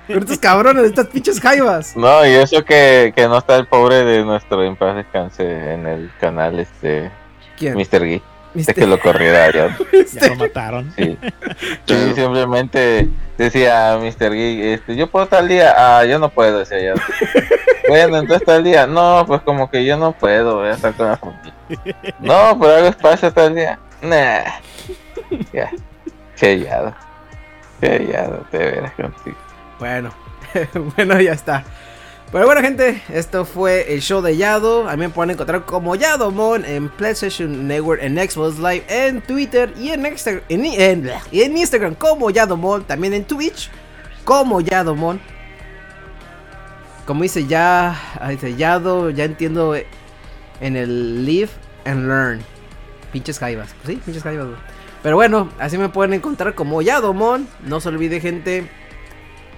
[0.07, 1.97] Con estos cabrones, estas pinches jaivas.
[1.97, 5.87] No, y eso que, que no está el pobre de nuestro en paz descanse en
[5.87, 7.11] el canal este
[7.59, 7.75] ¿Quién?
[7.77, 8.01] Mr.
[8.05, 8.15] Gui.
[8.17, 8.23] Es
[8.69, 9.77] Mister- que lo corriera ya.
[10.13, 10.93] Ya lo mataron.
[10.97, 11.19] Sí.
[11.87, 14.31] Sí, simplemente decía Mr.
[14.31, 16.95] Gui, este, yo puedo tal día, ah, yo no puedo, decía ya.
[17.89, 21.09] bueno, entonces tal día, no, pues como que yo no puedo, voy a estar con
[21.09, 21.55] la familia.
[22.21, 23.79] No, pero hago espacio tal día.
[24.03, 24.45] Nah.
[25.53, 25.71] Ya.
[26.37, 26.95] Chellado.
[27.81, 29.37] Chellado, te verás contigo.
[29.79, 30.13] Bueno,
[30.97, 31.65] bueno, ya está.
[32.35, 34.89] Pero bueno, gente, esto fue el show de Yado.
[34.89, 39.73] A mí me pueden encontrar como Yadomon en PlayStation Network, en Xbox Live, en Twitter
[39.79, 42.83] y en, Instagram como Yadomon.
[42.85, 43.71] También en Twitch
[44.25, 45.21] como Yadomon.
[47.07, 49.87] Como dice ya, ah, dice Yado, ya entiendo eh,
[50.61, 51.51] en el Live
[51.85, 52.41] and Learn.
[53.13, 53.77] Pinches jaivas.
[53.87, 54.57] Sí, pinches güey.
[55.05, 57.47] Pero bueno, así me pueden encontrar como Yadomon.
[57.65, 58.69] No se olvide, gente.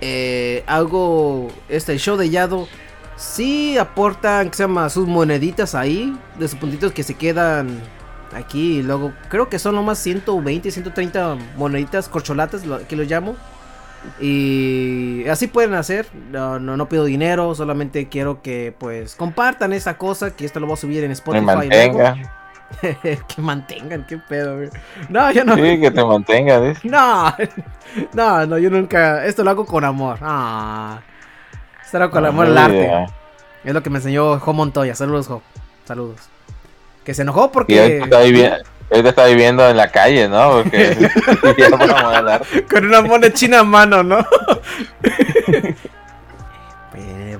[0.00, 2.68] Eh, hago este show de Yado.
[3.16, 6.16] Sí aportan, que se llama, sus moneditas ahí.
[6.38, 7.80] De sus puntitos que se quedan
[8.34, 8.78] aquí.
[8.78, 13.36] Y luego, creo que son nomás 120, 130 moneditas, corcholatas, lo, que lo llamo.
[14.20, 16.06] Y así pueden hacer.
[16.30, 20.36] No, no, no pido dinero, solamente quiero que pues compartan esa cosa.
[20.36, 21.44] Que esto lo voy a subir en Me Spotify.
[21.44, 22.45] mantenga.
[22.82, 24.70] que mantengan, qué pedo, güey.
[25.08, 25.54] No, yo no.
[25.54, 26.80] Sí, que te mantenga, dice.
[26.88, 27.34] No,
[28.12, 29.24] no, no, yo nunca.
[29.24, 30.18] Esto lo hago con amor.
[30.20, 31.00] Ah,
[31.84, 33.06] esto lo hago con amor al Ah, arte.
[33.64, 34.94] Es lo que me enseñó Jo Montoya.
[34.94, 35.42] Saludos, Jo.
[35.84, 36.20] Saludos.
[37.04, 37.98] Que se enojó Y él porque.
[37.98, 38.56] está, viviendo,
[38.90, 40.62] él está viviendo en la calle, ¿no?
[40.62, 40.98] Porque
[42.68, 44.18] con una mona china a mano, ¿no?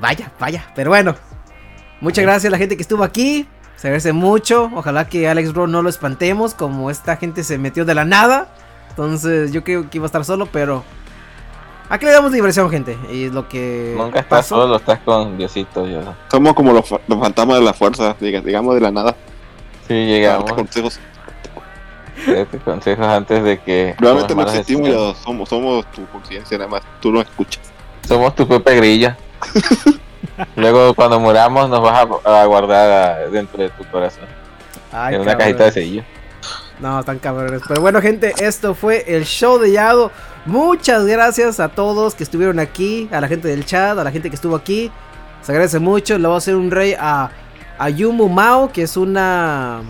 [0.00, 0.64] Vaya, vaya.
[0.74, 1.16] Pero bueno.
[2.00, 3.48] Muchas gracias a la gente que estuvo aquí.
[3.76, 4.70] Se agradece mucho.
[4.74, 6.54] Ojalá que Alex Bro no lo espantemos.
[6.54, 8.48] Como esta gente se metió de la nada.
[8.90, 10.82] Entonces yo creo que iba a estar solo, pero.
[11.88, 12.96] Aquí le damos diversión, gente.
[13.12, 13.94] Y lo que.
[13.96, 14.56] Nunca estás pasó.
[14.62, 15.86] solo, estás con Diosito.
[15.86, 16.00] Yo.
[16.30, 19.14] Somos como los, los fantasmas de la fuerza, diga- digamos de la nada.
[19.86, 20.52] Sí, llegamos.
[20.52, 20.98] consejos.
[22.64, 23.94] Consejos antes de que.
[23.98, 26.82] Realmente no existimos, somos, somos tu conciencia, nada más.
[27.00, 27.62] Tú no escuchas.
[28.08, 29.16] Somos tu Pepe Grilla.
[30.56, 34.24] Luego, cuando muramos, nos vas a, a guardar dentro de tu corazón.
[34.92, 35.46] Ay, en una cabrón.
[35.56, 36.04] cajita de sello.
[36.78, 37.62] No, están cabrones.
[37.66, 40.10] Pero bueno, gente, esto fue el show de Yado.
[40.44, 44.28] Muchas gracias a todos que estuvieron aquí, a la gente del chat, a la gente
[44.28, 44.90] que estuvo aquí.
[45.42, 46.18] Se agradece mucho.
[46.18, 47.30] Le voy a hacer un rey a,
[47.78, 49.80] a Yumu Mao, que es una,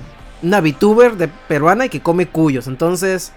[0.42, 2.68] una VTuber de peruana y que come cuyos.
[2.68, 3.32] Entonces,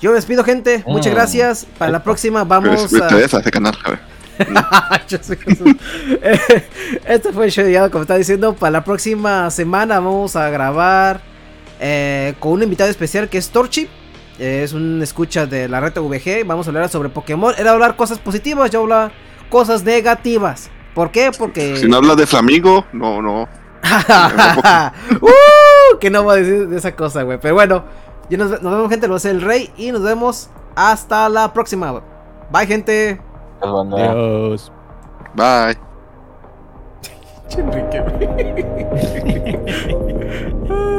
[0.00, 0.84] yo me despido, gente.
[0.86, 1.14] Muchas Mm.
[1.16, 1.66] gracias.
[1.78, 2.96] Para la próxima vamos a.
[2.96, 3.98] interesa ese canal, a ver.
[5.08, 5.74] Yo soy Jesús.
[7.06, 8.54] Este fue el show de como estaba diciendo.
[8.54, 11.20] Para la próxima semana vamos a grabar
[11.80, 13.88] eh, con un invitado especial que es Torchi.
[14.38, 16.46] Eh, es un escucha de la red VG.
[16.46, 17.54] Vamos a hablar sobre Pokémon.
[17.56, 19.12] Era hablar cosas positivas, yo hablar
[19.48, 20.70] cosas negativas.
[20.94, 21.30] ¿Por qué?
[21.36, 21.76] Porque.
[21.76, 23.48] Si no hablas de Flamingo, no, no.
[25.20, 25.98] ¡Uh!
[26.00, 27.38] que no voy a decir de esa cosa, güey.
[27.40, 27.84] Pero bueno,
[28.28, 29.08] ya nos, nos vemos, gente.
[29.08, 29.70] Lo hace el rey.
[29.76, 32.02] Y nos vemos hasta la próxima.
[32.50, 33.20] Bye, gente.
[33.60, 34.72] Pues, bueno, Dios.
[35.34, 35.78] Bye.
[37.56, 38.66] Enrique, güey.